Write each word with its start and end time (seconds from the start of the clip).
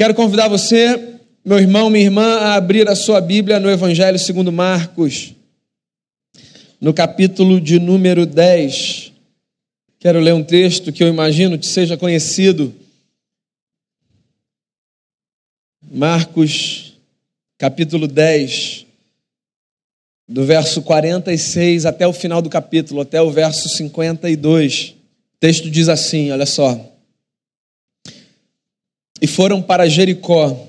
Quero 0.00 0.14
convidar 0.14 0.48
você, 0.48 1.18
meu 1.44 1.58
irmão, 1.58 1.90
minha 1.90 2.06
irmã, 2.06 2.38
a 2.38 2.54
abrir 2.54 2.88
a 2.88 2.96
sua 2.96 3.20
Bíblia 3.20 3.60
no 3.60 3.70
Evangelho 3.70 4.18
segundo 4.18 4.50
Marcos, 4.50 5.34
no 6.80 6.94
capítulo 6.94 7.60
de 7.60 7.78
número 7.78 8.24
10. 8.24 9.12
Quero 9.98 10.18
ler 10.18 10.32
um 10.32 10.42
texto 10.42 10.90
que 10.90 11.04
eu 11.04 11.08
imagino 11.08 11.58
que 11.58 11.66
seja 11.66 11.98
conhecido. 11.98 12.74
Marcos, 15.82 16.94
capítulo 17.58 18.08
10, 18.08 18.86
do 20.26 20.46
verso 20.46 20.80
46 20.80 21.84
até 21.84 22.06
o 22.06 22.12
final 22.14 22.40
do 22.40 22.48
capítulo, 22.48 23.02
até 23.02 23.20
o 23.20 23.30
verso 23.30 23.68
52. 23.68 24.94
O 25.34 25.38
texto 25.38 25.70
diz 25.70 25.90
assim: 25.90 26.30
olha 26.30 26.46
só 26.46 26.89
e 29.20 29.26
foram 29.26 29.60
para 29.60 29.88
Jericó. 29.88 30.68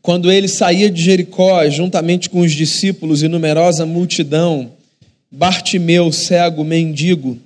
Quando 0.00 0.30
ele 0.30 0.46
saía 0.46 0.88
de 0.88 1.02
Jericó, 1.02 1.68
juntamente 1.68 2.30
com 2.30 2.40
os 2.40 2.52
discípulos 2.52 3.22
e 3.22 3.28
numerosa 3.28 3.84
multidão, 3.84 4.70
Bartimeu, 5.30 6.12
cego, 6.12 6.62
mendigo, 6.62 7.36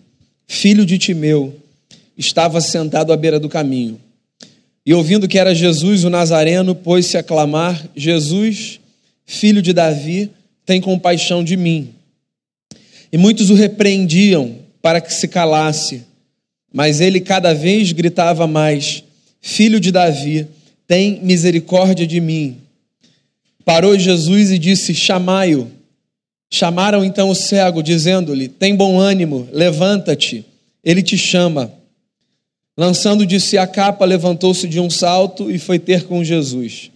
filho 0.47 0.85
de 0.85 0.99
Timeu, 0.99 1.55
estava 2.17 2.61
sentado 2.61 3.13
à 3.13 3.17
beira 3.17 3.41
do 3.41 3.49
caminho. 3.49 3.99
E 4.85 4.93
ouvindo 4.93 5.27
que 5.27 5.39
era 5.39 5.55
Jesus 5.55 6.05
o 6.05 6.11
Nazareno, 6.11 6.75
pôs-se 6.75 7.17
a 7.17 7.23
clamar: 7.23 7.83
Jesus, 7.97 8.79
filho 9.25 9.63
de 9.63 9.73
Davi, 9.73 10.31
tem 10.67 10.81
compaixão 10.81 11.43
de 11.43 11.57
mim. 11.57 11.89
E 13.13 13.17
muitos 13.17 13.51
o 13.51 13.55
repreendiam 13.55 14.57
para 14.83 15.01
que 15.01 15.13
se 15.13 15.27
calasse, 15.27 16.03
mas 16.73 17.01
ele 17.01 17.21
cada 17.21 17.55
vez 17.55 17.93
gritava 17.93 18.47
mais: 18.47 19.03
filho 19.41 19.81
de 19.81 19.91
Davi, 19.91 20.47
tem 20.87 21.21
misericórdia 21.23 22.07
de 22.07 22.21
mim. 22.21 22.59
Parou 23.65 23.99
Jesus 23.99 24.51
e 24.51 24.59
disse: 24.59 24.95
Chamai-o. 24.95 25.71
Chamaram 26.53 27.05
então 27.05 27.31
o 27.31 27.35
cego, 27.35 27.83
dizendo-lhe: 27.83 28.49
Tem 28.49 28.75
bom 28.75 28.99
ânimo, 28.99 29.49
levanta-te, 29.53 30.45
ele 30.83 31.03
te 31.03 31.17
chama. 31.17 31.73
Lançando 32.77 33.25
de 33.25 33.39
si 33.39 33.57
a 33.57 33.67
capa, 33.67 34.05
levantou-se 34.05 34.67
de 34.67 34.81
um 34.81 34.91
salto 34.91 35.51
e 35.51 35.59
foi 35.59 35.79
ter 35.79 36.05
com 36.05 36.25
Jesus. 36.25 36.91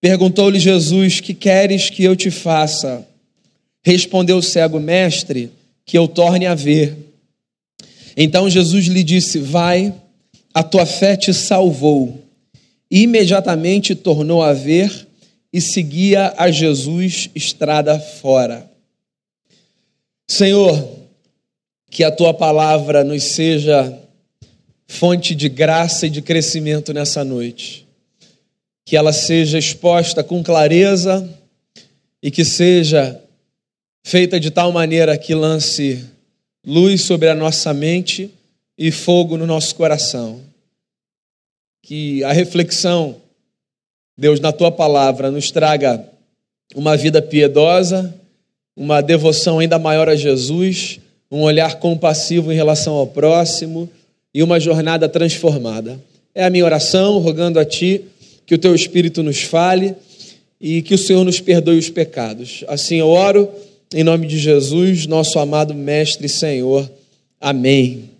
Perguntou-lhe 0.00 0.58
Jesus: 0.58 1.20
Que 1.20 1.34
queres 1.34 1.90
que 1.90 2.02
eu 2.04 2.16
te 2.16 2.30
faça? 2.30 3.06
Respondeu 3.84 4.38
o 4.38 4.42
cego: 4.42 4.80
Mestre, 4.80 5.50
que 5.84 5.98
eu 5.98 6.08
torne 6.08 6.46
a 6.46 6.54
ver. 6.54 6.96
Então 8.16 8.48
Jesus 8.48 8.86
lhe 8.86 9.04
disse: 9.04 9.38
Vai 9.38 9.92
a 10.56 10.62
tua 10.62 10.86
fé 10.86 11.18
te 11.18 11.34
salvou. 11.34 12.18
Imediatamente 12.90 13.94
tornou 13.94 14.42
a 14.42 14.54
ver 14.54 15.06
e 15.52 15.60
seguia 15.60 16.32
a 16.34 16.50
Jesus 16.50 17.28
estrada 17.34 18.00
fora. 18.00 18.66
Senhor, 20.26 20.96
que 21.90 22.02
a 22.02 22.10
tua 22.10 22.32
palavra 22.32 23.04
nos 23.04 23.22
seja 23.22 24.00
fonte 24.86 25.34
de 25.34 25.50
graça 25.50 26.06
e 26.06 26.10
de 26.10 26.22
crescimento 26.22 26.90
nessa 26.94 27.22
noite. 27.22 27.86
Que 28.86 28.96
ela 28.96 29.12
seja 29.12 29.58
exposta 29.58 30.24
com 30.24 30.42
clareza 30.42 31.28
e 32.22 32.30
que 32.30 32.46
seja 32.46 33.20
feita 34.02 34.40
de 34.40 34.50
tal 34.50 34.72
maneira 34.72 35.18
que 35.18 35.34
lance 35.34 36.02
luz 36.64 37.02
sobre 37.02 37.28
a 37.28 37.34
nossa 37.34 37.74
mente 37.74 38.30
e 38.78 38.90
fogo 38.90 39.36
no 39.36 39.46
nosso 39.46 39.74
coração. 39.74 40.40
Que 41.82 42.22
a 42.24 42.32
reflexão, 42.32 43.16
Deus, 44.16 44.40
na 44.40 44.52
tua 44.52 44.70
palavra, 44.70 45.30
nos 45.30 45.50
traga 45.50 46.04
uma 46.74 46.96
vida 46.96 47.22
piedosa, 47.22 48.14
uma 48.76 49.00
devoção 49.00 49.58
ainda 49.58 49.78
maior 49.78 50.08
a 50.08 50.16
Jesus, 50.16 51.00
um 51.30 51.42
olhar 51.42 51.78
compassivo 51.78 52.52
em 52.52 52.56
relação 52.56 52.94
ao 52.94 53.06
próximo 53.06 53.88
e 54.34 54.42
uma 54.42 54.60
jornada 54.60 55.08
transformada. 55.08 55.98
É 56.34 56.44
a 56.44 56.50
minha 56.50 56.64
oração, 56.64 57.18
rogando 57.18 57.58
a 57.58 57.64
Ti 57.64 58.04
que 58.44 58.54
o 58.54 58.58
Teu 58.58 58.74
Espírito 58.74 59.22
nos 59.22 59.42
fale 59.42 59.94
e 60.60 60.82
que 60.82 60.94
o 60.94 60.98
Senhor 60.98 61.24
nos 61.24 61.40
perdoe 61.40 61.78
os 61.78 61.90
pecados. 61.90 62.64
Assim 62.68 62.96
eu 62.96 63.08
oro, 63.08 63.48
em 63.94 64.04
nome 64.04 64.26
de 64.26 64.38
Jesus, 64.38 65.06
nosso 65.06 65.38
amado 65.38 65.74
Mestre 65.74 66.26
e 66.26 66.28
Senhor. 66.30 66.90
Amém. 67.40 68.15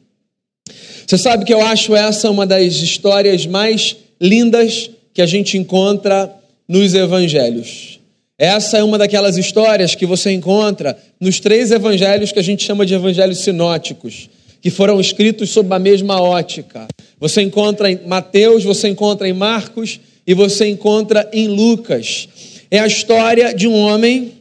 Você 1.06 1.18
sabe 1.18 1.44
que 1.44 1.54
eu 1.54 1.62
acho 1.62 1.94
essa 1.94 2.28
uma 2.28 2.44
das 2.44 2.74
histórias 2.74 3.46
mais 3.46 3.94
lindas 4.20 4.90
que 5.14 5.22
a 5.22 5.26
gente 5.26 5.56
encontra 5.56 6.34
nos 6.68 6.94
evangelhos. 6.94 8.00
Essa 8.36 8.78
é 8.78 8.82
uma 8.82 8.98
daquelas 8.98 9.36
histórias 9.36 9.94
que 9.94 10.04
você 10.04 10.32
encontra 10.32 10.98
nos 11.20 11.38
três 11.38 11.70
evangelhos 11.70 12.32
que 12.32 12.40
a 12.40 12.42
gente 12.42 12.64
chama 12.64 12.84
de 12.84 12.94
evangelhos 12.94 13.38
sinóticos, 13.38 14.28
que 14.60 14.68
foram 14.68 15.00
escritos 15.00 15.50
sob 15.50 15.72
a 15.72 15.78
mesma 15.78 16.20
ótica. 16.20 16.88
Você 17.20 17.40
encontra 17.40 17.88
em 17.88 18.00
Mateus, 18.04 18.64
você 18.64 18.88
encontra 18.88 19.28
em 19.28 19.32
Marcos 19.32 20.00
e 20.26 20.34
você 20.34 20.66
encontra 20.66 21.30
em 21.32 21.46
Lucas. 21.46 22.28
É 22.68 22.80
a 22.80 22.86
história 22.86 23.54
de 23.54 23.68
um 23.68 23.74
homem 23.74 24.32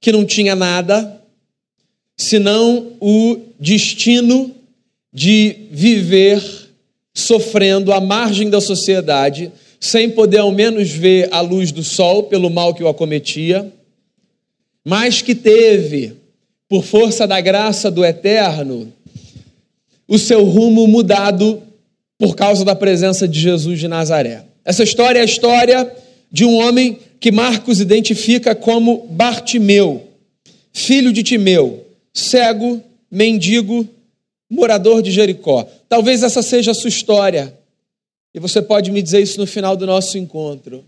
que 0.00 0.10
não 0.10 0.24
tinha 0.24 0.56
nada 0.56 1.20
senão 2.16 2.86
o 3.00 3.38
destino 3.60 4.54
de 5.12 5.68
viver 5.70 6.42
sofrendo 7.14 7.92
à 7.92 8.00
margem 8.00 8.48
da 8.48 8.60
sociedade, 8.60 9.50
sem 9.78 10.10
poder 10.10 10.38
ao 10.38 10.52
menos 10.52 10.90
ver 10.90 11.28
a 11.32 11.40
luz 11.40 11.72
do 11.72 11.82
sol 11.82 12.24
pelo 12.24 12.50
mal 12.50 12.74
que 12.74 12.82
o 12.82 12.88
acometia, 12.88 13.72
mas 14.84 15.22
que 15.22 15.34
teve, 15.34 16.14
por 16.68 16.84
força 16.84 17.26
da 17.26 17.40
graça 17.40 17.90
do 17.90 18.04
Eterno, 18.04 18.92
o 20.06 20.18
seu 20.18 20.44
rumo 20.44 20.86
mudado 20.86 21.62
por 22.18 22.36
causa 22.36 22.64
da 22.64 22.74
presença 22.74 23.26
de 23.26 23.40
Jesus 23.40 23.80
de 23.80 23.88
Nazaré. 23.88 24.44
Essa 24.64 24.82
história 24.82 25.18
é 25.18 25.22
a 25.22 25.24
história 25.24 25.90
de 26.30 26.44
um 26.44 26.56
homem 26.56 26.98
que 27.18 27.32
Marcos 27.32 27.80
identifica 27.80 28.54
como 28.54 29.06
Bartimeu, 29.10 30.06
filho 30.72 31.12
de 31.12 31.22
Timeu, 31.22 31.84
cego, 32.12 32.82
mendigo, 33.10 33.88
morador 34.50 35.00
de 35.00 35.12
Jericó. 35.12 35.66
Talvez 35.88 36.22
essa 36.24 36.42
seja 36.42 36.72
a 36.72 36.74
sua 36.74 36.88
história. 36.88 37.56
E 38.34 38.40
você 38.40 38.60
pode 38.60 38.90
me 38.90 39.00
dizer 39.00 39.20
isso 39.20 39.38
no 39.38 39.46
final 39.46 39.76
do 39.76 39.86
nosso 39.86 40.18
encontro. 40.18 40.84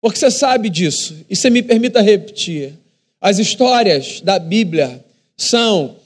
Porque 0.00 0.18
você 0.18 0.30
sabe 0.30 0.70
disso. 0.70 1.16
E 1.28 1.34
você 1.34 1.50
me 1.50 1.62
permita 1.62 2.00
repetir. 2.00 2.74
As 3.20 3.38
histórias 3.38 4.20
da 4.20 4.38
Bíblia 4.38 5.04
são, 5.36 5.96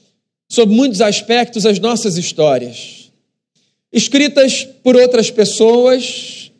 sob 0.49 0.73
muitos 0.75 1.01
aspectos, 1.01 1.67
as 1.67 1.79
nossas 1.79 2.17
histórias. 2.17 3.11
Escritas 3.93 4.65
por 4.83 4.97
outras 4.97 5.31
pessoas 5.31 6.51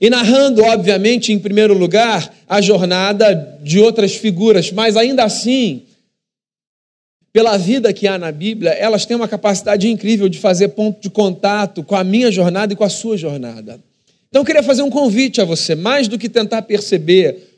e 0.00 0.08
narrando, 0.08 0.62
obviamente, 0.64 1.32
em 1.32 1.38
primeiro 1.38 1.74
lugar, 1.74 2.34
a 2.48 2.60
jornada 2.60 3.58
de 3.62 3.78
outras 3.78 4.14
figuras, 4.14 4.72
mas 4.72 4.96
ainda 4.96 5.24
assim, 5.24 5.82
pela 7.32 7.56
vida 7.56 7.92
que 7.92 8.06
há 8.06 8.18
na 8.18 8.32
Bíblia, 8.32 8.70
elas 8.72 9.06
têm 9.06 9.16
uma 9.16 9.28
capacidade 9.28 9.88
incrível 9.88 10.28
de 10.28 10.38
fazer 10.38 10.68
ponto 10.68 11.00
de 11.00 11.10
contato 11.10 11.82
com 11.82 11.94
a 11.94 12.02
minha 12.02 12.30
jornada 12.30 12.72
e 12.72 12.76
com 12.76 12.84
a 12.84 12.88
sua 12.88 13.16
jornada. 13.16 13.78
Então 14.28 14.42
eu 14.42 14.46
queria 14.46 14.62
fazer 14.62 14.82
um 14.82 14.90
convite 14.90 15.40
a 15.40 15.44
você, 15.44 15.74
mais 15.74 16.08
do 16.08 16.18
que 16.18 16.28
tentar 16.28 16.62
perceber 16.62 17.48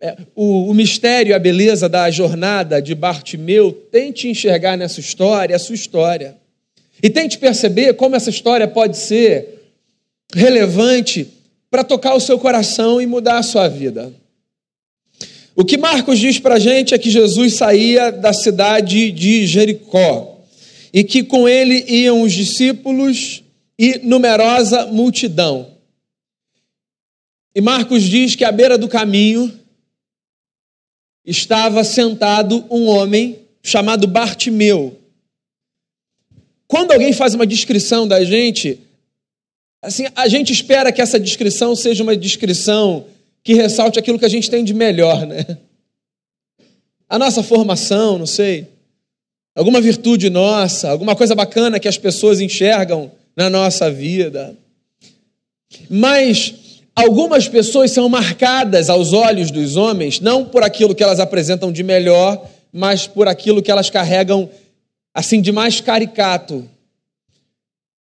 é, 0.00 0.16
o, 0.34 0.70
o 0.70 0.74
mistério 0.74 1.30
e 1.30 1.34
a 1.34 1.38
beleza 1.38 1.88
da 1.88 2.10
jornada 2.10 2.80
de 2.80 2.94
Bartimeu, 2.94 3.72
tente 3.72 4.28
enxergar 4.28 4.76
nessa 4.76 5.00
história 5.00 5.56
a 5.56 5.58
sua 5.58 5.74
história. 5.74 6.36
E 7.02 7.10
tente 7.10 7.38
perceber 7.38 7.94
como 7.94 8.16
essa 8.16 8.30
história 8.30 8.66
pode 8.68 8.96
ser 8.96 9.56
relevante 10.34 11.28
para 11.70 11.84
tocar 11.84 12.14
o 12.14 12.20
seu 12.20 12.38
coração 12.38 13.00
e 13.00 13.06
mudar 13.06 13.38
a 13.38 13.42
sua 13.42 13.68
vida. 13.68 14.12
O 15.56 15.64
que 15.64 15.78
Marcos 15.78 16.18
diz 16.18 16.38
para 16.38 16.56
a 16.56 16.58
gente 16.58 16.92
é 16.92 16.98
que 16.98 17.10
Jesus 17.10 17.54
saía 17.54 18.12
da 18.12 18.34
cidade 18.34 19.10
de 19.10 19.46
Jericó 19.46 20.38
e 20.92 21.02
que 21.02 21.22
com 21.22 21.48
ele 21.48 21.82
iam 21.88 22.20
os 22.20 22.34
discípulos 22.34 23.42
e 23.78 23.98
numerosa 24.02 24.84
multidão. 24.84 25.74
E 27.54 27.62
Marcos 27.62 28.02
diz 28.02 28.34
que 28.34 28.44
à 28.44 28.52
beira 28.52 28.76
do 28.76 28.86
caminho 28.86 29.50
estava 31.24 31.82
sentado 31.84 32.66
um 32.70 32.86
homem 32.86 33.38
chamado 33.62 34.06
Bartimeu. 34.06 35.00
Quando 36.68 36.92
alguém 36.92 37.14
faz 37.14 37.34
uma 37.34 37.46
descrição 37.46 38.06
da 38.06 38.22
gente, 38.22 38.78
assim, 39.80 40.04
a 40.14 40.28
gente 40.28 40.52
espera 40.52 40.92
que 40.92 41.00
essa 41.00 41.18
descrição 41.18 41.74
seja 41.74 42.02
uma 42.02 42.14
descrição 42.14 43.06
que 43.46 43.54
ressalte 43.54 43.96
aquilo 43.96 44.18
que 44.18 44.24
a 44.24 44.28
gente 44.28 44.50
tem 44.50 44.64
de 44.64 44.74
melhor, 44.74 45.24
né? 45.24 45.46
A 47.08 47.16
nossa 47.16 47.44
formação, 47.44 48.18
não 48.18 48.26
sei, 48.26 48.66
alguma 49.54 49.80
virtude 49.80 50.28
nossa, 50.28 50.90
alguma 50.90 51.14
coisa 51.14 51.32
bacana 51.32 51.78
que 51.78 51.86
as 51.86 51.96
pessoas 51.96 52.40
enxergam 52.40 53.12
na 53.36 53.48
nossa 53.48 53.88
vida. 53.88 54.56
Mas 55.88 56.54
Algumas 56.98 57.46
pessoas 57.46 57.90
são 57.90 58.08
marcadas 58.08 58.88
aos 58.88 59.12
olhos 59.12 59.50
dos 59.50 59.76
homens, 59.76 60.18
não 60.18 60.46
por 60.46 60.62
aquilo 60.62 60.94
que 60.94 61.02
elas 61.02 61.20
apresentam 61.20 61.70
de 61.70 61.82
melhor, 61.82 62.48
mas 62.72 63.06
por 63.06 63.28
aquilo 63.28 63.62
que 63.62 63.70
elas 63.70 63.90
carregam 63.90 64.48
assim 65.12 65.42
de 65.42 65.52
mais 65.52 65.78
caricato. 65.78 66.66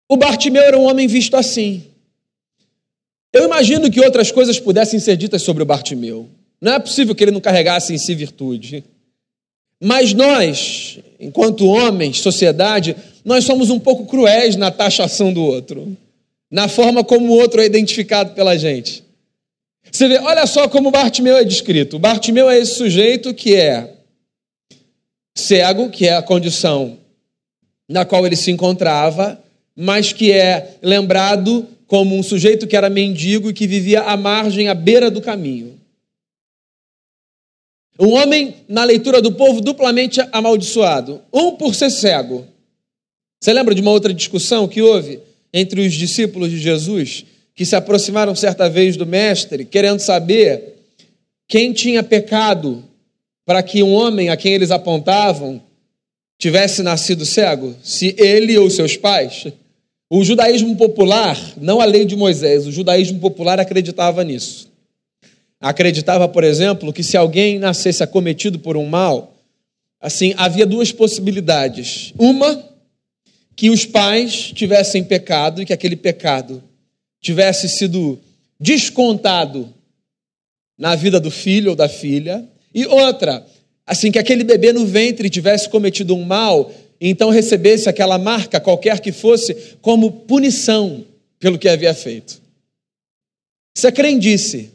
O 0.09 0.17
Bartimeu 0.17 0.63
era 0.63 0.79
um 0.79 0.89
homem 0.89 1.09
visto 1.09 1.37
assim. 1.37 1.83
Eu 3.35 3.45
imagino 3.45 3.91
que 3.91 4.01
outras 4.01 4.31
coisas 4.31 4.61
pudessem 4.61 5.01
ser 5.01 5.17
ditas 5.17 5.43
sobre 5.43 5.65
o 5.65 5.67
Bartimeu. 5.67 6.29
Não 6.61 6.75
é 6.75 6.79
possível 6.79 7.17
que 7.17 7.25
ele 7.25 7.33
não 7.33 7.41
carregasse 7.41 7.93
em 7.93 7.99
si 7.99 8.15
virtude. 8.15 8.85
Mas 9.83 10.15
nós, 10.15 11.01
enquanto 11.19 11.67
homens, 11.67 12.21
sociedade, 12.21 12.95
nós 13.25 13.45
somos 13.45 13.71
um 13.71 13.79
pouco 13.81 14.07
cruéis 14.07 14.55
na 14.55 14.71
taxação 14.71 15.33
do 15.33 15.43
outro, 15.43 15.97
na 16.49 16.69
forma 16.69 17.03
como 17.03 17.33
o 17.33 17.37
outro 17.37 17.61
é 17.61 17.67
identificado 17.67 18.35
pela 18.35 18.57
gente. 18.57 19.03
Você 19.91 20.07
vê, 20.07 20.19
olha 20.21 20.47
só 20.47 20.69
como 20.69 20.93
Bartimeu 20.93 21.37
é 21.37 21.43
descrito. 21.43 21.99
Bartimeu 21.99 22.49
é 22.49 22.57
esse 22.57 22.77
sujeito 22.77 23.35
que 23.35 23.57
é 23.57 23.95
cego, 25.37 25.91
que 25.91 26.07
é 26.07 26.15
a 26.15 26.23
condição 26.23 26.99
na 27.89 28.05
qual 28.05 28.25
ele 28.25 28.37
se 28.37 28.53
encontrava, 28.53 29.43
mas 29.77 30.13
que 30.13 30.31
é 30.31 30.77
lembrado 30.81 31.67
como 31.87 32.17
um 32.17 32.23
sujeito 32.23 32.67
que 32.67 32.77
era 32.77 32.91
mendigo 32.91 33.51
e 33.51 33.55
que 33.55 33.67
vivia 33.67 34.03
à 34.03 34.17
margem, 34.17 34.69
à 34.69 34.75
beira 34.75 35.11
do 35.11 35.21
caminho. 35.21 35.79
Um 37.99 38.13
homem, 38.15 38.57
na 38.69 38.83
leitura 38.83 39.23
do 39.23 39.33
povo, 39.33 39.61
duplamente 39.61 40.21
amaldiçoado. 40.33 41.23
Um 41.33 41.53
por 41.53 41.75
ser 41.75 41.91
cego. 41.91 42.47
Você 43.41 43.53
lembra 43.53 43.75
de 43.75 43.81
uma 43.81 43.93
outra 43.93 44.13
discussão 44.13 44.67
que 44.67 44.83
houve 44.83 45.21
entre 45.53 45.87
os 45.87 45.95
discípulos 45.95 46.51
de 46.51 46.59
Jesus, 46.59 47.25
que 47.55 47.65
se 47.65 47.77
aproximaram 47.77 48.35
certa 48.35 48.69
vez 48.69 48.97
do 48.97 49.07
Mestre, 49.07 49.65
querendo 49.65 50.01
saber 50.01 50.75
quem 51.47 51.73
tinha 51.73 52.03
pecado 52.03 52.83
para 53.45 53.63
que 53.63 53.83
um 53.83 53.93
homem 53.93 54.29
a 54.29 54.37
quem 54.37 54.55
eles 54.55 54.71
apontavam 54.71 55.63
tivesse 56.39 56.83
nascido 56.83 57.25
cego? 57.25 57.77
Se 57.83 58.15
ele 58.19 58.59
ou 58.59 58.69
seus 58.69 58.97
pais? 58.97 59.47
O 60.17 60.23
judaísmo 60.23 60.77
popular, 60.77 61.37
não 61.57 61.81
a 61.81 61.85
lei 61.85 62.05
de 62.05 62.15
Moisés, 62.15 62.69
o 62.69 62.71
judaísmo 62.71 63.19
popular 63.19 63.59
acreditava 63.59 64.23
nisso. 64.23 64.71
Acreditava, 65.61 66.29
por 66.29 66.45
exemplo, 66.45 66.93
que 66.93 67.03
se 67.03 67.17
alguém 67.17 67.59
nascesse 67.59 68.01
acometido 68.01 68.61
por 68.61 68.77
um 68.77 68.87
mal, 68.87 69.35
assim, 70.01 70.33
havia 70.37 70.65
duas 70.65 70.93
possibilidades. 70.93 72.15
Uma, 72.17 72.65
que 73.57 73.71
os 73.71 73.85
pais 73.85 74.53
tivessem 74.53 75.03
pecado 75.03 75.61
e 75.61 75.67
que 75.67 75.73
aquele 75.73 75.97
pecado 75.97 76.63
tivesse 77.21 77.69
sido 77.69 78.17
descontado 78.61 79.69
na 80.79 80.95
vida 80.95 81.19
do 81.19 81.29
filho 81.29 81.71
ou 81.71 81.77
da 81.77 81.89
filha. 81.89 82.49
E 82.73 82.87
outra, 82.87 83.45
assim, 83.85 84.13
que 84.13 84.19
aquele 84.21 84.45
bebê 84.45 84.73
no 84.73 84.87
ventre 84.87 85.29
tivesse 85.29 85.69
cometido 85.69 86.15
um 86.15 86.25
mal 86.25 86.71
então 87.01 87.31
recebesse 87.31 87.89
aquela 87.89 88.19
marca, 88.19 88.61
qualquer 88.61 89.01
que 89.01 89.13
fosse, 89.13 89.77
como 89.81 90.11
punição 90.11 91.05
pelo 91.39 91.59
que 91.59 91.69
havia 91.69 91.95
feito. 91.95 92.41
Isso 93.77 93.87
é 93.87 93.93
crendice. 93.93 94.71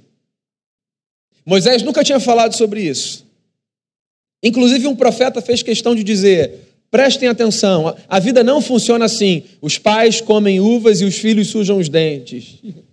Moisés 1.46 1.82
nunca 1.82 2.04
tinha 2.04 2.20
falado 2.20 2.56
sobre 2.56 2.82
isso. 2.82 3.26
Inclusive, 4.44 4.88
um 4.88 4.96
profeta 4.96 5.42
fez 5.42 5.64
questão 5.64 5.96
de 5.96 6.04
dizer: 6.04 6.52
prestem 6.92 7.30
atenção, 7.30 7.96
a 8.08 8.20
vida 8.20 8.44
não 8.44 8.62
funciona 8.62 9.06
assim. 9.06 9.44
Os 9.62 9.78
pais 9.78 10.22
comem 10.22 10.60
uvas 10.60 11.02
e 11.02 11.06
os 11.06 11.18
filhos 11.18 11.48
sujam 11.48 11.78
os 11.78 11.90
dentes. 11.90 12.60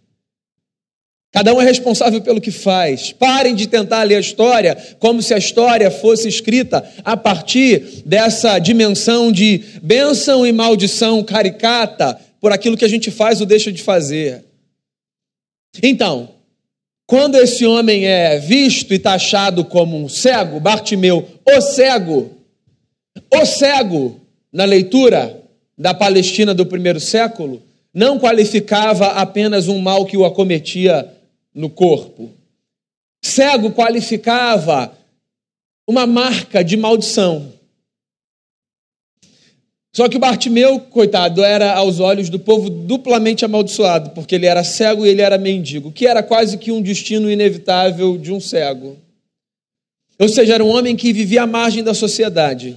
Cada 1.36 1.52
um 1.52 1.60
é 1.60 1.66
responsável 1.66 2.22
pelo 2.22 2.40
que 2.40 2.50
faz. 2.50 3.12
Parem 3.12 3.54
de 3.54 3.66
tentar 3.66 4.04
ler 4.04 4.14
a 4.14 4.20
história 4.20 4.74
como 4.98 5.20
se 5.20 5.34
a 5.34 5.36
história 5.36 5.90
fosse 5.90 6.26
escrita 6.26 6.82
a 7.04 7.14
partir 7.14 8.02
dessa 8.06 8.58
dimensão 8.58 9.30
de 9.30 9.62
bênção 9.82 10.46
e 10.46 10.50
maldição 10.50 11.22
caricata 11.22 12.18
por 12.40 12.52
aquilo 12.52 12.74
que 12.74 12.86
a 12.86 12.88
gente 12.88 13.10
faz 13.10 13.38
ou 13.38 13.46
deixa 13.46 13.70
de 13.70 13.82
fazer. 13.82 14.46
Então, 15.82 16.30
quando 17.06 17.34
esse 17.34 17.66
homem 17.66 18.06
é 18.06 18.38
visto 18.38 18.94
e 18.94 18.98
taxado 18.98 19.62
como 19.62 20.02
um 20.02 20.08
cego, 20.08 20.58
Bartimeu, 20.58 21.28
o 21.46 21.60
cego, 21.60 22.30
o 23.30 23.44
cego, 23.44 24.18
na 24.50 24.64
leitura 24.64 25.38
da 25.76 25.92
Palestina 25.92 26.54
do 26.54 26.64
primeiro 26.64 26.98
século, 26.98 27.62
não 27.92 28.18
qualificava 28.18 29.08
apenas 29.08 29.68
um 29.68 29.78
mal 29.78 30.06
que 30.06 30.16
o 30.16 30.24
acometia 30.24 31.14
no 31.56 31.70
corpo. 31.70 32.30
Cego 33.24 33.72
qualificava 33.72 34.96
uma 35.88 36.06
marca 36.06 36.62
de 36.62 36.76
maldição. 36.76 37.52
Só 39.94 40.10
que 40.10 40.18
o 40.18 40.20
Bartimeu, 40.20 40.78
coitado, 40.78 41.42
era 41.42 41.72
aos 41.72 42.00
olhos 42.00 42.28
do 42.28 42.38
povo 42.38 42.68
duplamente 42.68 43.46
amaldiçoado, 43.46 44.10
porque 44.10 44.34
ele 44.34 44.44
era 44.44 44.62
cego 44.62 45.06
e 45.06 45.08
ele 45.08 45.22
era 45.22 45.38
mendigo, 45.38 45.90
que 45.90 46.06
era 46.06 46.22
quase 46.22 46.58
que 46.58 46.70
um 46.70 46.82
destino 46.82 47.30
inevitável 47.30 48.18
de 48.18 48.30
um 48.30 48.38
cego. 48.38 48.98
Ou 50.18 50.28
seja, 50.28 50.54
era 50.54 50.64
um 50.64 50.68
homem 50.68 50.94
que 50.94 51.14
vivia 51.14 51.44
à 51.44 51.46
margem 51.46 51.82
da 51.82 51.94
sociedade. 51.94 52.76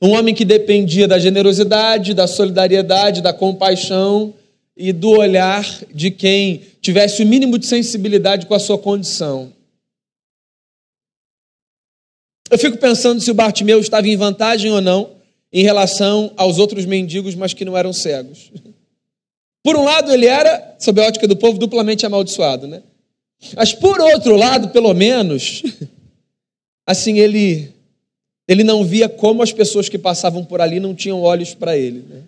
Um 0.00 0.12
homem 0.12 0.32
que 0.32 0.44
dependia 0.44 1.08
da 1.08 1.18
generosidade, 1.18 2.14
da 2.14 2.28
solidariedade, 2.28 3.20
da 3.20 3.32
compaixão 3.32 4.32
e 4.76 4.92
do 4.92 5.10
olhar 5.10 5.66
de 5.92 6.10
quem 6.10 6.62
tivesse 6.84 7.22
o 7.22 7.26
mínimo 7.26 7.58
de 7.58 7.66
sensibilidade 7.66 8.44
com 8.44 8.52
a 8.52 8.58
sua 8.58 8.76
condição. 8.76 9.50
Eu 12.50 12.58
fico 12.58 12.76
pensando 12.76 13.22
se 13.22 13.30
o 13.30 13.34
Bartimeu 13.34 13.80
estava 13.80 14.06
em 14.06 14.16
vantagem 14.16 14.70
ou 14.70 14.82
não 14.82 15.12
em 15.50 15.62
relação 15.62 16.30
aos 16.36 16.58
outros 16.58 16.84
mendigos, 16.84 17.34
mas 17.34 17.54
que 17.54 17.64
não 17.64 17.74
eram 17.76 17.92
cegos. 17.92 18.52
Por 19.62 19.76
um 19.76 19.84
lado, 19.84 20.12
ele 20.12 20.26
era, 20.26 20.76
sob 20.78 21.00
a 21.00 21.06
ótica 21.06 21.26
do 21.26 21.36
povo, 21.36 21.58
duplamente 21.58 22.04
amaldiçoado, 22.04 22.66
né? 22.66 22.82
Mas 23.56 23.72
por 23.72 23.98
outro 23.98 24.36
lado, 24.36 24.68
pelo 24.68 24.92
menos, 24.92 25.62
assim, 26.86 27.18
ele 27.18 27.72
ele 28.46 28.62
não 28.62 28.84
via 28.84 29.08
como 29.08 29.42
as 29.42 29.54
pessoas 29.54 29.88
que 29.88 29.96
passavam 29.96 30.44
por 30.44 30.60
ali 30.60 30.78
não 30.78 30.94
tinham 30.94 31.22
olhos 31.22 31.54
para 31.54 31.78
ele, 31.78 32.04
né? 32.06 32.24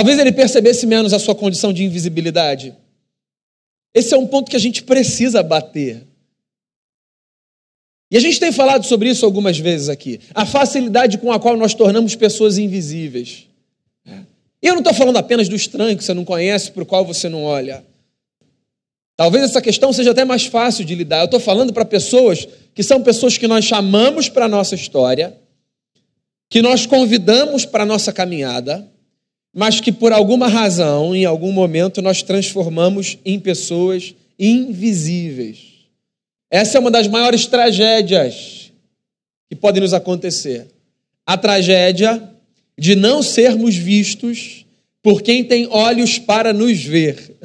Talvez 0.00 0.18
ele 0.18 0.32
percebesse 0.32 0.86
menos 0.86 1.12
a 1.12 1.18
sua 1.18 1.34
condição 1.34 1.74
de 1.74 1.84
invisibilidade. 1.84 2.74
Esse 3.92 4.14
é 4.14 4.16
um 4.16 4.26
ponto 4.26 4.50
que 4.50 4.56
a 4.56 4.58
gente 4.58 4.82
precisa 4.82 5.42
bater. 5.42 6.06
E 8.10 8.16
a 8.16 8.20
gente 8.20 8.40
tem 8.40 8.50
falado 8.50 8.86
sobre 8.86 9.10
isso 9.10 9.26
algumas 9.26 9.58
vezes 9.58 9.90
aqui. 9.90 10.18
A 10.34 10.46
facilidade 10.46 11.18
com 11.18 11.30
a 11.30 11.38
qual 11.38 11.54
nós 11.54 11.74
tornamos 11.74 12.16
pessoas 12.16 12.56
invisíveis. 12.56 13.46
E 14.06 14.66
eu 14.66 14.72
não 14.72 14.78
estou 14.78 14.94
falando 14.94 15.18
apenas 15.18 15.50
do 15.50 15.54
estranho 15.54 15.98
que 15.98 16.02
você 16.02 16.14
não 16.14 16.24
conhece, 16.24 16.72
para 16.72 16.82
o 16.82 16.86
qual 16.86 17.04
você 17.04 17.28
não 17.28 17.44
olha. 17.44 17.84
Talvez 19.18 19.44
essa 19.44 19.60
questão 19.60 19.92
seja 19.92 20.12
até 20.12 20.24
mais 20.24 20.46
fácil 20.46 20.82
de 20.82 20.94
lidar. 20.94 21.18
Eu 21.18 21.24
estou 21.26 21.40
falando 21.40 21.74
para 21.74 21.84
pessoas 21.84 22.48
que 22.74 22.82
são 22.82 23.02
pessoas 23.02 23.36
que 23.36 23.46
nós 23.46 23.66
chamamos 23.66 24.30
para 24.30 24.46
a 24.46 24.48
nossa 24.48 24.74
história, 24.74 25.36
que 26.48 26.62
nós 26.62 26.86
convidamos 26.86 27.66
para 27.66 27.82
a 27.82 27.86
nossa 27.86 28.14
caminhada, 28.14 28.90
mas 29.54 29.80
que 29.80 29.90
por 29.90 30.12
alguma 30.12 30.48
razão, 30.48 31.14
em 31.14 31.24
algum 31.24 31.52
momento, 31.52 32.00
nós 32.00 32.22
transformamos 32.22 33.18
em 33.24 33.38
pessoas 33.38 34.14
invisíveis. 34.38 35.58
Essa 36.50 36.78
é 36.78 36.80
uma 36.80 36.90
das 36.90 37.06
maiores 37.06 37.46
tragédias 37.46 38.72
que 39.48 39.56
podem 39.56 39.82
nos 39.82 39.92
acontecer. 39.92 40.68
A 41.26 41.36
tragédia 41.36 42.22
de 42.78 42.96
não 42.96 43.22
sermos 43.22 43.76
vistos 43.76 44.64
por 45.02 45.22
quem 45.22 45.44
tem 45.44 45.66
olhos 45.70 46.18
para 46.18 46.52
nos 46.52 46.82
ver. 46.82 47.36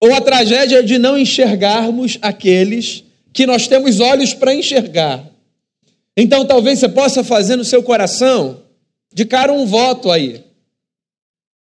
Ou 0.00 0.14
a 0.14 0.20
tragédia 0.20 0.82
de 0.82 0.98
não 0.98 1.18
enxergarmos 1.18 2.18
aqueles 2.22 3.04
que 3.32 3.46
nós 3.46 3.66
temos 3.66 4.00
olhos 4.00 4.32
para 4.32 4.54
enxergar. 4.54 5.28
Então, 6.16 6.44
talvez 6.44 6.78
você 6.78 6.88
possa 6.88 7.22
fazer 7.22 7.56
no 7.56 7.64
seu 7.64 7.82
coração 7.82 8.62
de 9.12 9.24
cara 9.24 9.52
um 9.52 9.66
voto 9.66 10.10
aí. 10.10 10.49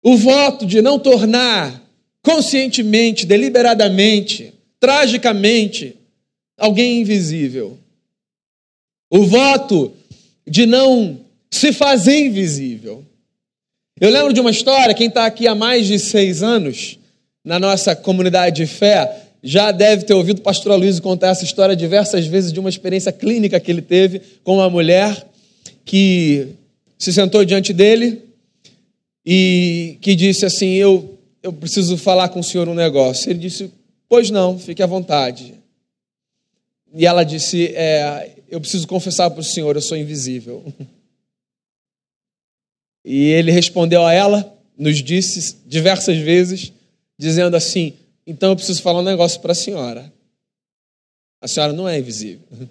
O 0.02 0.16
voto 0.16 0.64
de 0.64 0.80
não 0.80 0.98
tornar 0.98 1.82
conscientemente, 2.22 3.26
deliberadamente, 3.26 4.52
tragicamente, 4.78 5.96
alguém 6.56 7.00
invisível. 7.00 7.78
O 9.10 9.24
voto 9.24 9.92
de 10.46 10.66
não 10.66 11.20
se 11.50 11.72
fazer 11.72 12.26
invisível. 12.26 13.04
Eu 14.00 14.10
lembro 14.10 14.32
de 14.32 14.40
uma 14.40 14.50
história, 14.50 14.94
quem 14.94 15.08
está 15.08 15.26
aqui 15.26 15.48
há 15.48 15.54
mais 15.54 15.86
de 15.86 15.98
seis 15.98 16.42
anos, 16.42 16.98
na 17.44 17.58
nossa 17.58 17.96
comunidade 17.96 18.56
de 18.56 18.66
fé, 18.66 19.24
já 19.42 19.72
deve 19.72 20.04
ter 20.04 20.14
ouvido 20.14 20.40
o 20.40 20.42
pastor 20.42 20.76
Luiz 20.76 21.00
contar 21.00 21.28
essa 21.28 21.44
história 21.44 21.74
diversas 21.74 22.26
vezes 22.26 22.52
de 22.52 22.60
uma 22.60 22.68
experiência 22.68 23.10
clínica 23.12 23.58
que 23.58 23.70
ele 23.70 23.82
teve 23.82 24.20
com 24.44 24.56
uma 24.56 24.68
mulher 24.68 25.26
que 25.84 26.48
se 26.98 27.12
sentou 27.12 27.44
diante 27.44 27.72
dele 27.72 28.27
e 29.30 29.98
que 30.00 30.16
disse 30.16 30.46
assim: 30.46 30.72
Eu 30.72 31.18
eu 31.42 31.52
preciso 31.52 31.98
falar 31.98 32.30
com 32.30 32.40
o 32.40 32.44
senhor 32.44 32.66
um 32.66 32.74
negócio. 32.74 33.30
Ele 33.30 33.38
disse: 33.38 33.70
Pois 34.08 34.30
não, 34.30 34.58
fique 34.58 34.82
à 34.82 34.86
vontade. 34.86 35.54
E 36.94 37.04
ela 37.04 37.24
disse: 37.24 37.66
é, 37.74 38.36
Eu 38.48 38.58
preciso 38.58 38.88
confessar 38.88 39.28
para 39.30 39.40
o 39.40 39.44
senhor, 39.44 39.76
eu 39.76 39.82
sou 39.82 39.98
invisível. 39.98 40.64
E 43.04 43.28
ele 43.28 43.50
respondeu 43.50 44.04
a 44.04 44.12
ela, 44.12 44.54
nos 44.76 45.02
disse 45.02 45.56
diversas 45.64 46.18
vezes, 46.18 46.72
dizendo 47.16 47.56
assim: 47.56 47.94
Então 48.26 48.50
eu 48.50 48.56
preciso 48.56 48.82
falar 48.82 49.00
um 49.00 49.04
negócio 49.04 49.40
para 49.40 49.52
a 49.52 49.54
senhora. 49.54 50.12
A 51.40 51.48
senhora 51.48 51.72
não 51.72 51.88
é 51.88 51.98
invisível. 51.98 52.46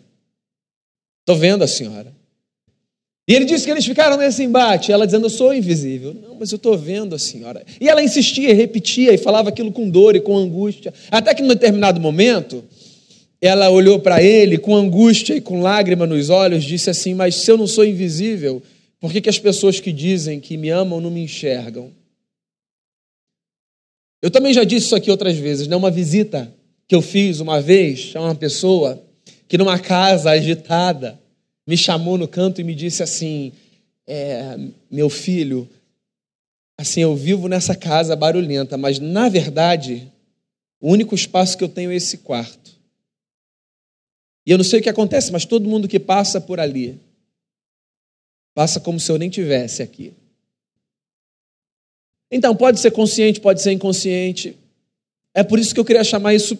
Estou 1.22 1.38
vendo 1.38 1.64
a 1.64 1.68
senhora. 1.68 2.14
E 3.27 3.34
ele 3.34 3.43
disse 3.43 3.65
que 3.65 3.72
eles 3.72 3.86
ficaram 3.86 4.15
nesse 4.15 4.41
embate, 4.41 4.89
ela 4.89 5.05
dizendo, 5.05 5.25
eu 5.25 5.29
sou 5.29 5.53
invisível. 5.53 6.13
Não, 6.13 6.36
mas 6.36 6.50
eu 6.51 6.55
estou 6.55 6.77
vendo 6.77 7.13
a 7.13 7.19
senhora. 7.19 7.65
E 7.79 7.89
ela 7.89 8.01
insistia, 8.01 8.53
repetia 8.53 9.13
e 9.13 9.17
falava 9.17 9.50
aquilo 9.50 9.72
com 9.72 9.89
dor 9.89 10.15
e 10.15 10.22
com 10.22 10.38
angústia. 10.38 10.93
Até 11.12 11.36
que, 11.36 11.41
num 11.41 11.50
determinado 11.50 12.00
momento, 12.00 12.63
ela 13.41 13.69
olhou 13.69 14.00
para 14.00 14.24
ele 14.24 14.57
com 14.57 14.74
angústia 14.74 15.36
e 15.36 15.41
com 15.41 15.62
lágrima 15.62 16.07
nos 16.07 16.29
olhos, 16.29 16.63
disse 16.63 16.89
assim: 16.89 17.13
Mas 17.13 17.36
se 17.36 17.51
eu 17.51 17.57
não 17.57 17.67
sou 17.67 17.84
invisível, 17.84 18.63
por 18.98 19.12
que, 19.12 19.19
que 19.19 19.29
as 19.29 19.38
pessoas 19.38 19.79
que 19.81 19.91
dizem 19.91 20.39
que 20.39 20.55
me 20.55 20.69
amam 20.69 21.01
não 21.01 21.12
me 21.12 21.22
enxergam? 21.22 21.91
Eu 24.22 24.31
também 24.31 24.53
já 24.53 24.63
disse 24.63 24.88
isso 24.88 24.96
aqui 24.96 25.12
outras 25.12 25.36
vezes, 25.36 25.67
né? 25.67 25.75
Uma 25.75 25.91
visita 25.91 26.51
que 26.88 26.96
eu 26.96 27.01
fiz 27.01 27.41
uma 27.41 27.62
vez 27.62 28.13
a 28.15 28.22
uma 28.22 28.36
pessoa 28.36 29.03
que, 29.50 29.57
numa 29.57 29.77
casa 29.77 30.31
agitada, 30.31 31.19
me 31.68 31.76
chamou 31.76 32.18
no 32.18 32.28
canto 32.28 32.62
e 32.62 32.64
me 32.64 32.74
disse 32.74 33.04
assim: 33.04 33.52
é, 34.08 34.58
Meu 34.90 35.10
filho, 35.10 35.70
assim, 36.80 37.02
eu 37.02 37.16
vivo 37.16 37.50
nessa 37.50 37.76
casa 37.76 38.16
barulhenta, 38.16 38.78
mas 38.78 38.98
na 38.98 39.28
verdade, 39.28 40.10
o 40.80 40.90
único 40.90 41.14
espaço 41.14 41.58
que 41.58 41.64
eu 41.64 41.70
tenho 41.70 41.92
é 41.92 41.96
esse 41.96 42.20
quarto. 42.20 42.78
E 44.46 44.52
eu 44.52 44.58
não 44.58 44.64
sei 44.64 44.80
o 44.80 44.84
que 44.84 44.90
acontece, 44.90 45.30
mas 45.30 45.44
todo 45.44 45.68
mundo 45.68 45.90
que 45.90 46.00
passa 46.00 46.40
por 46.40 46.58
ali 46.58 46.98
passa 48.56 48.80
como 48.80 49.00
se 49.00 49.12
eu 49.12 49.20
nem 49.20 49.30
tivesse 49.30 49.84
aqui. 49.84 50.14
Então, 52.32 52.56
pode 52.56 52.80
ser 52.80 52.90
consciente, 52.90 53.40
pode 53.40 53.62
ser 53.62 53.72
inconsciente. 53.72 54.58
É 55.32 55.44
por 55.44 55.60
isso 55.60 55.76
que 55.76 55.80
eu 55.80 55.86
queria 55.86 56.04
chamar 56.04 56.34
isso 56.34 56.58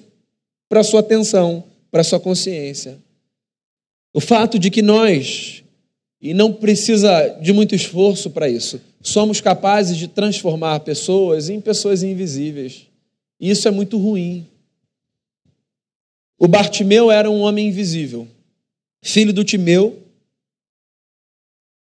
para 0.70 0.84
sua 0.84 1.00
atenção, 1.00 1.64
para 1.90 2.04
sua 2.04 2.20
consciência. 2.20 3.00
O 4.18 4.20
fato 4.20 4.58
de 4.58 4.72
que 4.72 4.82
nós, 4.82 5.64
e 6.20 6.34
não 6.34 6.52
precisa 6.52 7.38
de 7.40 7.54
muito 7.54 7.76
esforço 7.76 8.32
para 8.32 8.50
isso, 8.50 8.82
somos 9.00 9.40
capazes 9.40 9.96
de 9.96 10.08
transformar 10.08 10.80
pessoas 10.80 11.50
em 11.50 11.62
pessoas 11.62 12.02
invisíveis. 12.02 12.88
E 13.40 13.52
isso 13.52 13.68
é 13.68 13.72
muito 13.72 13.96
ruim. 14.00 14.48
O 16.36 16.48
Bartimeu 16.48 17.12
era 17.12 17.30
um 17.30 17.42
homem 17.42 17.68
invisível, 17.68 18.28
filho 19.04 19.32
do 19.32 19.44
Timeu, 19.44 20.02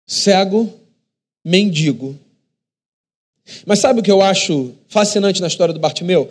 cego, 0.07 0.73
mendigo. 1.45 2.19
Mas 3.67 3.81
sabe 3.81 4.01
o 4.01 4.03
que 4.03 4.11
eu 4.11 4.23
acho 4.23 4.73
fascinante 4.89 5.43
na 5.43 5.49
história 5.49 5.75
do 5.75 5.81
Bartimeu? 5.81 6.31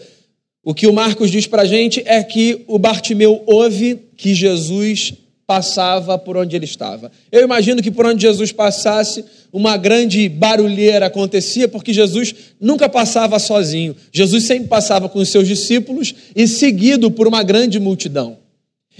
O 0.63 0.73
que 0.73 0.88
o 0.88 0.93
Marcos 0.93 1.29
diz 1.29 1.45
para 1.45 1.62
a 1.62 1.65
gente 1.67 2.01
é 2.07 2.23
que 2.23 2.63
o 2.65 2.79
Bartimeu 2.79 3.43
ouve 3.45 3.97
que 4.17 4.33
Jesus 4.33 5.21
passava 5.45 6.17
por 6.17 6.38
onde 6.38 6.55
ele 6.55 6.65
estava. 6.65 7.12
Eu 7.31 7.43
imagino 7.43 7.81
que 7.81 7.91
por 7.91 8.05
onde 8.05 8.21
Jesus 8.21 8.51
passasse, 8.51 9.23
uma 9.51 9.77
grande 9.77 10.27
barulheira 10.29 11.07
acontecia, 11.07 11.67
porque 11.67 11.93
Jesus 11.93 12.33
nunca 12.59 12.88
passava 12.88 13.38
sozinho. 13.39 13.95
Jesus 14.12 14.45
sempre 14.45 14.67
passava 14.67 15.09
com 15.09 15.19
os 15.19 15.29
seus 15.29 15.47
discípulos 15.47 16.13
e 16.35 16.47
seguido 16.47 17.12
por 17.12 17.27
uma 17.27 17.43
grande 17.43 17.79
multidão. 17.79 18.38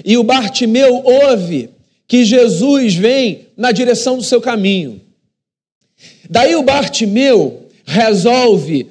E 0.04 0.18
o 0.18 0.24
Bartimeu 0.24 1.02
ouve 1.04 1.70
que 2.08 2.26
Jesus 2.26 2.96
vem 2.96 3.48
na 3.56 3.72
direção 3.72 4.18
do 4.18 4.24
seu 4.24 4.42
caminho. 4.42 5.02
Daí 6.30 6.56
o 6.56 6.64
Bartimeu 6.64 7.68
resolve 7.86 8.88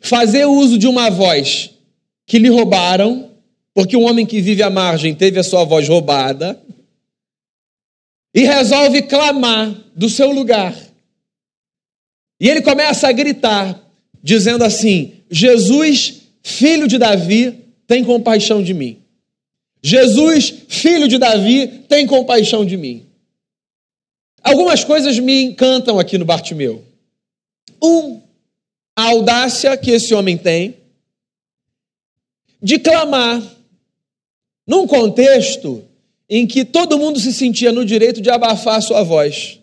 fazer 0.00 0.46
uso 0.46 0.78
de 0.78 0.86
uma 0.86 1.10
voz 1.10 1.70
que 2.26 2.38
lhe 2.38 2.48
roubaram 2.48 3.30
porque 3.78 3.96
um 3.96 4.08
homem 4.08 4.26
que 4.26 4.40
vive 4.40 4.60
à 4.60 4.68
margem 4.68 5.14
teve 5.14 5.38
a 5.38 5.42
sua 5.44 5.62
voz 5.62 5.88
roubada 5.88 6.60
e 8.34 8.40
resolve 8.40 9.02
clamar 9.02 9.72
do 9.94 10.08
seu 10.08 10.32
lugar. 10.32 10.76
E 12.40 12.48
ele 12.48 12.60
começa 12.60 13.06
a 13.06 13.12
gritar, 13.12 13.80
dizendo 14.20 14.64
assim: 14.64 15.20
Jesus, 15.30 16.22
filho 16.42 16.88
de 16.88 16.98
Davi, 16.98 17.66
tem 17.86 18.02
compaixão 18.02 18.64
de 18.64 18.74
mim. 18.74 19.00
Jesus, 19.80 20.52
filho 20.66 21.06
de 21.06 21.16
Davi, 21.16 21.84
tem 21.88 22.04
compaixão 22.04 22.66
de 22.66 22.76
mim. 22.76 23.06
Algumas 24.42 24.82
coisas 24.82 25.20
me 25.20 25.44
encantam 25.44 26.00
aqui 26.00 26.18
no 26.18 26.24
Bartimeu. 26.24 26.84
Um, 27.80 28.20
a 28.96 29.04
audácia 29.04 29.76
que 29.76 29.92
esse 29.92 30.12
homem 30.14 30.36
tem 30.36 30.78
de 32.60 32.80
clamar 32.80 33.57
num 34.68 34.86
contexto 34.86 35.82
em 36.28 36.46
que 36.46 36.62
todo 36.62 36.98
mundo 36.98 37.18
se 37.18 37.32
sentia 37.32 37.72
no 37.72 37.86
direito 37.86 38.20
de 38.20 38.28
abafar 38.28 38.76
a 38.76 38.80
sua 38.82 39.02
voz. 39.02 39.58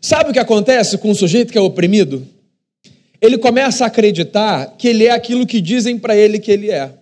Sabe 0.00 0.30
o 0.30 0.32
que 0.32 0.38
acontece 0.38 0.96
com 0.98 1.10
um 1.10 1.14
sujeito 1.14 1.50
que 1.50 1.58
é 1.58 1.60
oprimido? 1.60 2.24
Ele 3.20 3.36
começa 3.36 3.82
a 3.82 3.88
acreditar 3.88 4.76
que 4.78 4.86
ele 4.86 5.06
é 5.06 5.10
aquilo 5.10 5.44
que 5.44 5.60
dizem 5.60 5.98
para 5.98 6.16
ele 6.16 6.38
que 6.38 6.52
ele 6.52 6.70
é. 6.70 6.92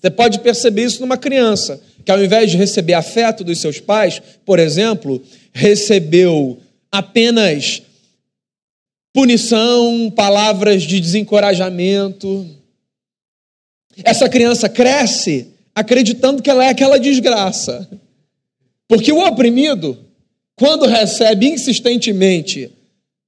Você 0.00 0.08
pode 0.10 0.38
perceber 0.38 0.84
isso 0.84 1.00
numa 1.00 1.18
criança, 1.18 1.82
que 2.02 2.10
ao 2.10 2.24
invés 2.24 2.50
de 2.50 2.56
receber 2.56 2.94
afeto 2.94 3.44
dos 3.44 3.60
seus 3.60 3.78
pais, 3.78 4.22
por 4.46 4.58
exemplo, 4.58 5.22
recebeu 5.52 6.58
apenas 6.90 7.82
punição, 9.12 10.10
palavras 10.16 10.84
de 10.84 10.98
desencorajamento. 10.98 12.48
Essa 14.02 14.28
criança 14.28 14.68
cresce 14.68 15.57
acreditando 15.78 16.42
que 16.42 16.50
ela 16.50 16.64
é 16.64 16.70
aquela 16.70 16.98
desgraça. 16.98 17.88
Porque 18.88 19.12
o 19.12 19.24
oprimido, 19.24 19.96
quando 20.56 20.86
recebe 20.86 21.46
insistentemente 21.46 22.70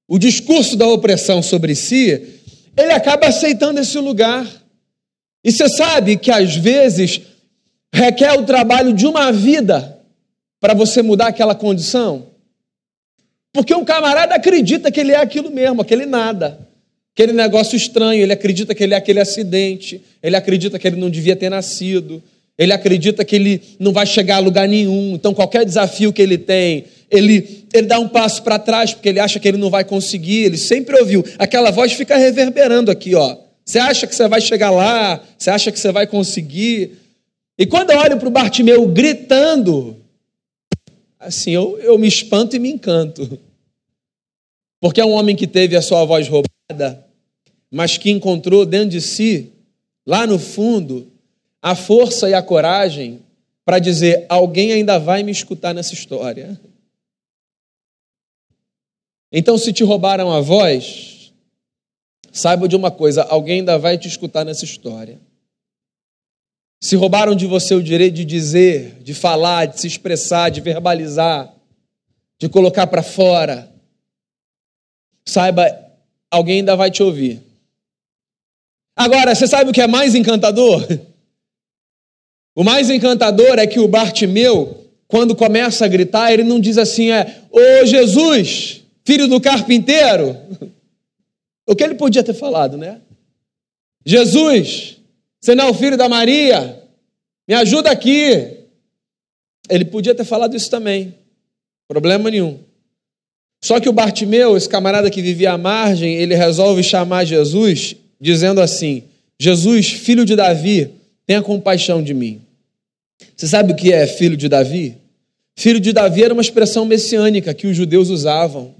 o 0.08 0.18
discurso 0.18 0.76
da 0.76 0.86
opressão 0.88 1.42
sobre 1.42 1.76
si, 1.76 2.40
ele 2.76 2.92
acaba 2.92 3.28
aceitando 3.28 3.78
esse 3.78 3.98
lugar. 3.98 4.46
E 5.44 5.52
você 5.52 5.68
sabe 5.68 6.16
que 6.16 6.30
às 6.30 6.56
vezes 6.56 7.20
requer 7.94 8.32
o 8.32 8.44
trabalho 8.44 8.92
de 8.92 9.06
uma 9.06 9.30
vida 9.30 9.98
para 10.60 10.74
você 10.74 11.02
mudar 11.02 11.28
aquela 11.28 11.54
condição? 11.54 12.26
Porque 13.52 13.74
um 13.74 13.84
camarada 13.84 14.34
acredita 14.34 14.90
que 14.90 14.98
ele 14.98 15.12
é 15.12 15.16
aquilo 15.16 15.50
mesmo, 15.50 15.82
aquele 15.82 16.04
nada. 16.04 16.68
Aquele 17.14 17.32
negócio 17.32 17.76
estranho, 17.76 18.22
ele 18.22 18.32
acredita 18.32 18.74
que 18.74 18.82
ele 18.82 18.94
é 18.94 18.96
aquele 18.96 19.20
acidente, 19.20 20.02
ele 20.22 20.36
acredita 20.36 20.78
que 20.78 20.86
ele 20.88 20.96
não 20.96 21.10
devia 21.10 21.36
ter 21.36 21.50
nascido, 21.50 22.22
ele 22.60 22.74
acredita 22.74 23.24
que 23.24 23.34
ele 23.34 23.62
não 23.78 23.90
vai 23.90 24.04
chegar 24.04 24.36
a 24.36 24.40
lugar 24.40 24.68
nenhum, 24.68 25.14
então 25.14 25.32
qualquer 25.32 25.64
desafio 25.64 26.12
que 26.12 26.20
ele 26.20 26.36
tem, 26.36 26.84
ele, 27.10 27.66
ele 27.72 27.86
dá 27.86 27.98
um 27.98 28.06
passo 28.06 28.42
para 28.42 28.58
trás 28.58 28.92
porque 28.92 29.08
ele 29.08 29.18
acha 29.18 29.40
que 29.40 29.48
ele 29.48 29.56
não 29.56 29.70
vai 29.70 29.82
conseguir. 29.82 30.44
Ele 30.44 30.58
sempre 30.58 31.00
ouviu, 31.00 31.24
aquela 31.38 31.70
voz 31.70 31.94
fica 31.94 32.18
reverberando 32.18 32.90
aqui, 32.90 33.14
ó. 33.14 33.38
Você 33.64 33.78
acha 33.78 34.06
que 34.06 34.14
você 34.14 34.28
vai 34.28 34.42
chegar 34.42 34.70
lá? 34.70 35.24
Você 35.38 35.48
acha 35.48 35.72
que 35.72 35.80
você 35.80 35.90
vai 35.90 36.06
conseguir? 36.06 36.98
E 37.58 37.64
quando 37.64 37.92
eu 37.92 37.98
olho 37.98 38.18
para 38.18 38.28
o 38.28 38.30
Bartimeu 38.30 38.86
gritando, 38.88 39.96
assim, 41.18 41.52
eu, 41.52 41.78
eu 41.78 41.96
me 41.96 42.08
espanto 42.08 42.56
e 42.56 42.58
me 42.58 42.70
encanto. 42.70 43.40
Porque 44.82 45.00
é 45.00 45.04
um 45.04 45.12
homem 45.12 45.34
que 45.34 45.46
teve 45.46 45.76
a 45.76 45.82
sua 45.82 46.04
voz 46.04 46.28
roubada, 46.28 47.06
mas 47.70 47.96
que 47.96 48.10
encontrou 48.10 48.66
dentro 48.66 48.90
de 48.90 49.00
si, 49.00 49.50
lá 50.06 50.26
no 50.26 50.38
fundo, 50.38 51.10
a 51.62 51.74
força 51.74 52.28
e 52.28 52.34
a 52.34 52.42
coragem 52.42 53.22
para 53.64 53.78
dizer: 53.78 54.26
alguém 54.28 54.72
ainda 54.72 54.98
vai 54.98 55.22
me 55.22 55.30
escutar 55.30 55.74
nessa 55.74 55.94
história. 55.94 56.60
Então, 59.32 59.56
se 59.56 59.72
te 59.72 59.84
roubaram 59.84 60.32
a 60.32 60.40
voz, 60.40 61.32
saiba 62.32 62.66
de 62.66 62.76
uma 62.76 62.90
coisa: 62.90 63.22
alguém 63.22 63.60
ainda 63.60 63.78
vai 63.78 63.98
te 63.98 64.08
escutar 64.08 64.44
nessa 64.44 64.64
história. 64.64 65.20
Se 66.82 66.96
roubaram 66.96 67.34
de 67.34 67.46
você 67.46 67.74
o 67.74 67.82
direito 67.82 68.14
de 68.14 68.24
dizer, 68.24 69.02
de 69.02 69.12
falar, 69.12 69.66
de 69.66 69.78
se 69.78 69.86
expressar, 69.86 70.48
de 70.48 70.62
verbalizar, 70.62 71.54
de 72.40 72.48
colocar 72.48 72.86
para 72.86 73.02
fora, 73.02 73.70
saiba, 75.28 75.62
alguém 76.30 76.60
ainda 76.60 76.74
vai 76.74 76.90
te 76.90 77.02
ouvir. 77.02 77.42
Agora, 78.96 79.34
você 79.34 79.46
sabe 79.46 79.70
o 79.70 79.72
que 79.74 79.82
é 79.82 79.86
mais 79.86 80.14
encantador? 80.14 80.82
O 82.54 82.64
mais 82.64 82.90
encantador 82.90 83.58
é 83.58 83.66
que 83.66 83.80
o 83.80 83.88
Bartimeu, 83.88 84.86
quando 85.06 85.36
começa 85.36 85.84
a 85.84 85.88
gritar, 85.88 86.32
ele 86.32 86.44
não 86.44 86.60
diz 86.60 86.78
assim, 86.78 87.10
é, 87.10 87.42
ô 87.50 87.86
Jesus, 87.86 88.82
filho 89.04 89.28
do 89.28 89.40
carpinteiro. 89.40 90.36
O 91.68 91.76
que 91.76 91.84
ele 91.84 91.94
podia 91.94 92.24
ter 92.24 92.34
falado, 92.34 92.76
né? 92.76 93.00
Jesus, 94.04 94.96
você 95.40 95.54
não 95.54 95.68
é 95.68 95.70
o 95.70 95.74
filho 95.74 95.96
da 95.96 96.08
Maria? 96.08 96.82
Me 97.46 97.54
ajuda 97.54 97.92
aqui. 97.92 98.58
Ele 99.68 99.84
podia 99.84 100.12
ter 100.12 100.24
falado 100.24 100.56
isso 100.56 100.68
também, 100.68 101.14
problema 101.86 102.28
nenhum. 102.28 102.58
Só 103.62 103.78
que 103.78 103.88
o 103.88 103.92
Bartimeu, 103.92 104.56
esse 104.56 104.68
camarada 104.68 105.10
que 105.10 105.22
vivia 105.22 105.52
à 105.52 105.58
margem, 105.58 106.14
ele 106.16 106.34
resolve 106.34 106.82
chamar 106.82 107.24
Jesus, 107.24 107.94
dizendo 108.20 108.60
assim: 108.60 109.04
Jesus, 109.38 109.90
filho 109.90 110.24
de 110.24 110.34
Davi, 110.34 110.90
tenha 111.30 111.42
compaixão 111.42 112.02
de 112.02 112.12
mim. 112.12 112.40
Você 113.36 113.46
sabe 113.46 113.72
o 113.72 113.76
que 113.76 113.92
é 113.92 114.04
filho 114.04 114.36
de 114.36 114.48
Davi? 114.48 114.96
Filho 115.54 115.78
de 115.78 115.92
Davi 115.92 116.24
era 116.24 116.34
uma 116.34 116.42
expressão 116.42 116.84
messiânica 116.84 117.54
que 117.54 117.68
os 117.68 117.76
judeus 117.76 118.08
usavam 118.08 118.74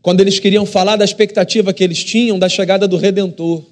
quando 0.00 0.20
eles 0.20 0.38
queriam 0.38 0.64
falar 0.64 0.94
da 0.94 1.04
expectativa 1.04 1.72
que 1.72 1.82
eles 1.82 2.04
tinham 2.04 2.38
da 2.38 2.48
chegada 2.48 2.86
do 2.86 2.96
Redentor, 2.96 3.64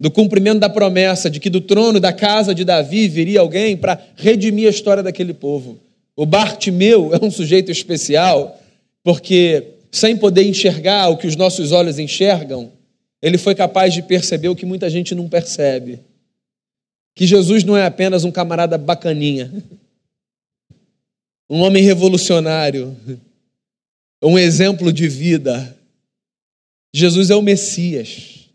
do 0.00 0.10
cumprimento 0.10 0.58
da 0.58 0.68
promessa 0.68 1.30
de 1.30 1.38
que 1.38 1.48
do 1.48 1.60
trono 1.60 2.00
da 2.00 2.12
casa 2.12 2.52
de 2.52 2.64
Davi 2.64 3.06
viria 3.06 3.38
alguém 3.38 3.76
para 3.76 4.02
redimir 4.16 4.66
a 4.66 4.70
história 4.70 5.00
daquele 5.00 5.32
povo. 5.32 5.78
O 6.16 6.26
Bartimeu 6.26 7.14
é 7.14 7.24
um 7.24 7.30
sujeito 7.30 7.70
especial 7.70 8.60
porque, 9.04 9.62
sem 9.92 10.16
poder 10.16 10.42
enxergar 10.42 11.08
o 11.10 11.16
que 11.16 11.28
os 11.28 11.36
nossos 11.36 11.70
olhos 11.70 12.00
enxergam, 12.00 12.72
ele 13.22 13.38
foi 13.38 13.54
capaz 13.54 13.94
de 13.94 14.02
perceber 14.02 14.48
o 14.48 14.56
que 14.56 14.66
muita 14.66 14.90
gente 14.90 15.14
não 15.14 15.28
percebe: 15.28 16.00
que 17.16 17.26
Jesus 17.26 17.64
não 17.64 17.76
é 17.76 17.84
apenas 17.84 18.22
um 18.22 18.30
camarada 18.30 18.78
bacaninha 18.78 19.50
um 21.48 21.60
homem 21.60 21.82
revolucionário, 21.82 22.96
um 24.22 24.38
exemplo 24.38 24.92
de 24.92 25.08
vida. 25.08 25.76
Jesus 26.94 27.30
é 27.30 27.36
o 27.36 27.42
Messias, 27.42 28.48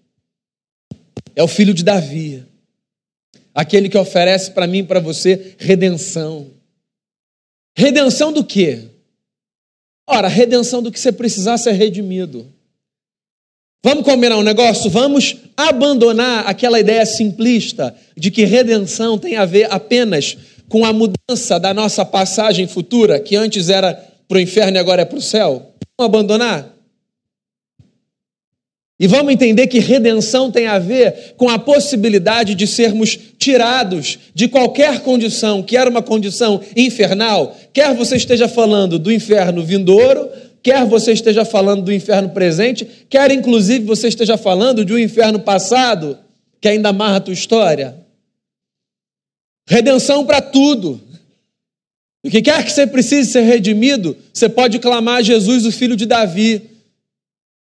é 1.35 1.43
o 1.43 1.47
filho 1.47 1.73
de 1.73 1.83
Davi, 1.83 2.43
aquele 3.53 3.87
que 3.87 3.97
oferece 3.97 4.51
para 4.51 4.67
mim 4.67 4.79
e 4.79 4.85
para 4.85 4.99
você 4.99 5.55
redenção. 5.57 6.51
Redenção 7.77 8.33
do 8.33 8.43
quê? 8.43 8.89
Ora, 10.07 10.27
redenção 10.27 10.81
do 10.81 10.91
que 10.91 10.99
você 10.99 11.11
precisar 11.11 11.57
ser 11.57 11.71
redimido. 11.73 12.51
Vamos 13.83 14.03
combinar 14.03 14.37
um 14.37 14.43
negócio? 14.43 14.91
Vamos 14.91 15.37
abandonar 15.57 16.47
aquela 16.47 16.79
ideia 16.79 17.03
simplista 17.05 17.95
de 18.15 18.29
que 18.29 18.45
redenção 18.45 19.17
tem 19.17 19.37
a 19.37 19.45
ver 19.45 19.67
apenas 19.71 20.37
com 20.69 20.85
a 20.85 20.93
mudança 20.93 21.59
da 21.59 21.73
nossa 21.73 22.05
passagem 22.05 22.67
futura, 22.67 23.19
que 23.19 23.35
antes 23.35 23.69
era 23.69 23.93
para 24.27 24.37
o 24.37 24.41
inferno 24.41 24.77
e 24.77 24.79
agora 24.79 25.01
é 25.01 25.05
para 25.05 25.17
o 25.17 25.21
céu? 25.21 25.73
Vamos 25.97 26.15
abandonar? 26.15 26.71
E 28.99 29.07
vamos 29.07 29.33
entender 29.33 29.65
que 29.65 29.79
redenção 29.79 30.51
tem 30.51 30.67
a 30.67 30.77
ver 30.77 31.33
com 31.35 31.49
a 31.49 31.57
possibilidade 31.57 32.53
de 32.53 32.67
sermos 32.67 33.17
tirados 33.39 34.19
de 34.35 34.47
qualquer 34.47 34.99
condição, 34.99 35.63
que 35.63 35.75
era 35.75 35.89
uma 35.89 36.03
condição 36.03 36.61
infernal, 36.75 37.57
quer 37.73 37.95
você 37.95 38.15
esteja 38.15 38.47
falando 38.47 38.99
do 38.99 39.11
inferno 39.11 39.63
vindouro, 39.63 40.29
quer 40.63 40.85
você 40.85 41.11
esteja 41.11 41.43
falando 41.43 41.83
do 41.83 41.93
inferno 41.93 42.29
presente, 42.29 42.85
quer 43.09 43.31
inclusive 43.31 43.85
você 43.85 44.07
esteja 44.07 44.37
falando 44.37 44.85
de 44.85 44.93
um 44.93 44.97
inferno 44.97 45.39
passado, 45.39 46.17
que 46.59 46.67
ainda 46.67 46.89
amarra 46.89 47.17
a 47.17 47.21
tua 47.21 47.33
história. 47.33 47.97
Redenção 49.67 50.25
para 50.25 50.41
tudo. 50.41 51.01
O 52.23 52.29
que 52.29 52.41
quer 52.41 52.63
que 52.63 52.71
você 52.71 52.85
precise 52.85 53.31
ser 53.31 53.41
redimido, 53.41 54.15
você 54.31 54.47
pode 54.47 54.77
clamar 54.77 55.17
a 55.17 55.21
Jesus, 55.23 55.65
o 55.65 55.71
filho 55.71 55.95
de 55.95 56.05
Davi, 56.05 56.69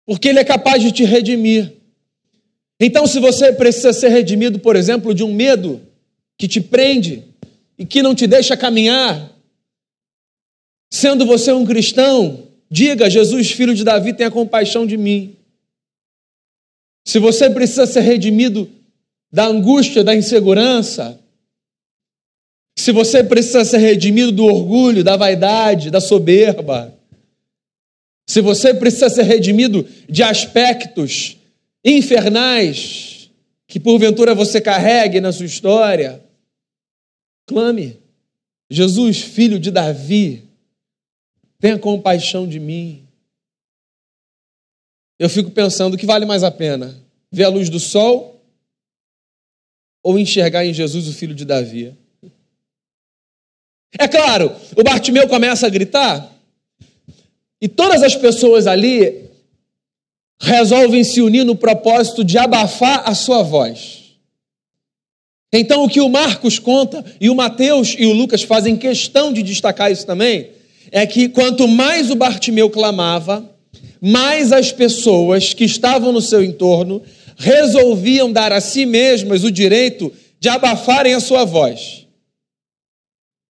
porque 0.07 0.29
ele 0.29 0.39
é 0.39 0.45
capaz 0.45 0.83
de 0.83 0.93
te 0.93 1.05
redimir. 1.05 1.73
Então, 2.79 3.07
se 3.07 3.19
você 3.19 3.53
precisa 3.53 3.93
ser 3.93 4.09
redimido, 4.09 4.59
por 4.59 4.77
exemplo, 4.77 5.15
de 5.15 5.25
um 5.25 5.33
medo 5.33 5.81
que 6.39 6.47
te 6.47 6.61
prende 6.61 7.25
e 7.79 7.85
que 7.85 8.03
não 8.03 8.15
te 8.15 8.27
deixa 8.27 8.57
caminhar, 8.57 9.33
sendo 10.93 11.27
você 11.27 11.53
um 11.53 11.65
cristão, 11.65 12.49
diga: 12.75 13.09
Jesus, 13.09 13.53
filho 13.53 13.73
de 13.73 13.85
Davi, 13.85 14.13
tenha 14.13 14.33
compaixão 14.33 14.85
de 14.85 14.97
mim. 14.97 15.37
Se 17.07 17.21
você 17.21 17.49
precisa 17.49 17.87
ser 17.87 18.01
redimido 18.01 18.69
da 19.33 19.47
angústia, 19.47 20.03
da 20.03 20.15
insegurança, 20.15 21.21
se 22.77 22.91
você 22.91 23.23
precisa 23.23 23.65
ser 23.65 23.79
redimido 23.79 24.33
do 24.33 24.45
orgulho, 24.45 25.05
da 25.05 25.17
vaidade, 25.17 25.89
da 25.89 26.01
soberba, 26.01 26.93
se 28.29 28.41
você 28.41 28.75
precisa 28.75 29.09
ser 29.09 29.23
redimido 29.23 29.87
de 30.09 30.25
aspectos 30.25 31.37
infernais 31.85 33.31
que 33.69 33.79
porventura 33.79 34.35
você 34.35 34.61
carregue 34.61 35.21
na 35.21 35.31
sua 35.31 35.47
história, 35.47 36.21
clame: 37.47 37.99
Jesus, 38.69 39.21
filho 39.21 39.61
de 39.61 39.71
Davi, 39.71 40.43
tenha 41.59 41.79
compaixão 41.79 42.47
de 42.47 42.59
mim. 42.61 43.07
Eu 45.19 45.29
fico 45.29 45.51
pensando 45.51 45.95
o 45.95 45.97
que 45.97 46.07
vale 46.07 46.27
mais 46.27 46.43
a 46.43 46.51
pena: 46.51 46.95
ver 47.31 47.45
a 47.45 47.49
luz 47.49 47.69
do 47.69 47.81
sol 47.81 48.43
ou 50.03 50.19
enxergar 50.19 50.65
em 50.67 50.75
Jesus 50.75 51.09
o 51.09 51.13
filho 51.13 51.35
de 51.35 51.45
Davi? 51.45 51.97
É 53.99 54.09
claro, 54.09 54.55
o 54.77 54.83
Bartimeu 54.83 55.29
começa 55.29 55.67
a 55.67 55.71
gritar 55.71 56.33
e 57.61 57.69
todas 57.69 58.03
as 58.03 58.15
pessoas 58.17 58.67
ali 58.67 59.31
resolvem 60.41 61.03
se 61.05 61.23
unir 61.23 61.45
no 61.45 61.57
propósito 61.57 62.25
de 62.25 62.37
abafar 62.37 63.09
a 63.09 63.15
sua 63.15 63.43
voz. 63.43 64.05
Então, 65.53 65.85
o 65.85 65.89
que 65.89 66.01
o 66.01 66.09
Marcos 66.09 66.59
conta, 66.59 67.05
e 67.21 67.31
o 67.31 67.35
Mateus 67.35 67.95
e 67.97 68.05
o 68.07 68.13
Lucas 68.13 68.43
fazem 68.43 68.77
questão 68.77 69.33
de 69.33 69.43
destacar 69.43 69.91
isso 69.91 70.05
também, 70.05 70.51
é 70.97 71.05
que 71.09 71.29
quanto 71.29 71.67
mais 71.67 72.09
o 72.09 72.15
Bartimeu 72.15 72.71
clamava, 72.71 73.53
mais 74.01 74.53
as 74.53 74.71
pessoas 74.71 75.53
que 75.53 75.65
estavam 75.65 76.13
no 76.13 76.23
seu 76.23 76.41
entorno 76.41 77.03
resolviam 77.37 78.31
dar 78.31 78.53
a 78.53 78.61
si 78.61 78.87
mesmas 78.87 79.43
o 79.43 79.51
direito 79.51 80.13
de 80.39 80.49
abafarem 80.49 81.13
a 81.13 81.19
sua 81.19 81.45
voz. 81.45 82.07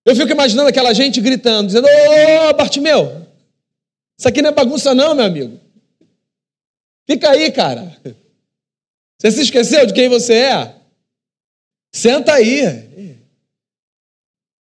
Eu 0.07 0.17
fico 0.17 0.33
imaginando 0.33 0.71
aquela 0.71 0.95
gente 0.95 1.21
gritando, 1.21 1.67
dizendo: 1.67 1.87
Ô, 1.87 2.49
oh, 2.49 2.55
Bartimeu, 2.55 3.27
isso 4.19 4.27
aqui 4.27 4.41
não 4.41 4.49
é 4.49 4.55
bagunça, 4.55 4.95
não, 4.95 5.15
meu 5.15 5.27
amigo. 5.27 5.61
Fica 7.07 7.29
aí, 7.29 7.53
cara. 7.53 7.95
Você 9.21 9.31
se 9.33 9.43
esqueceu 9.43 9.85
de 9.85 9.93
quem 9.93 10.09
você 10.09 10.33
é? 10.33 10.75
Senta 11.93 12.33
aí. 12.33 13.19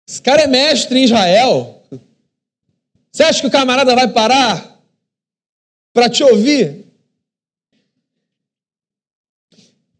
Esse 0.09 0.23
cara 0.23 0.43
é 0.43 0.47
mestre 0.47 1.01
em 1.01 1.05
Israel. 1.05 1.78
Você 3.19 3.25
acha 3.25 3.41
que 3.41 3.49
o 3.49 3.51
camarada 3.51 3.97
vai 3.97 4.07
parar 4.07 4.81
para 5.93 6.09
te 6.09 6.23
ouvir? 6.23 6.85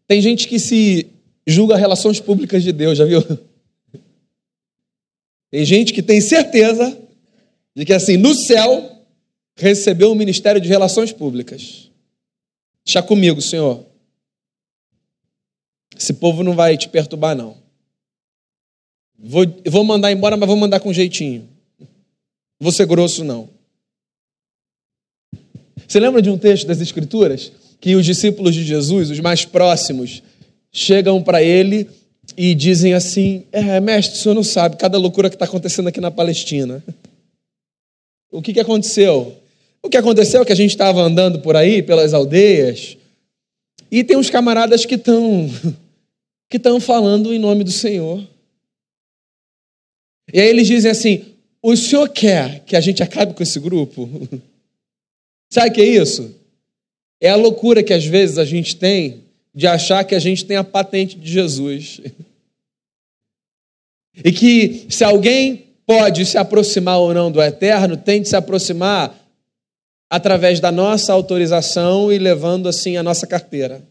Tem 0.07 0.21
gente 0.21 0.47
que 0.47 0.57
se 0.57 1.05
julga 1.45 1.75
relações 1.75 2.21
públicas 2.21 2.63
de 2.63 2.71
Deus, 2.71 2.97
já 2.97 3.03
viu? 3.03 3.19
Tem 5.51 5.65
gente 5.65 5.91
que 5.91 6.01
tem 6.01 6.21
certeza 6.21 6.97
de 7.75 7.83
que, 7.83 7.91
assim, 7.91 8.15
no 8.15 8.33
céu, 8.33 9.05
recebeu 9.57 10.13
o 10.13 10.15
ministério 10.15 10.61
de 10.61 10.69
relações 10.69 11.11
públicas. 11.11 11.91
Deixa 12.85 13.03
comigo, 13.03 13.41
Senhor. 13.41 13.85
Esse 15.93 16.13
povo 16.13 16.41
não 16.41 16.55
vai 16.55 16.77
te 16.77 16.87
perturbar, 16.87 17.35
não. 17.35 17.57
Vou, 19.17 19.43
vou 19.65 19.83
mandar 19.83 20.09
embora, 20.09 20.37
mas 20.37 20.47
vou 20.47 20.55
mandar 20.55 20.79
com 20.79 20.93
jeitinho. 20.93 21.58
Vou 22.59 22.71
ser 22.71 22.85
grosso, 22.85 23.23
não. 23.23 23.49
Você 25.87 25.99
lembra 25.99 26.21
de 26.21 26.29
um 26.29 26.37
texto 26.37 26.67
das 26.67 26.81
Escrituras? 26.81 27.51
Que 27.79 27.95
os 27.95 28.05
discípulos 28.05 28.53
de 28.53 28.63
Jesus, 28.63 29.09
os 29.09 29.19
mais 29.21 29.45
próximos, 29.45 30.21
chegam 30.71 31.23
para 31.23 31.41
ele 31.41 31.89
e 32.37 32.53
dizem 32.53 32.93
assim: 32.93 33.45
é, 33.51 33.79
mestre, 33.79 34.17
o 34.17 34.21
senhor 34.21 34.35
não 34.35 34.43
sabe 34.43 34.77
cada 34.77 34.97
loucura 34.97 35.29
que 35.29 35.35
está 35.35 35.45
acontecendo 35.45 35.87
aqui 35.87 36.01
na 36.01 36.11
Palestina. 36.11 36.83
O 38.31 38.43
que, 38.43 38.53
que 38.53 38.59
aconteceu? 38.59 39.35
O 39.81 39.89
que 39.89 39.97
aconteceu 39.97 40.43
é 40.43 40.45
que 40.45 40.51
a 40.51 40.55
gente 40.55 40.69
estava 40.69 41.01
andando 41.01 41.39
por 41.39 41.55
aí, 41.55 41.81
pelas 41.81 42.13
aldeias, 42.13 42.95
e 43.89 44.03
tem 44.03 44.15
uns 44.15 44.29
camaradas 44.29 44.85
que 44.85 44.93
estão 44.93 45.49
que 46.47 46.57
estão 46.57 46.79
falando 46.79 47.33
em 47.33 47.39
nome 47.39 47.63
do 47.63 47.71
Senhor. 47.71 48.23
E 50.31 50.39
aí 50.39 50.47
eles 50.47 50.67
dizem 50.67 50.91
assim: 50.91 51.25
o 51.61 51.75
senhor 51.75 52.09
quer 52.09 52.63
que 52.65 52.75
a 52.75 52.81
gente 52.81 53.03
acabe 53.03 53.33
com 53.33 53.43
esse 53.43 53.59
grupo? 53.59 54.09
Sabe 55.49 55.69
o 55.69 55.73
que 55.73 55.81
é 55.81 55.85
isso? 55.85 56.35
É 57.19 57.29
a 57.29 57.35
loucura 57.35 57.83
que 57.83 57.93
às 57.93 58.05
vezes 58.05 58.37
a 58.37 58.45
gente 58.45 58.75
tem 58.75 59.23
de 59.53 59.67
achar 59.67 60.03
que 60.03 60.15
a 60.15 60.19
gente 60.19 60.45
tem 60.45 60.57
a 60.57 60.63
patente 60.63 61.17
de 61.17 61.31
Jesus. 61.31 62.01
E 64.21 64.33
que 64.33 64.85
se 64.89 65.01
alguém 65.01 65.67
pode 65.85 66.25
se 66.25 66.37
aproximar 66.37 66.99
ou 66.99 67.13
não 67.13 67.31
do 67.31 67.41
eterno, 67.41 67.95
tem 67.95 68.21
de 68.21 68.27
se 68.27 68.35
aproximar 68.35 69.17
através 70.09 70.59
da 70.59 70.71
nossa 70.71 71.13
autorização 71.13 72.11
e 72.11 72.17
levando 72.17 72.67
assim 72.67 72.97
a 72.97 73.03
nossa 73.03 73.25
carteira. 73.25 73.81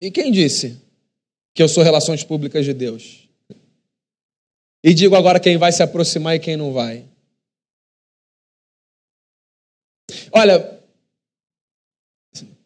E 0.00 0.10
quem 0.10 0.30
disse 0.30 0.78
que 1.54 1.62
eu 1.62 1.68
sou 1.68 1.82
relações 1.82 2.22
públicas 2.22 2.64
de 2.64 2.72
Deus? 2.72 3.19
E 4.82 4.94
digo 4.94 5.14
agora 5.14 5.38
quem 5.38 5.58
vai 5.58 5.72
se 5.72 5.82
aproximar 5.82 6.36
e 6.36 6.40
quem 6.40 6.56
não 6.56 6.72
vai. 6.72 7.04
Olha, 10.32 10.80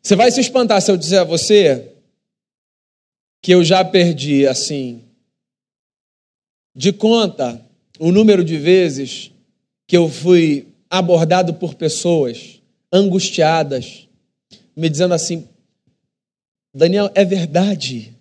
você 0.02 0.14
vai 0.14 0.30
se 0.30 0.40
espantar 0.40 0.80
se 0.80 0.90
eu 0.90 0.96
dizer 0.96 1.18
a 1.18 1.24
você 1.24 1.92
que 3.42 3.52
eu 3.52 3.64
já 3.64 3.84
perdi, 3.84 4.46
assim, 4.46 5.04
de 6.74 6.92
conta 6.92 7.64
o 7.98 8.10
número 8.10 8.44
de 8.44 8.56
vezes 8.56 9.30
que 9.86 9.96
eu 9.96 10.08
fui 10.08 10.68
abordado 10.88 11.54
por 11.54 11.74
pessoas 11.74 12.60
angustiadas, 12.92 14.08
me 14.76 14.88
dizendo 14.88 15.14
assim: 15.14 15.48
Daniel, 16.72 17.10
é 17.14 17.24
verdade, 17.24 18.16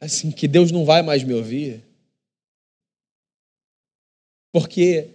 assim, 0.00 0.30
que 0.30 0.48
Deus 0.48 0.70
não 0.70 0.84
vai 0.84 1.02
mais 1.02 1.22
me 1.22 1.34
ouvir? 1.34 1.89
Porque 4.52 5.08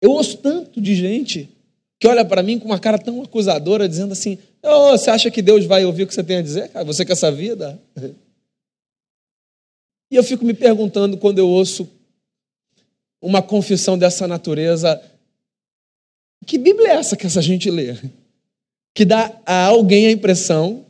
eu 0.00 0.10
ouço 0.10 0.38
tanto 0.38 0.80
de 0.80 0.94
gente 0.94 1.48
que 1.98 2.08
olha 2.08 2.24
para 2.24 2.42
mim 2.42 2.58
com 2.58 2.66
uma 2.66 2.78
cara 2.78 2.98
tão 2.98 3.22
acusadora, 3.22 3.88
dizendo 3.88 4.12
assim: 4.12 4.38
oh, 4.62 4.90
Você 4.92 5.10
acha 5.10 5.30
que 5.30 5.42
Deus 5.42 5.66
vai 5.66 5.84
ouvir 5.84 6.04
o 6.04 6.06
que 6.06 6.14
você 6.14 6.24
tem 6.24 6.38
a 6.38 6.42
dizer, 6.42 6.68
cara? 6.68 6.84
Você 6.84 7.04
quer 7.04 7.12
essa 7.12 7.30
vida? 7.30 7.80
E 10.10 10.16
eu 10.16 10.24
fico 10.24 10.44
me 10.44 10.54
perguntando 10.54 11.16
quando 11.16 11.38
eu 11.38 11.48
ouço 11.48 11.88
uma 13.20 13.42
confissão 13.42 13.98
dessa 13.98 14.26
natureza: 14.26 15.00
que 16.46 16.58
Bíblia 16.58 16.88
é 16.88 16.96
essa 16.96 17.16
que 17.16 17.26
essa 17.26 17.42
gente 17.42 17.70
lê? 17.70 17.96
Que 18.94 19.04
dá 19.04 19.40
a 19.46 19.66
alguém 19.66 20.06
a 20.06 20.10
impressão 20.10 20.84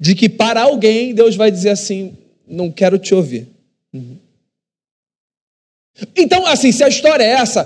de 0.00 0.14
que 0.14 0.28
para 0.28 0.62
alguém 0.62 1.14
Deus 1.14 1.36
vai 1.36 1.50
dizer 1.50 1.70
assim: 1.70 2.16
Não 2.46 2.72
quero 2.72 2.98
te 2.98 3.14
ouvir. 3.14 3.48
Uhum. 3.92 4.16
Então, 6.14 6.46
assim, 6.46 6.72
se 6.72 6.84
a 6.84 6.88
história 6.88 7.24
é 7.24 7.30
essa, 7.30 7.64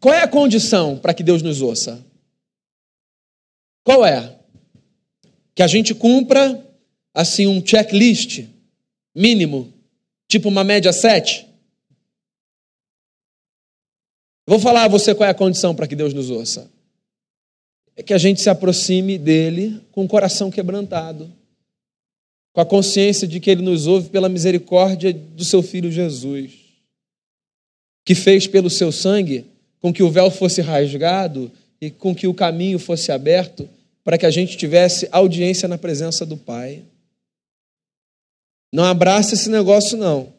qual 0.00 0.14
é 0.14 0.22
a 0.22 0.28
condição 0.28 0.98
para 0.98 1.14
que 1.14 1.22
Deus 1.22 1.42
nos 1.42 1.60
ouça? 1.60 2.04
Qual 3.84 4.04
é? 4.04 4.36
Que 5.54 5.62
a 5.62 5.66
gente 5.66 5.94
cumpra, 5.94 6.64
assim, 7.14 7.46
um 7.46 7.64
checklist 7.64 8.44
mínimo, 9.14 9.72
tipo 10.28 10.48
uma 10.48 10.62
média 10.62 10.92
7. 10.92 11.46
Vou 14.46 14.58
falar 14.58 14.84
a 14.84 14.88
você 14.88 15.14
qual 15.14 15.26
é 15.26 15.30
a 15.30 15.34
condição 15.34 15.74
para 15.74 15.86
que 15.86 15.96
Deus 15.96 16.14
nos 16.14 16.30
ouça. 16.30 16.70
É 17.96 18.02
que 18.02 18.14
a 18.14 18.18
gente 18.18 18.40
se 18.40 18.48
aproxime 18.48 19.18
dele 19.18 19.80
com 19.90 20.04
o 20.04 20.08
coração 20.08 20.50
quebrantado, 20.50 21.30
com 22.52 22.60
a 22.60 22.66
consciência 22.66 23.26
de 23.26 23.40
que 23.40 23.50
ele 23.50 23.62
nos 23.62 23.86
ouve 23.86 24.08
pela 24.08 24.28
misericórdia 24.28 25.12
do 25.12 25.44
seu 25.44 25.62
filho 25.62 25.90
Jesus, 25.90 26.67
que 28.08 28.14
fez 28.14 28.46
pelo 28.46 28.70
seu 28.70 28.90
sangue 28.90 29.44
com 29.82 29.92
que 29.92 30.02
o 30.02 30.10
véu 30.10 30.30
fosse 30.30 30.62
rasgado 30.62 31.52
e 31.78 31.90
com 31.90 32.14
que 32.14 32.26
o 32.26 32.32
caminho 32.32 32.78
fosse 32.78 33.12
aberto 33.12 33.68
para 34.02 34.16
que 34.16 34.24
a 34.24 34.30
gente 34.30 34.56
tivesse 34.56 35.06
audiência 35.12 35.68
na 35.68 35.76
presença 35.76 36.24
do 36.24 36.34
Pai. 36.34 36.84
Não 38.72 38.84
abraça 38.84 39.34
esse 39.34 39.50
negócio, 39.50 39.98
não, 39.98 40.32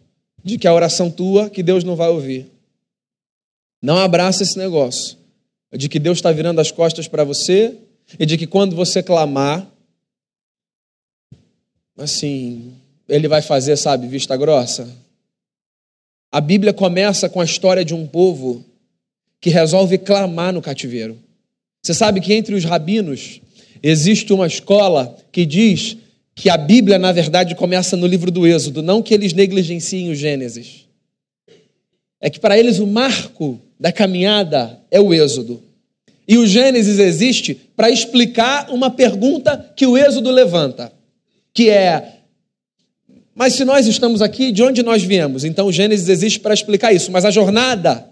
de 0.44 0.58
que 0.58 0.68
a 0.68 0.74
oração 0.74 1.12
tua, 1.12 1.48
que 1.48 1.62
Deus 1.62 1.84
não 1.84 1.96
vai 1.96 2.10
ouvir. 2.10 2.48
Não 3.80 3.98
abraça 3.98 4.42
esse 4.42 4.58
negócio 4.58 5.16
de 5.72 5.88
que 5.88 6.00
Deus 6.00 6.18
está 6.18 6.32
virando 6.32 6.60
as 6.60 6.72
costas 6.72 7.08
para 7.08 7.24
você 7.24 7.78
e 8.18 8.26
de 8.26 8.36
que 8.36 8.48
quando 8.48 8.76
você 8.76 9.04
clamar, 9.04 9.72
assim, 11.96 12.74
Ele 13.08 13.28
vai 13.28 13.44
fazer, 13.44 13.78
sabe, 13.78 14.08
vista 14.08 14.36
grossa. 14.36 14.90
A 16.32 16.40
Bíblia 16.40 16.74
começa 16.74 17.28
com 17.28 17.42
a 17.42 17.46
história 17.46 17.84
de 17.84 17.94
um 17.94 18.06
povo 18.06 18.64
que 19.42 19.50
resolve 19.50 19.98
clamar 19.98 20.54
no 20.54 20.62
cativeiro. 20.62 21.18
Você 21.82 21.94
sabe 21.94 22.22
que 22.22 22.34
entre 22.34 22.54
os 22.54 22.64
rabinos 22.66 23.42
existe 23.82 24.32
uma 24.32 24.46
escola 24.46 25.18
que 25.32 25.46
diz 25.46 25.98
que 26.36 26.50
a 26.50 26.58
Bíblia, 26.58 27.00
na 27.00 27.12
verdade, 27.12 27.56
começa 27.56 27.98
no 27.98 28.06
livro 28.06 28.30
do 28.30 28.46
Êxodo, 28.46 28.82
não 28.84 29.02
que 29.02 29.14
eles 29.14 29.34
negligenciem 29.34 30.10
o 30.10 30.16
Gênesis. 30.16 30.86
É 32.22 32.30
que 32.30 32.40
para 32.40 32.58
eles 32.58 32.80
o 32.80 32.88
marco 32.88 33.60
da 33.80 33.92
caminhada 33.92 34.80
é 34.92 35.00
o 35.00 35.14
Êxodo. 35.14 35.64
E 36.28 36.38
o 36.38 36.46
Gênesis 36.46 37.00
existe 37.00 37.56
para 37.76 37.90
explicar 37.90 38.70
uma 38.70 38.92
pergunta 38.92 39.74
que 39.76 39.88
o 39.88 39.98
Êxodo 39.98 40.30
levanta, 40.30 40.92
que 41.54 41.70
é: 41.70 42.19
mas 43.40 43.54
se 43.54 43.64
nós 43.64 43.88
estamos 43.88 44.22
aqui, 44.22 44.52
de 44.52 44.62
onde 44.62 44.84
nós 44.84 45.02
viemos? 45.02 45.46
Então 45.46 45.72
Gênesis 45.72 46.10
existe 46.10 46.42
para 46.42 46.54
explicar 46.54 46.92
isso, 46.92 47.10
mas 47.10 47.24
a 47.24 47.32
jornada 47.32 48.06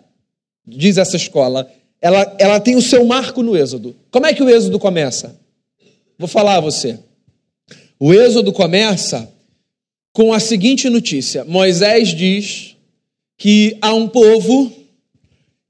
diz 0.66 0.98
essa 0.98 1.18
escola, 1.18 1.70
ela, 2.02 2.34
ela 2.40 2.62
tem 2.62 2.78
o 2.78 2.82
seu 2.82 3.04
marco 3.04 3.44
no 3.44 3.54
Êxodo. 3.54 3.94
Como 4.10 4.26
é 4.26 4.34
que 4.34 4.42
o 4.42 4.50
Êxodo 4.50 4.80
começa? 4.80 5.38
Vou 6.18 6.30
falar 6.30 6.56
a 6.56 6.60
você. 6.62 6.98
O 8.00 8.13
Êxodo 8.13 8.54
começa 8.54 9.30
com 10.13 10.32
a 10.32 10.40
seguinte 10.40 10.90
notícia: 10.90 11.44
Moisés 11.44 12.16
diz 12.16 12.78
que 13.38 13.78
há 13.82 13.94
um 13.94 14.08
povo 14.08 14.72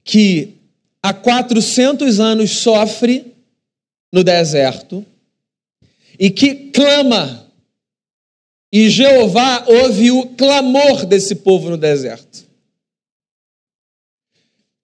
que 0.04 0.54
há 1.02 1.12
400 1.12 2.20
anos 2.20 2.52
sofre 2.58 3.34
no 4.12 4.22
deserto 4.22 5.04
e 6.16 6.30
que 6.30 6.70
clama. 6.70 7.47
E 8.72 8.90
Jeová 8.90 9.64
ouve 9.66 10.10
o 10.10 10.26
clamor 10.26 11.06
desse 11.06 11.36
povo 11.36 11.70
no 11.70 11.76
deserto. 11.76 12.46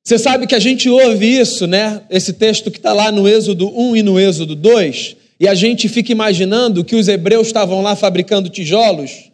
Você 0.02 0.18
sabe 0.18 0.46
que 0.46 0.54
a 0.54 0.58
gente 0.58 0.88
ouve 0.88 1.26
isso, 1.26 1.66
né? 1.66 2.02
Esse 2.10 2.34
texto 2.34 2.70
que 2.70 2.78
está 2.78 2.92
lá 2.92 3.10
no 3.10 3.26
Êxodo 3.26 3.68
1 3.68 3.96
e 3.96 4.02
no 4.02 4.20
Êxodo 4.20 4.54
2, 4.54 5.16
e 5.40 5.48
a 5.48 5.54
gente 5.54 5.88
fica 5.88 6.12
imaginando 6.12 6.84
que 6.84 6.94
os 6.94 7.08
hebreus 7.08 7.46
estavam 7.46 7.80
lá 7.80 7.96
fabricando 7.96 8.50
tijolos 8.50 9.30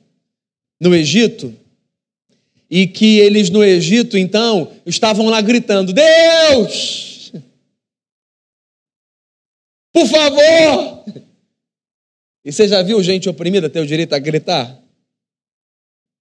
no 0.80 0.94
Egito, 0.94 1.54
e 2.70 2.86
que 2.86 3.18
eles 3.18 3.50
no 3.50 3.64
Egito, 3.64 4.16
então, 4.16 4.70
estavam 4.86 5.26
lá 5.28 5.40
gritando: 5.40 5.92
Deus! 5.92 7.32
Por 9.92 10.06
favor! 10.06 11.04
E 12.44 12.52
você 12.52 12.66
já 12.66 12.82
viu 12.82 13.02
gente 13.02 13.28
oprimida 13.28 13.68
ter 13.68 13.80
o 13.80 13.86
direito 13.86 14.14
a 14.14 14.18
gritar? 14.18 14.78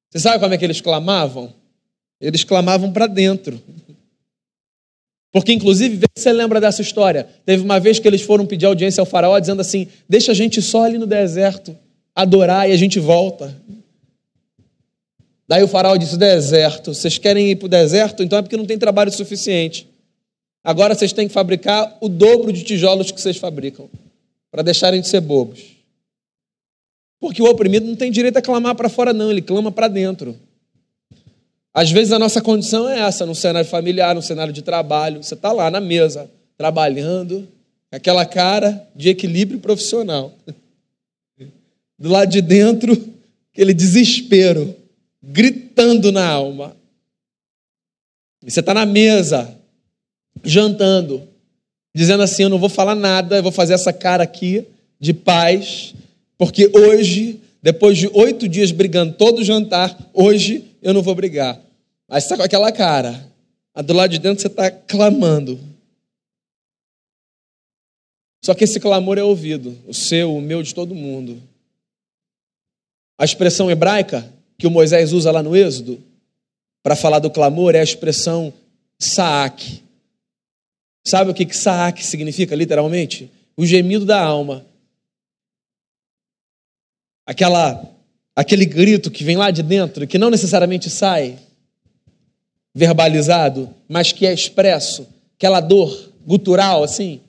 Você 0.10 0.19
sabe 0.19 0.39
como 0.39 0.53
é 0.53 0.58
que 0.58 0.65
eles 0.65 0.82
clamavam? 0.82 1.53
Eles 2.19 2.43
clamavam 2.43 2.91
para 2.91 3.08
dentro. 3.08 3.62
Porque, 5.32 5.53
inclusive, 5.53 6.05
você 6.15 6.34
lembra 6.34 6.60
dessa 6.60 6.82
história. 6.82 7.27
Teve 7.45 7.63
uma 7.63 7.79
vez 7.79 7.99
que 7.99 8.08
eles 8.08 8.21
foram 8.21 8.45
pedir 8.45 8.65
audiência 8.65 9.01
ao 9.01 9.05
faraó, 9.05 9.38
dizendo 9.38 9.62
assim: 9.62 9.88
deixa 10.08 10.32
a 10.32 10.36
gente 10.36 10.62
só 10.62 10.84
ali 10.84 10.97
no 10.97 11.05
deserto, 11.05 11.77
adorar 12.15 12.67
e 12.67 12.73
a 12.73 12.77
gente 12.77 12.99
volta. 12.99 13.55
Daí 15.47 15.63
o 15.63 15.67
faraó 15.67 15.95
disse: 15.95 16.17
deserto, 16.17 16.93
vocês 16.93 17.17
querem 17.19 17.51
ir 17.51 17.55
para 17.58 17.67
o 17.67 17.69
deserto? 17.69 18.23
Então 18.23 18.39
é 18.39 18.41
porque 18.41 18.58
não 18.58 18.65
tem 18.65 18.77
trabalho 18.77 19.12
suficiente. 19.12 19.88
Agora 20.63 20.95
vocês 20.95 21.13
têm 21.13 21.27
que 21.27 21.34
fabricar 21.34 21.97
o 22.01 22.10
dobro 22.10 22.51
de 22.51 22.63
tijolos 22.63 23.12
que 23.12 23.21
vocês 23.21 23.38
fabricam, 23.38 23.88
para 24.51 24.63
deixarem 24.63 24.99
de 24.99 25.08
ser 25.08 25.21
bobos. 25.21 25.78
Porque 27.19 27.41
o 27.41 27.49
oprimido 27.49 27.86
não 27.86 27.95
tem 27.95 28.12
direito 28.12 28.38
a 28.38 28.41
clamar 28.41 28.75
para 28.75 28.89
fora, 28.89 29.13
não, 29.13 29.29
ele 29.29 29.41
clama 29.41 29.71
para 29.71 29.88
dentro. 29.88 30.38
Às 31.73 31.91
vezes 31.91 32.12
a 32.12 32.19
nossa 32.19 32.41
condição 32.41 32.89
é 32.89 32.99
essa, 32.99 33.25
no 33.25 33.36
cenário 33.36 33.69
familiar, 33.69 34.15
no 34.15 34.21
cenário 34.21 34.53
de 34.53 34.62
trabalho. 34.62 35.21
Você 35.21 35.34
está 35.34 35.51
lá 35.51 35.69
na 35.69 35.79
mesa, 35.79 36.29
trabalhando, 36.58 37.47
aquela 37.91 38.25
cara 38.25 38.88
de 38.95 39.10
equilíbrio 39.10 39.60
profissional. 39.60 40.34
Do 41.97 42.10
lado 42.10 42.29
de 42.29 42.41
dentro, 42.41 42.93
aquele 43.53 43.73
desespero, 43.73 44.75
gritando 45.21 46.12
na 46.12 46.25
alma. 46.25 46.75
E 48.43 48.49
você 48.49 48.62
está 48.62 48.73
na 48.73 48.86
mesa, 48.86 49.53
jantando, 50.43 51.27
dizendo 51.93 52.23
assim: 52.23 52.43
Eu 52.43 52.49
não 52.49 52.58
vou 52.60 52.69
falar 52.69 52.95
nada, 52.95 53.38
eu 53.38 53.43
vou 53.43 53.51
fazer 53.51 53.73
essa 53.73 53.91
cara 53.91 54.23
aqui 54.23 54.65
de 54.99 55.13
paz, 55.13 55.93
porque 56.39 56.71
hoje 56.73 57.39
depois 57.62 57.97
de 57.97 58.08
oito 58.13 58.47
dias 58.47 58.71
brigando 58.71 59.15
todo 59.15 59.43
jantar, 59.43 59.97
hoje 60.13 60.65
eu 60.82 60.93
não 60.93 61.02
vou 61.02 61.13
brigar. 61.13 61.60
Mas 62.08 62.23
está 62.23 62.38
com 62.38 62.43
aquela 62.43 62.71
cara. 62.71 63.28
A 63.73 63.82
do 63.82 63.93
lado 63.93 64.12
de 64.12 64.19
dentro 64.19 64.41
você 64.41 64.47
está 64.47 64.71
clamando. 64.71 65.60
Só 68.43 68.56
que 68.56 68.63
esse 68.63 68.80
clamor 68.80 69.17
é 69.17 69.23
ouvido, 69.23 69.78
o 69.86 69.93
seu, 69.93 70.34
o 70.34 70.41
meu, 70.41 70.63
de 70.63 70.73
todo 70.73 70.95
mundo. 70.95 71.41
A 73.17 73.25
expressão 73.25 73.69
hebraica 73.69 74.34
que 74.58 74.65
o 74.65 74.71
Moisés 74.71 75.12
usa 75.12 75.30
lá 75.30 75.43
no 75.43 75.56
Êxodo 75.56 76.02
para 76.82 76.95
falar 76.95 77.19
do 77.19 77.30
clamor 77.30 77.75
é 77.75 77.82
a 77.82 77.84
expressão 77.84 78.54
saak. 78.97 79.84
Sabe 81.06 81.32
o 81.32 81.34
que, 81.34 81.45
que 81.45 81.56
saak 81.56 82.06
significa 82.06 82.56
literalmente? 82.56 83.30
O 83.58 83.65
gemido 83.65 84.06
da 84.06 84.21
alma. 84.21 84.65
Aquela 87.29 87.87
aquele 88.35 88.65
grito 88.65 89.11
que 89.11 89.23
vem 89.23 89.37
lá 89.37 89.51
de 89.51 89.61
dentro, 89.61 90.07
que 90.07 90.17
não 90.17 90.31
necessariamente 90.31 90.89
sai 90.89 91.37
verbalizado, 92.73 93.69
mas 93.87 94.11
que 94.11 94.25
é 94.25 94.33
expresso, 94.33 95.07
aquela 95.37 95.59
dor 95.59 96.11
gutural 96.25 96.83
assim, 96.83 97.21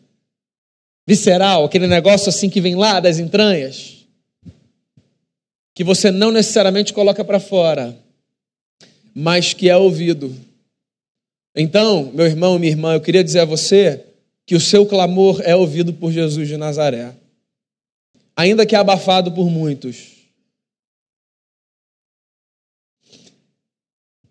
visceral, 1.06 1.64
aquele 1.64 1.86
negócio 1.86 2.30
assim 2.30 2.48
que 2.48 2.62
vem 2.62 2.76
lá 2.76 2.98
das 2.98 3.18
entranhas, 3.18 4.06
que 5.74 5.84
você 5.84 6.10
não 6.10 6.30
necessariamente 6.30 6.94
coloca 6.94 7.22
para 7.22 7.40
fora, 7.40 7.94
mas 9.14 9.52
que 9.52 9.68
é 9.68 9.76
ouvido. 9.76 10.34
Então, 11.54 12.10
meu 12.14 12.24
irmão, 12.24 12.58
minha 12.58 12.72
irmã, 12.72 12.94
eu 12.94 13.00
queria 13.00 13.24
dizer 13.24 13.40
a 13.40 13.44
você 13.44 14.02
que 14.46 14.54
o 14.54 14.60
seu 14.60 14.86
clamor 14.86 15.42
é 15.44 15.54
ouvido 15.54 15.92
por 15.92 16.10
Jesus 16.10 16.48
de 16.48 16.56
Nazaré, 16.56 17.12
ainda 18.40 18.64
que 18.64 18.74
abafado 18.74 19.30
por 19.32 19.50
muitos. 19.50 20.20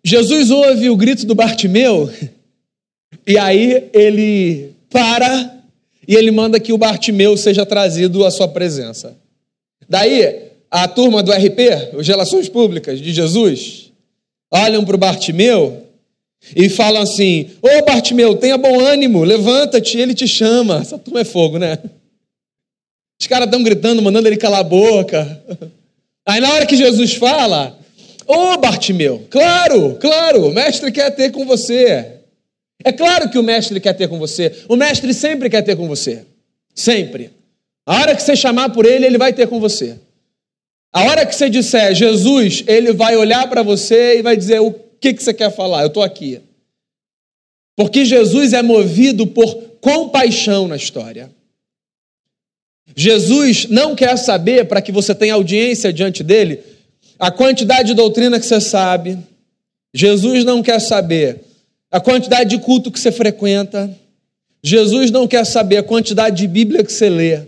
Jesus 0.04 0.50
ouve 0.50 0.90
o 0.90 0.96
grito 0.96 1.26
do 1.26 1.34
Bartimeu 1.34 2.10
e 3.26 3.38
aí 3.38 3.88
ele 3.92 4.74
para 4.88 5.58
e 6.08 6.16
ele 6.16 6.30
manda 6.30 6.58
que 6.58 6.72
o 6.72 6.78
Bartimeu 6.78 7.36
seja 7.36 7.64
trazido 7.64 8.24
à 8.24 8.30
sua 8.30 8.48
presença. 8.48 9.16
Daí, 9.88 10.50
a 10.70 10.88
turma 10.88 11.22
do 11.22 11.30
RP, 11.30 11.96
as 11.98 12.08
Relações 12.08 12.48
Públicas 12.48 12.98
de 12.98 13.12
Jesus, 13.12 13.92
olham 14.50 14.84
para 14.84 14.96
o 14.96 14.98
Bartimeu 14.98 15.84
e 16.56 16.68
falam 16.68 17.02
assim: 17.02 17.50
Ô 17.62 17.84
Bartimeu, 17.84 18.34
tenha 18.36 18.56
bom 18.56 18.80
ânimo, 18.80 19.22
levanta-te, 19.22 19.98
ele 19.98 20.14
te 20.14 20.26
chama. 20.26 20.78
Essa 20.78 20.98
turma 20.98 21.20
é 21.20 21.24
fogo, 21.24 21.58
né? 21.58 21.78
Os 23.20 23.26
caras 23.26 23.46
estão 23.46 23.62
gritando, 23.62 24.00
mandando 24.00 24.28
ele 24.28 24.36
calar 24.38 24.60
a 24.60 24.64
boca. 24.64 25.44
Aí 26.26 26.40
na 26.40 26.52
hora 26.52 26.64
que 26.64 26.76
Jesus 26.76 27.14
fala, 27.14 27.78
ô 28.26 28.32
oh, 28.34 28.56
Bartimeu, 28.56 29.26
claro, 29.28 29.96
claro, 30.00 30.46
o 30.46 30.52
mestre 30.52 30.90
quer 30.90 31.10
ter 31.10 31.30
com 31.30 31.44
você. 31.44 32.20
É 32.82 32.90
claro 32.92 33.28
que 33.28 33.38
o 33.38 33.42
mestre 33.42 33.78
quer 33.78 33.92
ter 33.92 34.08
com 34.08 34.18
você. 34.18 34.64
O 34.68 34.74
mestre 34.74 35.12
sempre 35.12 35.50
quer 35.50 35.62
ter 35.62 35.76
com 35.76 35.86
você. 35.86 36.24
Sempre. 36.74 37.30
A 37.86 38.00
hora 38.00 38.16
que 38.16 38.22
você 38.22 38.34
chamar 38.34 38.70
por 38.70 38.86
ele, 38.86 39.04
ele 39.04 39.18
vai 39.18 39.34
ter 39.34 39.46
com 39.48 39.60
você. 39.60 39.98
A 40.92 41.04
hora 41.04 41.26
que 41.26 41.34
você 41.34 41.50
disser 41.50 41.94
Jesus, 41.94 42.64
ele 42.66 42.92
vai 42.92 43.16
olhar 43.16 43.48
para 43.50 43.62
você 43.62 44.18
e 44.18 44.22
vai 44.22 44.36
dizer: 44.36 44.60
O 44.60 44.72
que, 44.98 45.12
que 45.12 45.22
você 45.22 45.34
quer 45.34 45.54
falar? 45.54 45.82
Eu 45.82 45.88
estou 45.88 46.02
aqui. 46.02 46.40
Porque 47.76 48.04
Jesus 48.04 48.52
é 48.52 48.62
movido 48.62 49.26
por 49.26 49.54
compaixão 49.80 50.66
na 50.66 50.76
história. 50.76 51.30
Jesus 52.94 53.66
não 53.68 53.94
quer 53.94 54.16
saber, 54.16 54.66
para 54.66 54.82
que 54.82 54.92
você 54.92 55.14
tenha 55.14 55.34
audiência 55.34 55.92
diante 55.92 56.22
dele, 56.22 56.60
a 57.18 57.30
quantidade 57.30 57.88
de 57.88 57.94
doutrina 57.94 58.40
que 58.40 58.46
você 58.46 58.60
sabe. 58.60 59.18
Jesus 59.92 60.44
não 60.44 60.62
quer 60.62 60.80
saber 60.80 61.40
a 61.90 62.00
quantidade 62.00 62.50
de 62.50 62.58
culto 62.58 62.90
que 62.90 63.00
você 63.00 63.10
frequenta. 63.10 63.90
Jesus 64.62 65.10
não 65.10 65.26
quer 65.26 65.44
saber 65.44 65.78
a 65.78 65.82
quantidade 65.82 66.36
de 66.36 66.46
Bíblia 66.46 66.84
que 66.84 66.92
você 66.92 67.08
lê. 67.08 67.40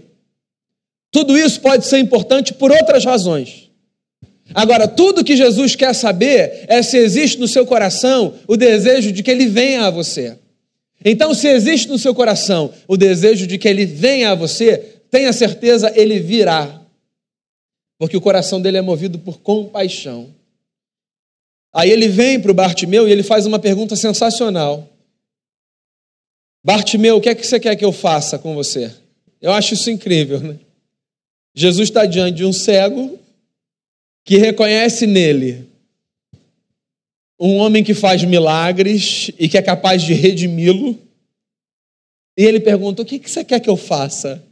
Tudo 1.11 1.37
isso 1.37 1.61
pode 1.61 1.87
ser 1.87 1.99
importante 1.99 2.55
por 2.55 2.73
outras 2.73 3.05
razões. 3.05 3.71
Agora, 4.55 4.89
tudo 4.89 5.25
que 5.25 5.37
Jesus 5.37 5.77
quer 5.77 5.95
saber 5.95 6.65
é 6.69 6.83
se 6.83 6.97
existe 6.97 7.39
no 7.39 7.49
seu 7.49 7.65
coração 7.65 8.35
o 8.47 8.57
desejo 8.57 9.13
de 9.13 9.23
que 9.23 9.31
ele 9.31 9.47
venha 9.47 9.87
a 9.87 9.91
você. 9.91 10.37
Então, 11.05 11.35
se 11.35 11.49
existe 11.49 11.89
no 11.89 11.99
seu 11.99 12.15
coração 12.15 12.73
o 12.87 12.97
desejo 12.97 13.47
de 13.47 13.59
que 13.59 13.69
ele 13.69 13.85
venha 13.85 14.31
a 14.31 14.35
você, 14.35 14.92
tenha 15.13 15.33
certeza, 15.33 15.93
ele 15.95 16.19
virá. 16.19 16.81
Porque 17.99 18.17
o 18.17 18.21
coração 18.21 18.61
dele 18.61 18.79
é 18.79 18.83
movido 18.83 19.19
por 19.19 19.41
compaixão. 19.41 20.35
Aí 21.73 21.91
ele 21.91 22.09
vem 22.09 22.41
para 22.41 22.51
o 22.51 22.55
Bartimeu 22.55 23.07
e 23.07 23.13
ele 23.13 23.23
faz 23.23 23.47
uma 23.47 23.59
pergunta 23.59 23.95
sensacional. 23.95 24.89
Bartimeu, 26.65 27.17
o 27.17 27.21
que 27.21 27.29
é 27.29 27.35
que 27.35 27.47
você 27.47 27.61
quer 27.61 27.77
que 27.77 27.85
eu 27.85 27.93
faça 27.93 28.39
com 28.39 28.55
você? 28.55 28.93
Eu 29.41 29.53
acho 29.53 29.75
isso 29.75 29.91
incrível, 29.91 30.41
né? 30.41 30.59
Jesus 31.55 31.91
está 31.91 32.07
diante 32.07 32.39
de 32.39 32.45
um 32.45 32.53
cego 32.53 33.19
que 34.25 34.39
reconhece 34.39 35.07
nele 35.07 35.69
um 37.39 37.57
homem 37.57 37.83
que 37.85 37.93
faz 37.93 38.25
milagres 38.25 39.31
e 39.39 39.49
que 39.49 39.59
é 39.59 39.63
capaz 39.63 40.03
de 40.03 40.15
redimi-lo. 40.15 40.99
E 42.37 42.45
ele 42.45 42.61
pergunta: 42.61 43.03
O 43.03 43.05
que 43.05 43.19
você 43.19 43.45
quer 43.45 43.61
que 43.61 43.69
eu 43.69 43.77
faça? 43.77 44.43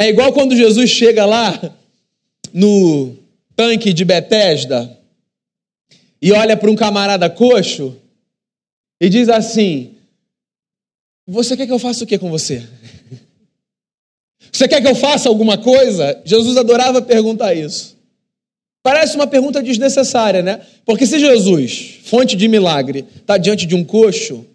É 0.00 0.08
igual 0.08 0.32
quando 0.32 0.56
Jesus 0.56 0.88
chega 0.88 1.26
lá 1.26 1.60
no 2.54 3.14
tanque 3.54 3.92
de 3.92 4.02
Betesda 4.02 4.98
e 6.22 6.32
olha 6.32 6.56
para 6.56 6.70
um 6.70 6.74
camarada 6.74 7.28
coxo 7.28 7.94
e 8.98 9.10
diz 9.10 9.28
assim: 9.28 9.96
Você 11.28 11.54
quer 11.54 11.66
que 11.66 11.72
eu 11.72 11.78
faça 11.78 12.02
o 12.02 12.06
que 12.06 12.16
com 12.16 12.30
você? 12.30 12.66
Você 14.50 14.66
quer 14.66 14.80
que 14.80 14.88
eu 14.88 14.94
faça 14.94 15.28
alguma 15.28 15.58
coisa? 15.58 16.18
Jesus 16.24 16.56
adorava 16.56 17.02
perguntar 17.02 17.52
isso. 17.52 17.94
Parece 18.82 19.16
uma 19.16 19.26
pergunta 19.26 19.62
desnecessária, 19.62 20.40
né? 20.42 20.62
Porque 20.86 21.06
se 21.06 21.18
Jesus, 21.18 22.00
fonte 22.04 22.36
de 22.36 22.48
milagre, 22.48 23.04
está 23.16 23.36
diante 23.36 23.66
de 23.66 23.74
um 23.74 23.84
coxo, 23.84 24.46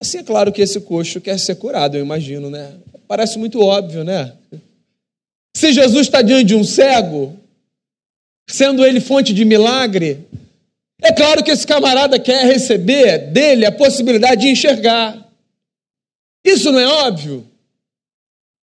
assim 0.00 0.18
é 0.18 0.22
claro 0.22 0.52
que 0.52 0.62
esse 0.62 0.80
coxo 0.80 1.20
quer 1.20 1.38
ser 1.38 1.56
curado, 1.56 1.96
eu 1.96 2.04
imagino, 2.04 2.50
né? 2.50 2.74
Parece 3.06 3.38
muito 3.38 3.60
óbvio, 3.60 4.04
né? 4.04 4.34
Se 5.56 5.72
Jesus 5.72 6.06
está 6.06 6.20
diante 6.22 6.46
de 6.46 6.54
um 6.54 6.64
cego, 6.64 7.38
sendo 8.48 8.84
ele 8.84 9.00
fonte 9.00 9.32
de 9.32 9.44
milagre, 9.44 10.26
é 11.00 11.12
claro 11.12 11.44
que 11.44 11.50
esse 11.50 11.66
camarada 11.66 12.18
quer 12.18 12.44
receber 12.46 13.30
dele 13.30 13.66
a 13.66 13.72
possibilidade 13.72 14.42
de 14.42 14.48
enxergar. 14.48 15.30
Isso 16.44 16.72
não 16.72 16.80
é 16.80 16.86
óbvio? 16.86 17.46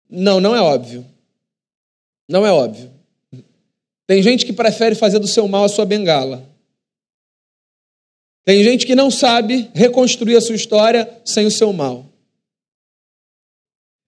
Não, 0.08 0.40
não 0.40 0.54
é 0.54 0.60
óbvio. 0.60 1.04
Não 2.28 2.46
é 2.46 2.52
óbvio. 2.52 2.90
Tem 4.06 4.22
gente 4.22 4.46
que 4.46 4.52
prefere 4.52 4.94
fazer 4.94 5.18
do 5.18 5.26
seu 5.26 5.48
mal 5.48 5.64
a 5.64 5.68
sua 5.68 5.84
bengala. 5.84 6.55
Tem 8.46 8.62
gente 8.62 8.86
que 8.86 8.94
não 8.94 9.10
sabe 9.10 9.68
reconstruir 9.74 10.36
a 10.36 10.40
sua 10.40 10.54
história 10.54 11.20
sem 11.24 11.46
o 11.46 11.50
seu 11.50 11.72
mal. 11.72 12.06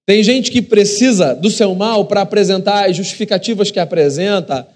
Tem 0.06 0.22
gente 0.22 0.52
que 0.52 0.62
precisa 0.62 1.34
do 1.34 1.50
seu 1.50 1.74
mal 1.74 2.06
para 2.06 2.22
apresentar 2.22 2.88
as 2.88 2.96
justificativas 2.96 3.72
que 3.72 3.80
apresenta, 3.80 4.66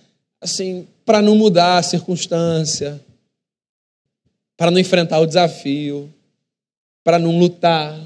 assim, 0.41 0.89
para 1.05 1.23
não 1.23 1.37
mudar 1.37 1.79
a 1.79 1.83
circunstância, 1.83 3.01
para 4.57 4.73
não 4.73 4.81
enfrentar 4.81 5.21
o 5.21 5.27
desafio, 5.27 6.13
para 7.05 7.17
não 7.21 7.39
lutar. 7.39 7.97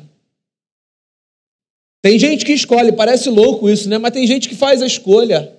Tem 2.03 2.19
gente 2.19 2.45
que 2.45 2.53
escolhe, 2.53 2.92
parece 2.92 3.31
louco 3.31 3.66
isso, 3.66 3.88
né? 3.88 3.97
Mas 3.97 4.12
tem 4.12 4.27
gente 4.27 4.47
que 4.47 4.55
faz 4.55 4.83
a 4.83 4.87
escolha, 4.87 5.57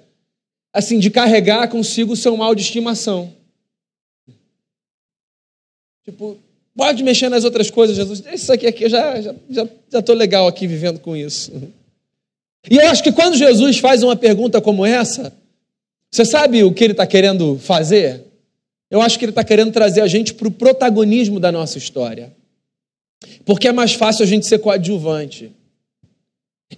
assim, 0.72 1.00
de 1.00 1.10
carregar 1.10 1.68
consigo 1.70 2.14
o 2.14 2.16
seu 2.16 2.38
mal 2.38 2.54
de 2.54 2.62
estimação. 2.62 3.37
Tipo, 6.08 6.38
pode 6.74 7.04
mexer 7.04 7.28
nas 7.28 7.44
outras 7.44 7.70
coisas, 7.70 7.94
Jesus. 7.94 8.24
Isso 8.32 8.54
aqui, 8.54 8.66
aqui 8.66 8.86
eu 8.86 8.90
já 8.90 9.22
já 9.22 9.36
já, 9.50 9.68
já 9.92 10.02
tô 10.02 10.14
legal 10.14 10.48
aqui 10.48 10.66
vivendo 10.66 11.00
com 11.00 11.18
isso. 11.18 11.52
E 12.70 12.78
eu 12.78 12.88
acho 12.88 13.04
que 13.04 13.12
quando 13.12 13.36
Jesus 13.36 13.78
faz 13.80 14.04
uma 14.04 14.16
pergunta 14.16 14.62
como 14.62 14.86
essa, 14.86 15.34
você 16.10 16.24
sabe 16.24 16.64
o 16.64 16.74
que 16.74 16.82
ele 16.82 16.94
está 16.94 17.06
querendo 17.06 17.60
fazer? 17.60 18.24
Eu 18.90 19.02
acho 19.02 19.20
que 19.20 19.26
ele 19.26 19.32
está 19.32 19.44
querendo 19.44 19.74
trazer 19.74 20.00
a 20.00 20.08
gente 20.08 20.34
para 20.34 20.48
o 20.48 20.52
protagonismo 20.52 21.42
da 21.42 21.52
nossa 21.52 21.78
história. 21.78 22.32
Porque 23.44 23.68
é 23.68 23.74
mais 23.74 23.92
fácil 23.92 24.24
a 24.24 24.28
gente 24.28 24.46
ser 24.46 24.60
coadjuvante. 24.60 25.52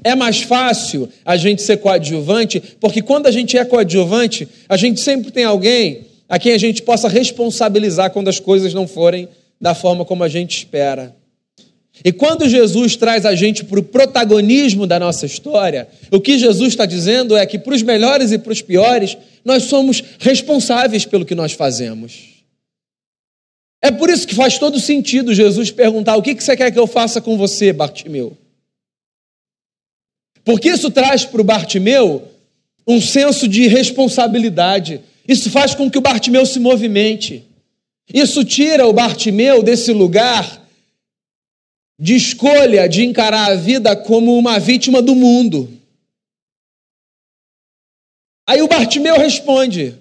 É 0.04 0.16
mais 0.16 0.42
fácil 0.42 1.08
a 1.24 1.38
gente 1.38 1.62
ser 1.62 1.78
coadjuvante, 1.78 2.60
porque 2.80 3.02
quando 3.04 3.28
a 3.28 3.32
gente 3.32 3.56
é 3.58 3.64
coadjuvante, 3.64 4.48
a 4.68 4.76
gente 4.76 5.00
sempre 5.00 5.32
tem 5.32 5.44
alguém 5.44 6.09
a 6.30 6.38
quem 6.38 6.54
a 6.54 6.58
gente 6.58 6.84
possa 6.84 7.10
responsabilizar 7.10 8.12
quando 8.12 8.28
as 8.28 8.40
coisas 8.40 8.74
não 8.74 8.88
forem 8.88 9.28
da 9.60 9.74
forma 9.74 10.06
como 10.06 10.24
a 10.24 10.30
gente 10.30 10.56
espera. 10.56 11.16
E 12.06 12.14
quando 12.14 12.48
Jesus 12.48 12.96
traz 12.96 13.26
a 13.26 13.36
gente 13.36 13.66
para 13.66 13.80
o 13.80 13.84
protagonismo 13.84 14.88
da 14.88 15.00
nossa 15.00 15.26
história, 15.26 15.90
o 16.12 16.22
que 16.22 16.38
Jesus 16.38 16.70
está 16.70 16.86
dizendo 16.86 17.36
é 17.36 17.46
que 17.46 17.60
para 17.60 17.74
os 17.74 17.82
melhores 17.82 18.32
e 18.32 18.38
para 18.38 18.54
os 18.54 18.62
piores, 18.62 19.18
nós 19.44 19.64
somos 19.64 20.02
responsáveis 20.20 21.06
pelo 21.06 21.26
que 21.26 21.36
nós 21.36 21.54
fazemos. 21.54 22.40
É 23.82 23.92
por 23.92 24.10
isso 24.10 24.28
que 24.28 24.36
faz 24.36 24.58
todo 24.58 24.80
sentido 24.80 25.34
Jesus 25.34 25.72
perguntar: 25.72 26.16
o 26.16 26.22
que 26.22 26.34
você 26.34 26.56
quer 26.56 26.72
que 26.72 26.80
eu 26.80 26.88
faça 26.88 27.20
com 27.20 27.38
você, 27.38 27.74
Bartimeu? 27.74 28.38
Porque 30.44 30.70
isso 30.70 30.90
traz 30.90 31.26
para 31.26 31.42
o 31.42 31.44
Bartimeu 31.44 32.28
um 32.88 33.02
senso 33.02 33.48
de 33.48 33.68
responsabilidade. 33.68 35.02
Isso 35.30 35.52
faz 35.52 35.76
com 35.76 35.92
que 35.92 35.98
o 36.00 36.02
Bartimeu 36.02 36.44
se 36.44 36.60
movimente. 36.60 37.48
Isso 38.12 38.44
tira 38.44 38.88
o 38.88 38.94
Bartimeu 38.94 39.62
desse 39.62 39.94
lugar 39.94 40.68
de 42.00 42.16
escolha 42.16 42.90
de 42.90 43.06
encarar 43.06 43.52
a 43.52 43.56
vida 43.56 43.96
como 43.96 44.36
uma 44.36 44.60
vítima 44.60 45.04
do 45.04 45.14
mundo. 45.14 45.72
Aí 48.48 48.64
o 48.64 48.68
Bartimeu 48.68 49.20
responde, 49.20 49.96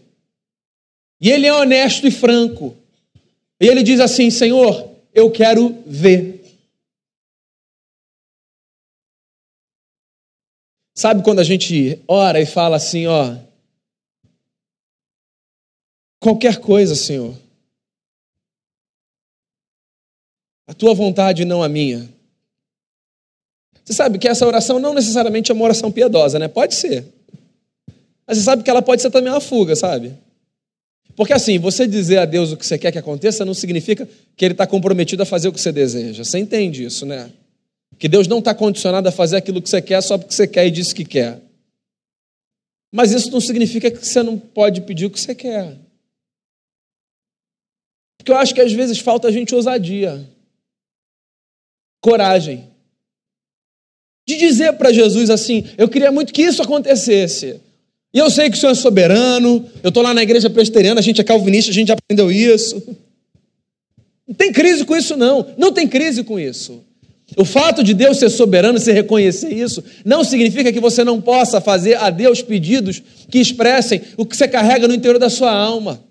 e 1.21 1.31
ele 1.31 1.47
é 1.47 1.53
honesto 1.53 2.07
e 2.07 2.11
franco. 2.11 2.75
E 3.61 3.67
ele 3.67 3.83
diz 3.83 4.01
assim: 4.01 4.31
Senhor, 4.31 4.91
eu 5.13 5.31
quero 5.31 5.83
ver. 5.85 6.43
Sabe 10.95 11.23
quando 11.23 11.41
a 11.41 11.45
gente 11.45 12.03
ora 12.09 12.41
e 12.41 12.47
fala 12.47 12.77
assim, 12.77 13.07
ó, 13.07 13.37
qualquer 16.21 16.59
coisa, 16.61 16.95
Senhor, 16.95 17.35
a 20.67 20.75
tua 20.75 20.95
vontade 20.95 21.45
não 21.45 21.63
a 21.63 21.69
minha. 21.69 22.09
Você 23.85 23.95
sabe 23.95 24.19
que 24.19 24.29
essa 24.29 24.47
oração 24.47 24.79
não 24.79 24.93
necessariamente 24.93 25.51
é 25.51 25.55
uma 25.55 25.65
oração 25.65 25.91
piedosa, 25.91 26.39
né? 26.39 26.47
Pode 26.47 26.75
ser. 26.75 27.07
Mas 28.27 28.37
você 28.37 28.45
sabe 28.45 28.63
que 28.63 28.69
ela 28.69 28.83
pode 28.83 29.01
ser 29.01 29.11
também 29.11 29.33
uma 29.33 29.41
fuga, 29.41 29.75
sabe? 29.75 30.13
Porque 31.17 31.33
assim, 31.33 31.59
você 31.59 31.87
dizer 31.87 32.19
a 32.19 32.27
Deus 32.27 32.53
o 32.53 32.57
que 32.57 32.67
você 32.67 32.77
quer 32.77 32.93
que 32.93 32.99
aconteça 32.99 33.47
não 33.47 33.55
significa 33.55 34.07
que 34.37 34.45
Ele 34.45 34.53
está 34.53 34.67
comprometido 34.67 35.23
a 35.23 35.27
fazer 35.27 35.49
o 35.49 35.53
que 35.53 35.61
você 35.61 35.73
deseja. 35.73 36.23
Você 36.23 36.39
entende 36.39 36.85
isso, 36.85 37.07
né? 37.07 37.31
Que 37.99 38.07
Deus 38.07 38.29
não 38.29 38.41
está 38.41 38.55
condicionado 38.55 39.09
a 39.09 39.11
fazer 39.11 39.39
aquilo 39.39 39.63
que 39.63 39.71
você 39.71 39.81
quer 39.81 40.03
só 40.03 40.19
porque 40.19 40.35
você 40.35 40.47
quer 40.47 40.67
e 40.67 40.71
disse 40.71 40.95
que 40.95 41.05
quer. 41.05 41.41
Mas 42.93 43.11
isso 43.11 43.31
não 43.31 43.41
significa 43.41 43.91
que 43.91 44.07
você 44.07 44.23
não 44.23 44.39
pode 44.39 44.83
pedir 44.83 45.07
o 45.07 45.11
que 45.11 45.19
você 45.19 45.35
quer. 45.35 45.75
Porque 48.19 48.33
eu 48.33 48.37
acho 48.37 48.55
que 48.55 48.61
às 48.61 48.73
vezes 48.73 48.99
falta 48.99 49.29
a 49.29 49.33
gente 49.33 49.55
ousadia, 49.55 50.29
coragem, 52.01 52.69
de 54.27 54.37
dizer 54.37 54.75
para 54.75 54.93
Jesus 54.93 55.31
assim: 55.31 55.65
eu 55.79 55.89
queria 55.89 56.13
muito 56.13 56.35
que 56.35 56.43
isso 56.43 56.61
acontecesse. 56.61 57.61
E 58.13 58.19
eu 58.19 58.31
sei 58.31 58.51
que 58.51 58.57
o 58.57 58.61
Senhor 58.61 58.73
é 58.73 58.75
soberano, 58.75 59.69
eu 59.83 59.89
estou 59.89 60.03
lá 60.03 60.13
na 60.13 60.23
igreja 60.23 60.51
presbiteriana, 60.51 61.01
a 61.01 61.03
gente 61.03 61.21
é 61.21 61.25
calvinista, 61.25 61.71
a 61.71 61.75
gente 61.75 61.93
aprendeu 61.93 62.31
isso. 62.31 62.83
Não 64.27 64.35
tem 64.35 64.53
crise 64.53 64.85
com 64.85 64.97
isso, 64.97 65.17
não. 65.17 65.55
Não 65.57 65.73
tem 65.73 65.87
crise 65.87 66.23
com 66.23 66.39
isso. 66.39 66.85
O 67.37 67.45
fato 67.45 67.83
de 67.83 67.93
Deus 67.93 68.19
ser 68.19 68.31
soberano, 68.31 68.79
se 68.79 68.91
reconhecer 68.93 69.53
isso, 69.53 69.85
não 70.05 70.25
significa 70.25 70.73
que 70.73 70.81
você 70.81 71.05
não 71.05 71.21
possa 71.21 71.61
fazer 71.61 71.97
a 71.97 72.09
Deus 72.09 72.41
pedidos 72.41 73.03
que 73.31 73.39
expressem 73.39 74.01
o 74.17 74.25
que 74.25 74.37
você 74.37 74.49
carrega 74.49 74.89
no 74.89 74.95
interior 74.95 75.19
da 75.19 75.29
sua 75.29 75.53
alma. 75.53 76.03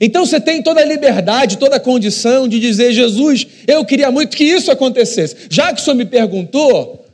Então 0.00 0.26
você 0.26 0.40
tem 0.40 0.62
toda 0.62 0.80
a 0.80 0.84
liberdade, 0.84 1.58
toda 1.58 1.76
a 1.76 1.80
condição 1.80 2.48
de 2.48 2.58
dizer: 2.58 2.92
Jesus, 2.92 3.46
eu 3.66 3.84
queria 3.84 4.10
muito 4.10 4.36
que 4.36 4.44
isso 4.44 4.70
acontecesse. 4.70 5.36
Já 5.48 5.72
que 5.72 5.80
o 5.80 5.84
Senhor 5.84 5.96
me 5.96 6.04
perguntou, 6.04 7.04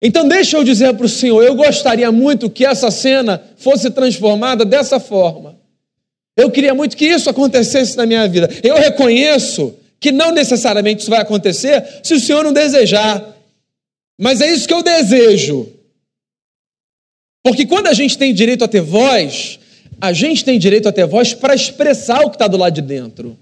então 0.00 0.26
deixa 0.26 0.56
eu 0.56 0.64
dizer 0.64 0.94
para 0.94 1.06
o 1.06 1.08
Senhor: 1.08 1.42
eu 1.42 1.54
gostaria 1.54 2.10
muito 2.12 2.48
que 2.48 2.64
essa 2.64 2.90
cena 2.90 3.42
fosse 3.56 3.90
transformada 3.90 4.64
dessa 4.64 5.00
forma. 5.00 5.60
Eu 6.36 6.50
queria 6.50 6.74
muito 6.74 6.96
que 6.96 7.04
isso 7.04 7.28
acontecesse 7.28 7.96
na 7.96 8.06
minha 8.06 8.26
vida. 8.28 8.48
Eu 8.62 8.76
reconheço 8.76 9.74
que 10.00 10.10
não 10.10 10.32
necessariamente 10.32 11.02
isso 11.02 11.10
vai 11.10 11.20
acontecer 11.20 12.00
se 12.02 12.14
o 12.14 12.20
Senhor 12.20 12.42
não 12.42 12.52
desejar. 12.52 13.36
Mas 14.18 14.40
é 14.40 14.50
isso 14.50 14.66
que 14.66 14.74
eu 14.74 14.82
desejo. 14.82 15.68
Porque 17.44 17.66
quando 17.66 17.88
a 17.88 17.92
gente 17.92 18.16
tem 18.16 18.32
direito 18.32 18.64
a 18.64 18.68
ter 18.68 18.80
voz, 18.80 19.58
a 20.02 20.12
gente 20.12 20.44
tem 20.44 20.58
direito 20.58 20.88
a 20.88 20.92
ter 20.92 21.06
voz 21.06 21.32
para 21.32 21.54
expressar 21.54 22.22
o 22.24 22.28
que 22.28 22.34
está 22.34 22.48
do 22.48 22.56
lado 22.56 22.74
de 22.74 22.82
dentro. 22.82 23.38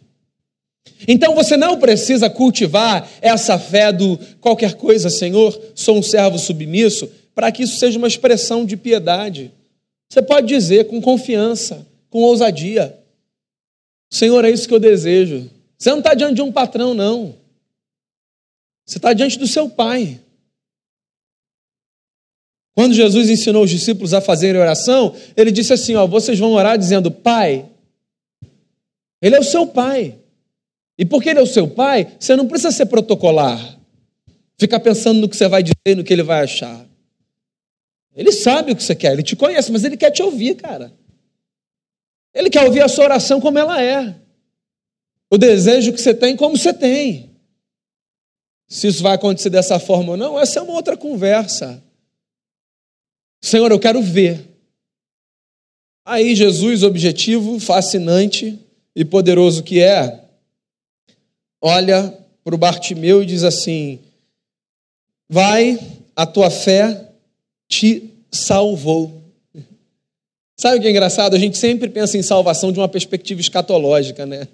Então 1.09 1.35
você 1.35 1.57
não 1.57 1.79
precisa 1.79 2.29
cultivar 2.29 3.09
essa 3.23 3.59
fé 3.59 3.90
do 3.90 4.18
qualquer 4.42 4.75
coisa, 4.75 5.09
Senhor, 5.09 5.59
sou 5.75 5.96
um 5.96 6.03
servo 6.03 6.38
submisso, 6.38 7.11
para 7.35 7.51
que 7.51 7.62
isso 7.62 7.79
seja 7.79 7.96
uma 7.96 8.07
expressão 8.07 8.66
de 8.66 8.77
piedade. 8.77 9.51
Você 10.12 10.20
pode 10.20 10.49
dizer 10.49 10.87
com 10.87 11.01
confiança, 11.01 11.87
com 12.11 12.18
ousadia: 12.18 12.94
Senhor, 14.12 14.44
é 14.44 14.51
isso 14.51 14.68
que 14.68 14.75
eu 14.75 14.81
desejo. 14.81 15.49
Você 15.79 15.88
não 15.88 16.01
está 16.01 16.12
diante 16.12 16.35
de 16.35 16.42
um 16.42 16.53
patrão, 16.53 16.92
não. 16.92 17.37
Você 18.85 18.99
está 18.99 19.14
diante 19.14 19.38
do 19.38 19.46
seu 19.46 19.66
pai. 19.66 20.20
Quando 22.80 22.94
Jesus 22.94 23.28
ensinou 23.28 23.64
os 23.64 23.70
discípulos 23.70 24.14
a 24.14 24.22
fazerem 24.22 24.58
oração, 24.58 25.14
ele 25.36 25.52
disse 25.52 25.70
assim: 25.70 25.96
ó, 25.96 26.06
vocês 26.06 26.38
vão 26.38 26.52
orar 26.52 26.78
dizendo, 26.78 27.10
Pai. 27.10 27.66
Ele 29.20 29.36
é 29.36 29.38
o 29.38 29.44
seu 29.44 29.66
pai. 29.66 30.18
E 30.96 31.04
porque 31.04 31.28
ele 31.28 31.40
é 31.40 31.42
o 31.42 31.46
seu 31.46 31.68
pai, 31.68 32.10
você 32.18 32.34
não 32.34 32.48
precisa 32.48 32.70
ser 32.70 32.86
protocolar. 32.86 33.78
Ficar 34.58 34.80
pensando 34.80 35.20
no 35.20 35.28
que 35.28 35.36
você 35.36 35.46
vai 35.46 35.62
dizer 35.62 35.94
no 35.94 36.02
que 36.02 36.10
ele 36.10 36.22
vai 36.22 36.42
achar. 36.42 36.86
Ele 38.16 38.32
sabe 38.32 38.72
o 38.72 38.76
que 38.76 38.82
você 38.82 38.94
quer, 38.94 39.12
ele 39.12 39.22
te 39.22 39.36
conhece, 39.36 39.70
mas 39.70 39.84
ele 39.84 39.98
quer 39.98 40.10
te 40.10 40.22
ouvir, 40.22 40.54
cara. 40.54 40.90
Ele 42.32 42.48
quer 42.48 42.64
ouvir 42.64 42.80
a 42.80 42.88
sua 42.88 43.04
oração 43.04 43.42
como 43.42 43.58
ela 43.58 43.82
é 43.82 44.14
o 45.28 45.36
desejo 45.36 45.92
que 45.92 46.00
você 46.00 46.14
tem 46.14 46.34
como 46.34 46.56
você 46.56 46.72
tem. 46.72 47.28
Se 48.66 48.86
isso 48.86 49.02
vai 49.02 49.16
acontecer 49.16 49.50
dessa 49.50 49.78
forma 49.78 50.12
ou 50.12 50.16
não, 50.16 50.40
essa 50.40 50.60
é 50.60 50.62
uma 50.62 50.72
outra 50.72 50.96
conversa. 50.96 51.89
Senhor, 53.40 53.70
eu 53.70 53.79
quero 53.79 54.03
ver. 54.03 54.46
Aí 56.05 56.35
Jesus, 56.35 56.83
objetivo, 56.83 57.59
fascinante 57.59 58.59
e 58.94 59.05
poderoso 59.05 59.62
que 59.62 59.81
é, 59.81 60.24
olha 61.61 62.12
para 62.42 62.55
o 62.55 62.59
Bartimeu 62.59 63.22
e 63.22 63.26
diz 63.26 63.44
assim: 63.44 64.00
Vai, 65.29 65.79
a 66.16 66.26
tua 66.26 66.50
fé 66.50 67.09
te 67.68 68.11
salvou. 68.31 69.20
Sabe 70.59 70.79
o 70.79 70.81
que 70.83 70.88
é 70.88 70.90
engraçado? 70.90 71.35
A 71.35 71.38
gente 71.38 71.57
sempre 71.57 71.88
pensa 71.88 72.18
em 72.18 72.22
salvação 72.22 72.70
de 72.70 72.79
uma 72.79 72.88
perspectiva 72.88 73.40
escatológica, 73.40 74.26
né? 74.26 74.46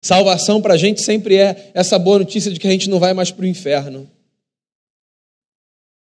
Salvação 0.00 0.62
para 0.62 0.74
a 0.74 0.76
gente 0.76 1.02
sempre 1.02 1.36
é 1.36 1.70
essa 1.74 1.98
boa 1.98 2.20
notícia 2.20 2.50
de 2.50 2.60
que 2.60 2.66
a 2.66 2.70
gente 2.70 2.88
não 2.88 2.98
vai 2.98 3.12
mais 3.12 3.30
para 3.30 3.44
o 3.44 3.46
inferno. 3.46 4.08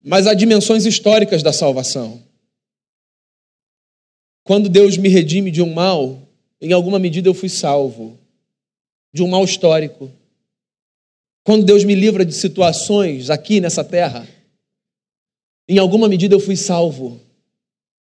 Mas 0.05 0.27
há 0.27 0.35
dimensões 0.35 0.85
históricas 0.85 1.41
da 1.41 1.51
salvação. 1.51 2.21
Quando 4.43 4.69
Deus 4.69 4.95
me 4.97 5.09
redime 5.09 5.49
de 5.49 5.63
um 5.63 5.73
mal, 5.73 6.21
em 6.61 6.71
alguma 6.71 6.99
medida 6.99 7.27
eu 7.27 7.33
fui 7.33 7.49
salvo 7.49 8.15
de 9.11 9.23
um 9.23 9.27
mal 9.27 9.43
histórico. 9.43 10.11
Quando 11.43 11.65
Deus 11.65 11.83
me 11.83 11.95
livra 11.95 12.23
de 12.23 12.33
situações 12.33 13.31
aqui 13.31 13.59
nessa 13.59 13.83
terra, 13.83 14.27
em 15.67 15.79
alguma 15.79 16.07
medida 16.07 16.35
eu 16.35 16.39
fui 16.39 16.55
salvo. 16.55 17.19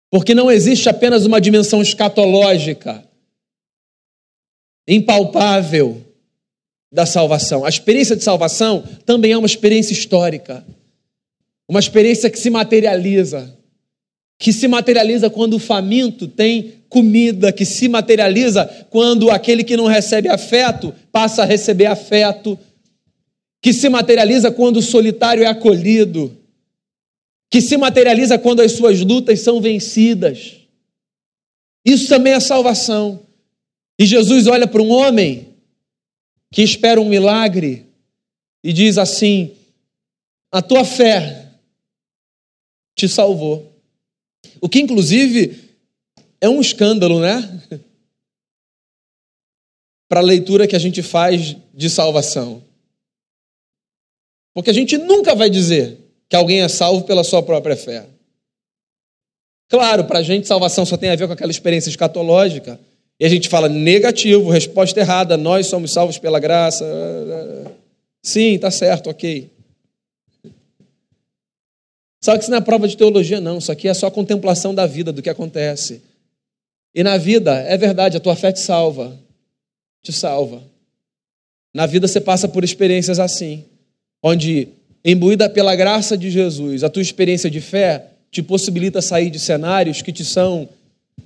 Porque 0.08 0.34
não 0.34 0.50
existe 0.50 0.88
apenas 0.88 1.26
uma 1.26 1.40
dimensão 1.40 1.82
escatológica 1.82 3.04
impalpável 4.87 6.02
da 6.90 7.04
salvação. 7.04 7.64
A 7.64 7.68
experiência 7.68 8.16
de 8.16 8.24
salvação 8.24 8.82
também 9.04 9.32
é 9.32 9.38
uma 9.38 9.46
experiência 9.46 9.92
histórica, 9.92 10.64
uma 11.68 11.78
experiência 11.81 12.31
que 12.31 12.38
se 12.38 12.48
materializa, 12.48 13.54
que 14.38 14.52
se 14.52 14.66
materializa 14.66 15.28
quando 15.28 15.54
o 15.54 15.59
faminto 15.59 16.26
tem 16.26 16.83
comida, 16.88 17.52
que 17.52 17.66
se 17.66 17.88
materializa 17.88 18.64
quando 18.88 19.31
aquele 19.31 19.62
que 19.62 19.76
não 19.76 19.87
recebe 19.87 20.28
afeto 20.28 20.94
passa 21.12 21.42
a 21.42 21.44
receber 21.44 21.87
afeto, 21.87 22.59
que 23.61 23.72
se 23.72 23.88
materializa 23.88 24.50
quando 24.50 24.78
o 24.78 24.83
solitário 24.83 25.44
é 25.44 25.46
acolhido, 25.46 26.35
que 27.50 27.61
se 27.61 27.76
materializa 27.76 28.38
quando 28.38 28.61
as 28.61 28.72
suas 28.72 29.00
lutas 29.00 29.40
são 29.40 29.61
vencidas. 29.61 30.57
Isso 31.85 32.09
também 32.09 32.33
é 32.33 32.40
salvação. 32.40 33.20
E 33.98 34.07
Jesus 34.07 34.46
olha 34.46 34.66
para 34.66 34.83
um 34.83 34.90
homem 34.90 35.48
que 36.52 36.62
espera 36.62 37.00
um 37.00 37.09
milagre 37.09 37.87
e 38.62 38.72
diz 38.72 38.97
assim: 38.97 39.53
A 40.53 40.62
tua 40.62 40.84
fé 40.84 41.47
te 42.99 43.09
salvou. 43.09 43.72
O 44.61 44.68
que, 44.68 44.80
inclusive, 44.80 45.76
é 46.40 46.49
um 46.49 46.61
escândalo, 46.61 47.20
né? 47.20 47.62
Para 50.11 50.20
a 50.20 50.24
leitura 50.24 50.66
que 50.66 50.74
a 50.74 50.80
gente 50.80 51.03
faz 51.03 51.57
de 51.72 51.88
salvação. 51.88 52.62
Porque 54.53 54.70
a 54.70 54.74
gente 54.74 54.99
nunca 54.99 55.34
vai 55.34 55.49
dizer 55.49 55.99
que 56.28 56.34
alguém 56.34 56.62
é 56.62 56.68
salvo 56.68 57.05
pela 57.05 57.22
sua 57.22 57.42
própria 57.42 57.76
fé. 57.76 58.07
Claro, 59.68 60.05
para 60.07 60.20
a 60.20 60.22
gente, 60.22 60.49
salvação 60.49 60.84
só 60.86 60.96
tem 60.96 61.11
a 61.11 61.16
ver 61.16 61.26
com 61.26 61.34
aquela 61.34 61.51
experiência 61.51 61.90
escatológica. 61.90 62.80
E 63.20 63.26
a 63.26 63.28
gente 63.28 63.49
fala 63.49 63.68
negativo, 63.68 64.51
resposta 64.51 64.99
errada, 64.99 65.36
nós 65.36 65.66
somos 65.66 65.92
salvos 65.92 66.18
pela 66.18 66.40
graça. 66.40 66.84
Sim, 68.22 68.59
tá 68.59 68.70
certo, 68.70 69.11
ok. 69.11 69.51
Só 72.22 72.36
que 72.36 72.42
isso 72.42 72.50
não 72.50 72.58
é 72.58 72.60
prova 72.60 72.88
de 72.88 72.96
teologia, 72.96 73.40
não. 73.40 73.58
Isso 73.58 73.70
aqui 73.70 73.88
é 73.88 73.94
só 73.94 74.10
contemplação 74.10 74.74
da 74.74 74.86
vida, 74.86 75.12
do 75.12 75.22
que 75.22 75.30
acontece. 75.30 76.02
E 76.94 77.02
na 77.02 77.16
vida, 77.16 77.54
é 77.60 77.76
verdade, 77.76 78.16
a 78.16 78.20
tua 78.20 78.34
fé 78.34 78.50
te 78.52 78.60
salva. 78.60 79.16
Te 80.02 80.12
salva. 80.12 80.62
Na 81.74 81.86
vida 81.86 82.08
você 82.08 82.20
passa 82.20 82.48
por 82.48 82.64
experiências 82.64 83.20
assim, 83.20 83.64
onde, 84.22 84.68
imbuída 85.04 85.48
pela 85.48 85.76
graça 85.76 86.16
de 86.16 86.30
Jesus, 86.30 86.82
a 86.82 86.90
tua 86.90 87.02
experiência 87.02 87.50
de 87.50 87.60
fé 87.60 88.06
te 88.30 88.42
possibilita 88.42 89.00
sair 89.00 89.30
de 89.30 89.38
cenários 89.38 90.02
que 90.02 90.12
te 90.12 90.24
são 90.24 90.68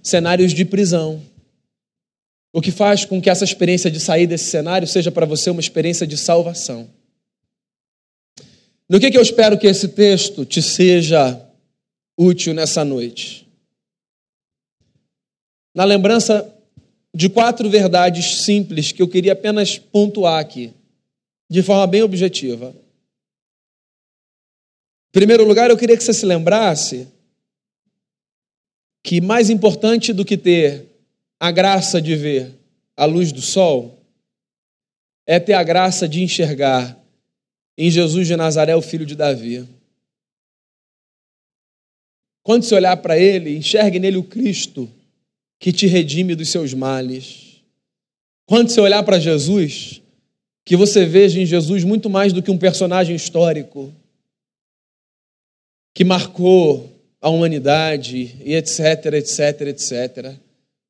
cenários 0.03 0.53
de 0.53 0.64
prisão. 0.64 1.20
O 2.53 2.61
que 2.61 2.70
faz 2.70 3.05
com 3.05 3.20
que 3.20 3.30
essa 3.30 3.45
experiência 3.45 3.90
de 3.90 3.99
sair 3.99 4.26
desse 4.26 4.45
cenário 4.45 4.86
seja 4.86 5.11
para 5.11 5.24
você 5.24 5.49
uma 5.49 5.61
experiência 5.61 6.07
de 6.07 6.18
salvação. 6.18 6.88
No 8.89 9.01
que, 9.01 9.11
que 9.11 9.16
eu 9.16 9.22
espero 9.22 9.59
que 9.59 9.66
esse 9.66 9.89
texto 9.89 10.45
te 10.45 10.61
seja 10.61 11.41
útil 12.18 12.53
nessa 12.53 12.85
noite? 12.85 13.49
Na 15.74 15.85
lembrança 15.85 16.53
de 17.14 17.28
quatro 17.28 17.68
verdades 17.68 18.43
simples 18.43 18.93
que 18.93 19.03
eu 19.03 19.09
queria 19.09 19.33
apenas 19.33 19.78
pontuar 19.78 20.41
aqui, 20.41 20.72
de 21.51 21.62
forma 21.62 21.87
bem 21.87 22.03
objetiva. 22.03 22.74
Em 25.09 25.12
primeiro 25.12 25.45
lugar, 25.45 25.70
eu 25.70 25.76
queria 25.76 25.97
que 25.97 26.03
você 26.03 26.14
se 26.14 26.24
lembrasse 26.24 27.07
que 29.05 29.20
mais 29.20 29.51
importante 29.51 30.12
do 30.12 30.24
que 30.24 30.37
ter 30.37 30.87
a 31.39 31.51
graça 31.51 32.01
de 32.01 32.14
ver 32.14 32.55
a 32.97 33.05
luz 33.05 33.33
do 33.33 33.43
sol 33.43 33.99
é 35.26 35.41
ter 35.41 35.55
a 35.55 35.62
graça 35.62 36.09
de 36.09 36.22
enxergar 36.22 37.02
em 37.77 37.91
Jesus 37.91 38.27
de 38.27 38.37
Nazaré, 38.37 38.75
o 38.77 38.83
filho 38.83 39.07
de 39.07 39.14
Davi. 39.14 39.66
Quando 42.43 42.64
você 42.64 42.75
olhar 42.75 42.97
para 42.97 43.18
ele, 43.18 43.57
enxergue 43.57 43.99
nele 43.99 44.16
o 44.16 44.25
Cristo 44.25 44.91
que 45.59 45.73
te 45.73 45.87
redime 45.87 46.35
dos 46.35 46.49
seus 46.49 46.75
males. 46.75 47.62
Quando 48.47 48.68
você 48.68 48.81
olhar 48.81 49.03
para 49.05 49.20
Jesus, 49.20 50.03
que 50.64 50.77
você 50.77 51.07
veja 51.07 51.41
em 51.41 51.47
Jesus 51.47 51.85
muito 51.85 52.11
mais 52.11 52.33
do 52.33 52.43
que 52.43 52.51
um 52.51 52.59
personagem 52.59 53.14
histórico 53.14 53.95
que 55.95 56.05
marcou 56.05 56.91
a 57.20 57.29
humanidade 57.29 58.37
e 58.45 58.55
etc, 58.55 59.07
etc, 59.14 59.61
etc. 59.68 60.37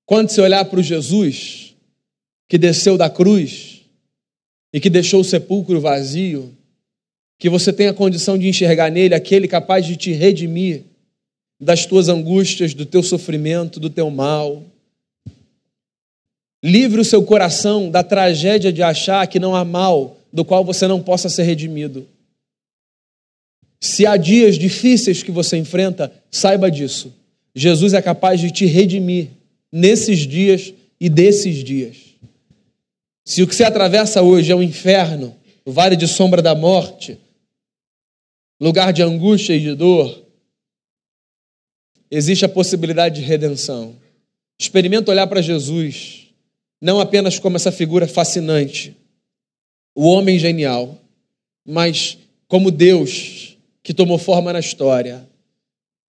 Quando 0.06 0.30
você 0.30 0.40
olhar 0.40 0.64
para 0.64 0.80
o 0.80 0.82
Jesus 0.82 1.74
que 2.48 2.56
desceu 2.56 2.96
da 2.96 3.10
cruz 3.10 3.82
e 4.72 4.80
que 4.80 4.88
deixou 4.88 5.20
o 5.20 5.24
sepulcro 5.24 5.80
vazio, 5.80 6.56
que 7.42 7.50
você 7.50 7.72
tenha 7.72 7.92
condição 7.92 8.38
de 8.38 8.46
enxergar 8.46 8.88
nele 8.88 9.16
aquele 9.16 9.48
capaz 9.48 9.84
de 9.84 9.96
te 9.96 10.12
redimir 10.12 10.84
das 11.60 11.84
tuas 11.84 12.08
angústias, 12.08 12.72
do 12.72 12.86
teu 12.86 13.02
sofrimento, 13.02 13.80
do 13.80 13.90
teu 13.90 14.08
mal. 14.10 14.62
Livre 16.62 17.00
o 17.00 17.04
seu 17.04 17.24
coração 17.24 17.90
da 17.90 18.04
tragédia 18.04 18.72
de 18.72 18.80
achar 18.80 19.26
que 19.26 19.40
não 19.40 19.56
há 19.56 19.64
mal 19.64 20.18
do 20.32 20.44
qual 20.44 20.64
você 20.64 20.86
não 20.86 21.02
possa 21.02 21.28
ser 21.28 21.42
redimido. 21.42 22.06
Se 23.80 24.06
há 24.06 24.16
dias 24.16 24.56
difíceis 24.56 25.24
que 25.24 25.32
você 25.32 25.56
enfrenta, 25.56 26.12
saiba 26.30 26.70
disso. 26.70 27.12
Jesus 27.56 27.92
é 27.92 28.00
capaz 28.00 28.38
de 28.38 28.52
te 28.52 28.66
redimir 28.66 29.30
nesses 29.72 30.20
dias 30.20 30.72
e 31.00 31.10
desses 31.10 31.56
dias. 31.64 31.96
Se 33.24 33.42
o 33.42 33.48
que 33.48 33.54
você 33.56 33.64
atravessa 33.64 34.22
hoje 34.22 34.52
é 34.52 34.54
o 34.54 34.62
inferno, 34.62 35.34
o 35.64 35.72
vale 35.72 35.96
de 35.96 36.06
sombra 36.06 36.40
da 36.40 36.54
morte, 36.54 37.18
lugar 38.62 38.92
de 38.92 39.02
angústia 39.02 39.56
e 39.56 39.60
de 39.60 39.74
dor, 39.74 40.24
existe 42.08 42.44
a 42.44 42.48
possibilidade 42.48 43.20
de 43.20 43.26
redenção. 43.26 43.96
Experimenta 44.56 45.10
olhar 45.10 45.26
para 45.26 45.42
Jesus, 45.42 46.28
não 46.80 47.00
apenas 47.00 47.40
como 47.40 47.56
essa 47.56 47.72
figura 47.72 48.06
fascinante, 48.06 48.96
o 49.96 50.06
homem 50.06 50.38
genial, 50.38 50.96
mas 51.66 52.16
como 52.46 52.70
Deus 52.70 53.58
que 53.82 53.92
tomou 53.92 54.16
forma 54.16 54.52
na 54.52 54.60
história, 54.60 55.28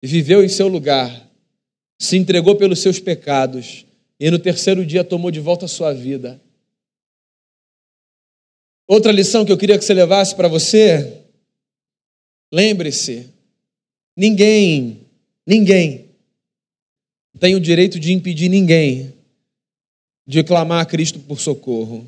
viveu 0.03 0.43
em 0.43 0.49
seu 0.49 0.67
lugar, 0.67 1.25
se 1.97 2.17
entregou 2.17 2.57
pelos 2.57 2.79
seus 2.79 2.99
pecados 2.99 3.85
e 4.19 4.29
no 4.29 4.37
terceiro 4.37 4.85
dia 4.85 5.05
tomou 5.05 5.31
de 5.31 5.39
volta 5.39 5.63
a 5.63 5.69
sua 5.69 5.93
vida. 5.93 6.41
Outra 8.85 9.13
lição 9.13 9.45
que 9.45 9.53
eu 9.53 9.57
queria 9.57 9.79
que 9.79 9.85
você 9.85 9.93
levasse 9.93 10.35
para 10.35 10.49
você, 10.49 11.20
lembre-se, 12.51 13.29
ninguém, 14.15 15.01
ninguém 15.45 16.09
tem 17.39 17.55
o 17.55 17.59
direito 17.59 17.99
de 17.99 18.11
impedir 18.11 18.49
ninguém 18.49 19.13
de 20.27 20.43
clamar 20.43 20.81
a 20.81 20.85
Cristo 20.85 21.19
por 21.19 21.39
socorro. 21.39 22.07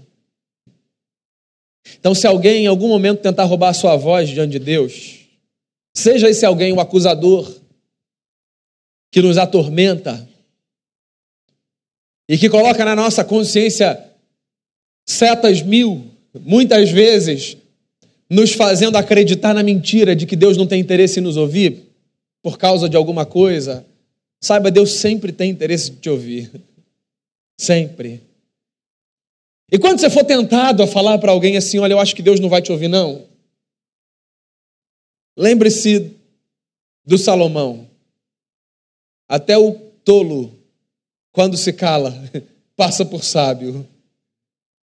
Então, 1.99 2.13
se 2.15 2.27
alguém 2.27 2.63
em 2.63 2.67
algum 2.67 2.87
momento 2.87 3.21
tentar 3.21 3.43
roubar 3.43 3.69
a 3.69 3.73
sua 3.73 3.95
voz 3.95 4.29
diante 4.29 4.51
de 4.51 4.59
Deus, 4.59 5.23
Seja 5.93 6.29
esse 6.29 6.45
alguém 6.45 6.73
o 6.73 6.79
acusador 6.79 7.53
que 9.11 9.21
nos 9.21 9.37
atormenta 9.37 10.27
e 12.27 12.37
que 12.37 12.49
coloca 12.49 12.83
na 12.83 12.95
nossa 12.95 13.23
consciência 13.23 14.11
setas 15.07 15.61
mil, 15.61 16.11
muitas 16.33 16.89
vezes 16.89 17.57
nos 18.33 18.53
fazendo 18.53 18.97
acreditar 18.97 19.53
na 19.53 19.61
mentira 19.61 20.15
de 20.15 20.25
que 20.25 20.35
Deus 20.35 20.57
não 20.57 20.65
tem 20.65 20.81
interesse 20.81 21.19
em 21.19 21.23
nos 21.23 21.37
ouvir 21.37 21.83
por 22.41 22.57
causa 22.57 22.89
de 22.89 22.97
alguma 22.97 23.27
coisa. 23.27 23.85
Saiba, 24.41 24.71
Deus 24.71 24.93
sempre 24.93 25.31
tem 25.31 25.51
interesse 25.51 25.91
de 25.91 25.97
te 25.97 26.09
ouvir. 26.09 26.51
Sempre. 27.55 28.19
E 29.71 29.77
quando 29.77 29.99
você 29.99 30.09
for 30.09 30.23
tentado 30.23 30.81
a 30.81 30.87
falar 30.87 31.19
para 31.19 31.31
alguém 31.31 31.55
assim, 31.55 31.77
olha, 31.77 31.93
eu 31.93 31.99
acho 31.99 32.15
que 32.15 32.23
Deus 32.23 32.39
não 32.39 32.49
vai 32.49 32.61
te 32.61 32.71
ouvir, 32.71 32.87
não. 32.87 33.27
Lembre-se 35.37 36.11
do 37.05 37.17
Salomão. 37.17 37.87
Até 39.29 39.55
o 39.55 39.73
tolo, 40.03 40.51
quando 41.31 41.55
se 41.55 41.71
cala, 41.71 42.11
passa 42.75 43.05
por 43.05 43.23
sábio. 43.23 43.87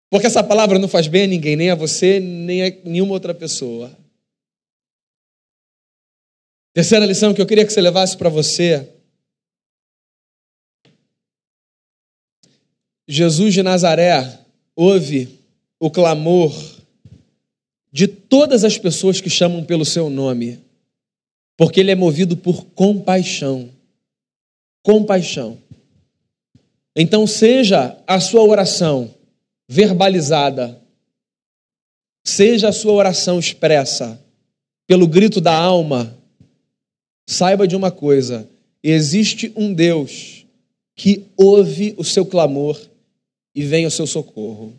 Porque 0.10 0.26
essa 0.26 0.44
palavra 0.44 0.80
não 0.80 0.88
faz 0.88 1.08
bem 1.08 1.24
a 1.24 1.28
ninguém, 1.28 1.56
nem 1.56 1.70
a 1.70 1.76
você, 1.76 2.20
nem 2.20 2.64
a 2.64 2.72
nenhuma 2.84 3.14
outra 3.14 3.34
pessoa. 3.34 3.96
Terceira 6.74 7.06
lição 7.06 7.34
que 7.34 7.42
eu 7.42 7.46
queria 7.46 7.66
que 7.66 7.72
você 7.72 7.82
levasse 7.82 8.18
para 8.18 8.30
você. 8.30 8.92
Jesus 13.08 13.54
de 13.54 13.62
Nazaré 13.62 14.40
ouve 14.76 15.40
o 15.80 15.92
clamor 15.92 16.54
de 17.92 18.08
todas 18.08 18.64
as 18.64 18.78
pessoas 18.78 19.20
que 19.20 19.30
chamam 19.30 19.64
pelo 19.64 19.84
seu 19.84 20.10
nome, 20.10 20.64
porque 21.58 21.80
ele 21.80 21.92
é 21.92 21.96
movido 21.96 22.38
por 22.38 22.66
compaixão. 22.68 23.70
Compaixão. 24.84 25.62
Então, 26.96 27.28
seja 27.28 27.98
a 28.08 28.20
sua 28.20 28.44
oração 28.44 29.14
verbalizada, 29.72 30.82
seja 32.26 32.70
a 32.70 32.74
sua 32.74 32.94
oração 32.94 33.38
expressa 33.38 34.20
pelo 34.88 35.08
grito 35.08 35.40
da 35.40 35.56
alma, 35.56 36.18
saiba 37.28 37.68
de 37.68 37.76
uma 37.76 37.92
coisa: 37.92 38.50
existe 38.82 39.54
um 39.56 39.72
Deus 39.72 40.44
que 40.96 41.28
ouve 41.38 41.94
o 41.98 42.04
seu 42.04 42.26
clamor 42.26 42.82
e 43.54 43.64
vem 43.64 43.86
ao 43.86 43.92
seu 43.92 44.08
socorro. 44.08 44.74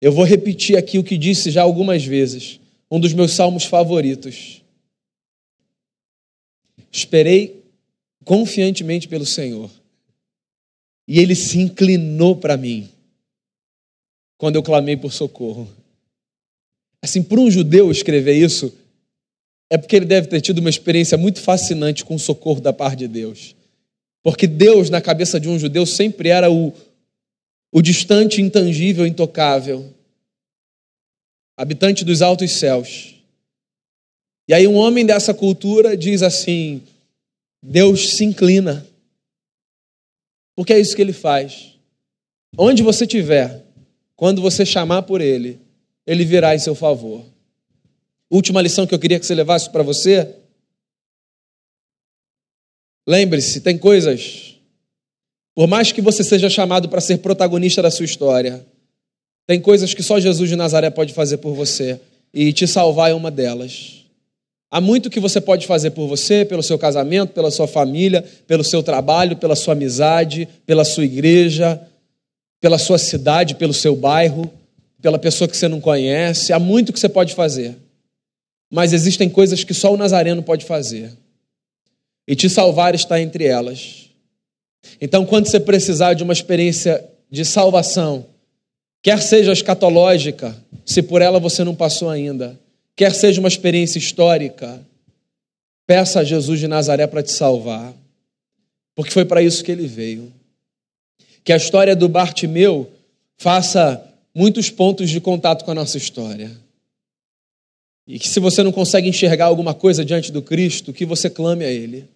Eu 0.00 0.10
vou 0.10 0.24
repetir 0.24 0.76
aqui 0.76 0.98
o 0.98 1.04
que 1.04 1.16
disse 1.16 1.52
já 1.52 1.62
algumas 1.62 2.04
vezes, 2.04 2.58
um 2.90 2.98
dos 2.98 3.12
meus 3.12 3.32
salmos 3.32 3.64
favoritos. 3.64 4.60
Esperei 6.90 7.64
confiantemente 8.24 9.06
pelo 9.06 9.24
Senhor, 9.24 9.70
e 11.06 11.20
ele 11.20 11.34
se 11.34 11.58
inclinou 11.58 12.36
para 12.36 12.56
mim 12.56 12.88
quando 14.38 14.56
eu 14.56 14.62
clamei 14.62 14.96
por 14.96 15.12
socorro. 15.12 15.68
Assim, 17.02 17.22
para 17.22 17.40
um 17.40 17.50
judeu 17.50 17.90
escrever 17.90 18.34
isso, 18.34 18.76
é 19.70 19.78
porque 19.78 19.96
ele 19.96 20.06
deve 20.06 20.28
ter 20.28 20.40
tido 20.40 20.58
uma 20.58 20.70
experiência 20.70 21.16
muito 21.16 21.40
fascinante 21.40 22.04
com 22.04 22.14
o 22.14 22.18
socorro 22.18 22.60
da 22.60 22.72
parte 22.72 22.98
de 23.00 23.08
Deus. 23.08 23.54
Porque 24.22 24.46
Deus, 24.46 24.90
na 24.90 25.00
cabeça 25.00 25.38
de 25.38 25.48
um 25.48 25.58
judeu, 25.58 25.86
sempre 25.86 26.30
era 26.30 26.50
o, 26.50 26.72
o 27.72 27.80
distante, 27.80 28.42
intangível, 28.42 29.06
intocável, 29.06 29.92
habitante 31.56 32.04
dos 32.04 32.22
altos 32.22 32.50
céus. 32.52 33.14
E 34.48 34.54
aí, 34.54 34.66
um 34.66 34.74
homem 34.74 35.06
dessa 35.06 35.32
cultura 35.32 35.96
diz 35.96 36.22
assim: 36.22 36.82
Deus 37.62 38.16
se 38.16 38.24
inclina, 38.24 38.86
porque 40.56 40.72
é 40.72 40.80
isso 40.80 40.96
que 40.96 41.02
ele 41.02 41.12
faz. 41.12 41.78
Onde 42.58 42.82
você 42.82 43.04
estiver, 43.04 43.64
quando 44.16 44.42
você 44.42 44.66
chamar 44.66 45.02
por 45.02 45.20
ele, 45.20 45.60
ele 46.04 46.24
virá 46.24 46.52
em 46.52 46.58
seu 46.58 46.74
favor. 46.74 47.24
Última 48.28 48.60
lição 48.60 48.86
que 48.86 48.94
eu 48.94 48.98
queria 48.98 49.20
que 49.20 49.26
você 49.26 49.34
levasse 49.36 49.70
para 49.70 49.84
você. 49.84 50.34
Lembre-se, 53.06 53.60
tem 53.60 53.78
coisas 53.78 54.56
por 55.56 55.66
mais 55.66 55.90
que 55.90 56.02
você 56.02 56.22
seja 56.22 56.50
chamado 56.50 56.86
para 56.86 57.00
ser 57.00 57.16
protagonista 57.16 57.80
da 57.80 57.90
sua 57.90 58.04
história, 58.04 58.62
tem 59.46 59.58
coisas 59.58 59.94
que 59.94 60.02
só 60.02 60.20
Jesus 60.20 60.50
de 60.50 60.54
Nazaré 60.54 60.90
pode 60.90 61.14
fazer 61.14 61.38
por 61.38 61.54
você, 61.54 61.98
e 62.32 62.52
te 62.52 62.66
salvar 62.66 63.10
é 63.10 63.14
uma 63.14 63.30
delas. 63.30 63.95
Há 64.76 64.80
muito 64.80 65.08
que 65.08 65.18
você 65.18 65.40
pode 65.40 65.66
fazer 65.66 65.92
por 65.92 66.06
você, 66.06 66.44
pelo 66.44 66.62
seu 66.62 66.78
casamento, 66.78 67.32
pela 67.32 67.50
sua 67.50 67.66
família, 67.66 68.22
pelo 68.46 68.62
seu 68.62 68.82
trabalho, 68.82 69.34
pela 69.34 69.56
sua 69.56 69.72
amizade, 69.72 70.46
pela 70.66 70.84
sua 70.84 71.06
igreja, 71.06 71.80
pela 72.60 72.76
sua 72.76 72.98
cidade, 72.98 73.54
pelo 73.54 73.72
seu 73.72 73.96
bairro, 73.96 74.52
pela 75.00 75.18
pessoa 75.18 75.48
que 75.48 75.56
você 75.56 75.66
não 75.66 75.80
conhece. 75.80 76.52
Há 76.52 76.58
muito 76.58 76.92
que 76.92 77.00
você 77.00 77.08
pode 77.08 77.34
fazer. 77.34 77.74
Mas 78.70 78.92
existem 78.92 79.30
coisas 79.30 79.64
que 79.64 79.72
só 79.72 79.94
o 79.94 79.96
Nazareno 79.96 80.42
pode 80.42 80.66
fazer. 80.66 81.10
E 82.28 82.36
te 82.36 82.50
salvar 82.50 82.94
está 82.94 83.18
entre 83.18 83.46
elas. 83.46 84.10
Então, 85.00 85.24
quando 85.24 85.46
você 85.46 85.58
precisar 85.58 86.12
de 86.12 86.22
uma 86.22 86.34
experiência 86.34 87.02
de 87.30 87.46
salvação, 87.46 88.26
quer 89.02 89.22
seja 89.22 89.54
escatológica, 89.54 90.54
se 90.84 91.00
por 91.00 91.22
ela 91.22 91.40
você 91.40 91.64
não 91.64 91.74
passou 91.74 92.10
ainda, 92.10 92.60
quer 92.96 93.14
seja 93.14 93.38
uma 93.38 93.48
experiência 93.48 93.98
histórica, 93.98 94.84
peça 95.86 96.20
a 96.20 96.24
Jesus 96.24 96.58
de 96.58 96.66
Nazaré 96.66 97.06
para 97.06 97.22
te 97.22 97.30
salvar, 97.30 97.94
porque 98.94 99.12
foi 99.12 99.26
para 99.26 99.42
isso 99.42 99.62
que 99.62 99.70
ele 99.70 99.86
veio. 99.86 100.32
Que 101.44 101.52
a 101.52 101.56
história 101.56 101.94
do 101.94 102.08
Bartimeu 102.08 102.90
faça 103.36 104.02
muitos 104.34 104.70
pontos 104.70 105.10
de 105.10 105.20
contato 105.20 105.64
com 105.64 105.70
a 105.70 105.74
nossa 105.74 105.98
história. 105.98 106.50
E 108.06 108.18
que 108.18 108.28
se 108.28 108.40
você 108.40 108.62
não 108.62 108.72
consegue 108.72 109.08
enxergar 109.08 109.46
alguma 109.46 109.74
coisa 109.74 110.04
diante 110.04 110.32
do 110.32 110.40
Cristo, 110.40 110.92
que 110.92 111.04
você 111.04 111.28
clame 111.28 111.64
a 111.64 111.70
Ele, 111.70 112.08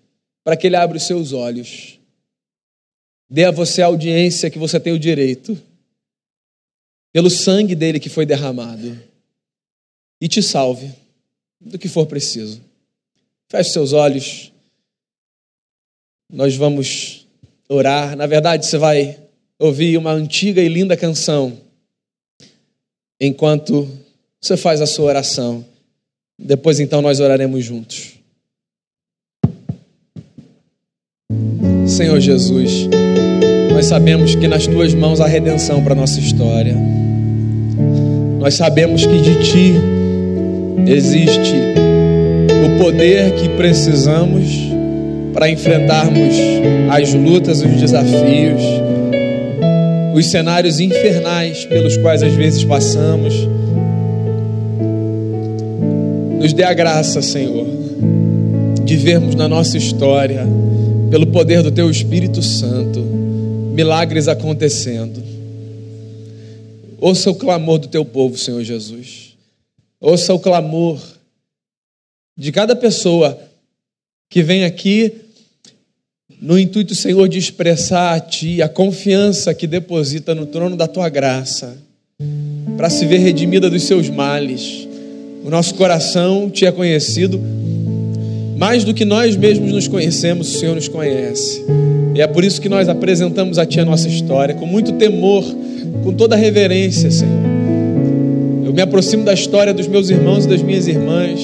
para 0.43 0.57
que 0.57 0.67
Ele 0.67 0.77
abra 0.77 0.97
os 0.97 1.03
seus 1.05 1.33
olhos. 1.33 1.99
Dê 3.29 3.45
a 3.45 3.51
você 3.51 3.83
a 3.83 3.87
audiência 3.87 4.51
que 4.51 4.59
você 4.59 4.81
tem 4.81 4.93
o 4.93 4.99
direito, 4.99 5.61
pelo 7.13 7.29
sangue 7.29 7.75
dele 7.75 8.01
que 8.01 8.09
foi 8.09 8.25
derramado, 8.25 8.99
e 10.21 10.29
te 10.29 10.43
salve 10.43 10.93
do 11.61 11.79
que 11.79 11.89
for 11.89 12.07
preciso. 12.07 12.61
Feche 13.49 13.71
seus 13.71 13.93
olhos, 13.93 14.53
nós 16.31 16.55
vamos 16.55 17.27
orar. 17.69 18.17
Na 18.17 18.27
verdade, 18.27 18.67
você 18.67 18.79
vai 18.79 19.19
ouvir 19.59 19.97
uma 19.97 20.13
antiga 20.13 20.61
e 20.61 20.69
linda 20.69 20.97
canção 20.97 21.59
enquanto 23.21 23.89
você 24.41 24.57
faz 24.57 24.81
a 24.81 24.87
sua 24.87 25.07
oração. 25.07 25.65
Depois, 26.39 26.81
então, 26.81 27.03
nós 27.03 27.21
oraremos 27.21 27.65
juntos. 27.65 28.15
Senhor 31.87 32.19
Jesus, 32.21 32.89
nós 33.73 33.87
sabemos 33.87 34.35
que 34.35 34.49
nas 34.49 34.67
tuas 34.67 34.95
mãos 34.95 35.21
há 35.21 35.27
redenção 35.27 35.83
para 35.83 35.95
nossa 35.95 36.19
história. 36.21 36.75
Nós 38.39 38.55
sabemos 38.55 39.05
que 39.05 39.21
de 39.21 39.35
ti 39.43 40.00
existe 40.87 41.55
o 42.65 42.83
poder 42.83 43.33
que 43.35 43.49
precisamos 43.51 44.71
para 45.33 45.49
enfrentarmos 45.49 46.35
as 46.91 47.15
lutas, 47.15 47.63
os 47.63 47.81
desafios, 47.81 48.63
os 50.15 50.27
cenários 50.27 50.81
infernais 50.81 51.65
pelos 51.65 51.97
quais 51.97 52.23
às 52.23 52.33
vezes 52.35 52.65
passamos. 52.65 53.35
Nos 56.39 56.53
dê 56.53 56.65
a 56.65 56.73
graça, 56.73 57.23
Senhor, 57.23 57.67
de 58.85 58.97
vermos 58.97 59.35
na 59.35 59.49
nossa 59.49 59.77
história, 59.77 60.47
pelo 61.11 61.27
poder 61.27 61.63
do 61.63 61.71
Teu 61.71 61.91
Espírito 61.91 62.43
Santo, 62.43 63.01
milagres 63.01 64.27
acontecendo. 64.27 65.23
Ouça 67.01 67.31
o 67.31 67.35
clamor 67.35 67.79
do 67.79 67.89
Teu 67.89 68.05
povo, 68.05 68.37
Senhor 68.37 68.63
Jesus. 68.63 69.30
Ouça 70.01 70.33
o 70.33 70.39
clamor 70.39 70.99
de 72.37 72.51
cada 72.51 72.75
pessoa 72.75 73.39
que 74.31 74.43
vem 74.43 74.65
aqui 74.65 75.13
no 76.41 76.59
intuito, 76.59 76.95
Senhor, 76.95 77.29
de 77.29 77.39
expressar 77.39 78.15
a 78.15 78.21
Ti 78.21 78.63
a 78.63 78.69
confiança 78.69 79.53
que 79.53 79.67
deposita 79.67 80.35
no 80.35 80.47
trono 80.47 80.75
da 80.75 80.89
Tua 80.89 81.11
graça, 81.11 81.77
para 82.79 82.89
se 82.89 83.05
ver 83.05 83.19
redimida 83.19 83.69
dos 83.69 83.83
seus 83.83 84.09
males. 84.09 84.89
O 85.45 85.51
nosso 85.51 85.75
coração 85.75 86.49
Te 86.49 86.65
é 86.65 86.73
conhecido, 86.73 87.39
mais 88.57 88.85
do 88.85 88.95
que 88.95 89.05
nós 89.05 89.37
mesmos 89.37 89.71
nos 89.71 89.87
conhecemos, 89.87 90.55
o 90.55 90.59
Senhor 90.59 90.75
nos 90.75 90.89
conhece. 90.89 91.63
E 92.15 92.23
é 92.23 92.27
por 92.27 92.43
isso 92.43 92.59
que 92.59 92.71
nós 92.71 92.89
apresentamos 92.89 93.59
a 93.59 93.67
Ti 93.67 93.81
a 93.81 93.85
nossa 93.85 94.09
história, 94.09 94.55
com 94.55 94.65
muito 94.65 94.93
temor, 94.93 95.45
com 96.03 96.15
toda 96.15 96.37
reverência, 96.37 97.11
Senhor. 97.11 97.60
Eu 98.71 98.75
me 98.75 98.83
aproximo 98.83 99.25
da 99.25 99.35
história 99.35 99.75
dos 99.75 99.89
meus 99.89 100.11
irmãos 100.11 100.45
e 100.45 100.49
das 100.49 100.63
minhas 100.63 100.87
irmãs, 100.87 101.41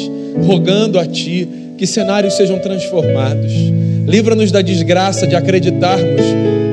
rogando 0.46 0.96
a 0.96 1.04
Ti 1.04 1.48
que 1.76 1.84
cenários 1.84 2.34
sejam 2.34 2.60
transformados. 2.60 3.52
Livra-nos 4.06 4.52
da 4.52 4.62
desgraça 4.62 5.26
de 5.26 5.34
acreditarmos 5.34 6.22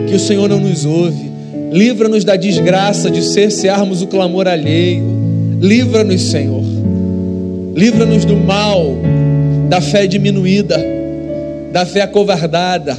que 0.07 0.15
o 0.15 0.19
Senhor 0.19 0.47
não 0.47 0.59
nos 0.59 0.85
ouve. 0.85 1.31
Livra-nos 1.71 2.23
da 2.23 2.35
desgraça 2.35 3.09
de 3.09 3.23
cercearmos 3.23 4.03
o 4.03 4.07
clamor 4.07 4.47
alheio. 4.47 5.03
Livra-nos, 5.59 6.21
Senhor. 6.21 6.63
Livra-nos 7.75 8.23
do 8.23 8.37
mal, 8.37 8.95
da 9.69 9.81
fé 9.81 10.05
diminuída, 10.05 10.79
da 11.71 11.83
fé 11.83 12.01
acovardada. 12.01 12.95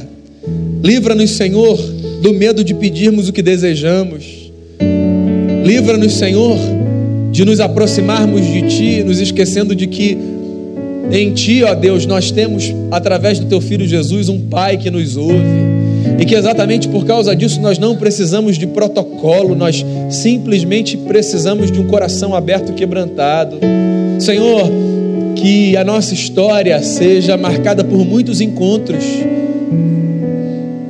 Livra-nos, 0.83 1.31
Senhor, 1.31 1.77
do 2.21 2.33
medo 2.33 2.65
de 2.65 2.73
pedirmos 2.73 3.29
o 3.29 3.31
que 3.31 3.41
desejamos. 3.41 4.51
Livra-nos, 5.63 6.15
Senhor, 6.15 6.74
de 7.35 7.43
nos 7.43 7.59
aproximarmos 7.59 8.45
de 8.45 8.61
Ti, 8.61 9.03
nos 9.03 9.19
esquecendo 9.19 9.75
de 9.75 9.87
que 9.87 10.17
em 11.11 11.33
Ti, 11.33 11.63
ó 11.63 11.75
Deus, 11.75 12.05
nós 12.05 12.31
temos, 12.31 12.73
através 12.89 13.39
do 13.39 13.45
Teu 13.47 13.59
Filho 13.59 13.85
Jesus, 13.85 14.29
um 14.29 14.39
Pai 14.39 14.77
que 14.77 14.89
nos 14.89 15.17
ouve. 15.17 15.35
E 16.17 16.23
que 16.23 16.33
exatamente 16.33 16.87
por 16.87 17.05
causa 17.05 17.35
disso 17.35 17.59
nós 17.59 17.77
não 17.77 17.97
precisamos 17.97 18.57
de 18.57 18.65
protocolo, 18.65 19.53
nós 19.53 19.85
simplesmente 20.09 20.95
precisamos 20.95 21.69
de 21.69 21.77
um 21.77 21.87
coração 21.87 22.33
aberto 22.33 22.71
e 22.71 22.73
quebrantado. 22.73 23.57
Senhor, 24.17 24.71
que 25.35 25.75
a 25.75 25.83
nossa 25.83 26.13
história 26.13 26.81
seja 26.81 27.35
marcada 27.35 27.83
por 27.83 28.05
muitos 28.05 28.39
encontros 28.39 29.03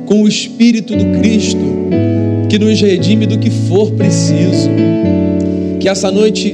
com 0.06 0.22
o 0.22 0.28
Espírito 0.28 0.94
do 0.94 1.18
Cristo, 1.18 1.58
que 2.48 2.56
nos 2.56 2.80
redime 2.80 3.26
do 3.26 3.36
que 3.36 3.50
for 3.50 3.90
preciso. 3.90 4.70
Que 5.86 5.90
essa 5.90 6.10
noite 6.10 6.52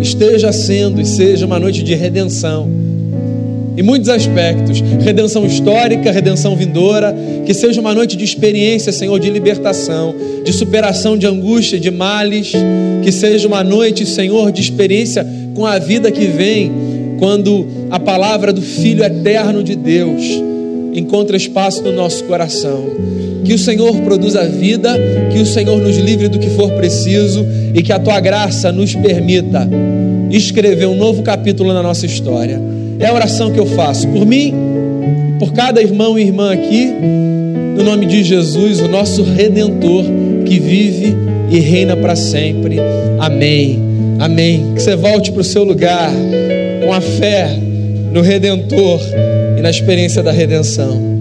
esteja 0.00 0.50
sendo 0.50 0.98
e 0.98 1.04
seja 1.04 1.44
uma 1.44 1.60
noite 1.60 1.82
de 1.82 1.94
redenção 1.94 2.66
em 3.76 3.82
muitos 3.82 4.08
aspectos 4.08 4.80
redenção 5.02 5.44
histórica, 5.44 6.10
redenção 6.10 6.56
vindoura. 6.56 7.14
Que 7.44 7.52
seja 7.52 7.78
uma 7.78 7.92
noite 7.92 8.16
de 8.16 8.24
experiência, 8.24 8.90
Senhor, 8.90 9.20
de 9.20 9.28
libertação, 9.28 10.14
de 10.42 10.50
superação 10.50 11.14
de 11.14 11.26
angústia, 11.26 11.78
de 11.78 11.90
males. 11.90 12.52
Que 13.02 13.12
seja 13.12 13.46
uma 13.46 13.62
noite, 13.62 14.06
Senhor, 14.06 14.50
de 14.50 14.62
experiência 14.62 15.26
com 15.54 15.66
a 15.66 15.78
vida 15.78 16.10
que 16.10 16.24
vem 16.24 16.72
quando 17.18 17.66
a 17.90 18.00
palavra 18.00 18.50
do 18.50 18.62
Filho 18.62 19.04
eterno 19.04 19.62
de 19.62 19.76
Deus 19.76 20.53
encontra 20.94 21.36
espaço 21.36 21.82
no 21.82 21.92
nosso 21.92 22.24
coração. 22.24 22.84
Que 23.44 23.52
o 23.52 23.58
Senhor 23.58 23.94
produza 24.00 24.46
vida, 24.46 24.96
que 25.30 25.38
o 25.38 25.44
Senhor 25.44 25.78
nos 25.78 25.96
livre 25.96 26.28
do 26.28 26.38
que 26.38 26.48
for 26.50 26.70
preciso 26.72 27.44
e 27.74 27.82
que 27.82 27.92
a 27.92 27.98
tua 27.98 28.18
graça 28.20 28.72
nos 28.72 28.94
permita 28.94 29.68
escrever 30.30 30.86
um 30.86 30.96
novo 30.96 31.22
capítulo 31.22 31.72
na 31.72 31.82
nossa 31.82 32.06
história. 32.06 32.60
É 32.98 33.06
a 33.06 33.12
oração 33.12 33.50
que 33.50 33.58
eu 33.58 33.66
faço 33.66 34.08
por 34.08 34.24
mim, 34.24 34.54
por 35.38 35.52
cada 35.52 35.82
irmão 35.82 36.18
e 36.18 36.22
irmã 36.22 36.52
aqui, 36.52 36.90
no 37.76 37.82
nome 37.82 38.06
de 38.06 38.22
Jesus, 38.22 38.80
o 38.80 38.88
nosso 38.88 39.22
redentor 39.22 40.04
que 40.46 40.58
vive 40.58 41.14
e 41.50 41.58
reina 41.58 41.96
para 41.96 42.16
sempre. 42.16 42.78
Amém. 43.18 43.82
Amém. 44.18 44.72
Que 44.74 44.82
você 44.82 44.96
volte 44.96 45.32
para 45.32 45.40
o 45.40 45.44
seu 45.44 45.64
lugar 45.64 46.10
com 46.84 46.92
a 46.92 47.00
fé 47.00 47.58
no 48.12 48.22
redentor 48.22 49.00
na 49.64 49.70
experiência 49.70 50.22
da 50.22 50.30
redenção. 50.30 51.13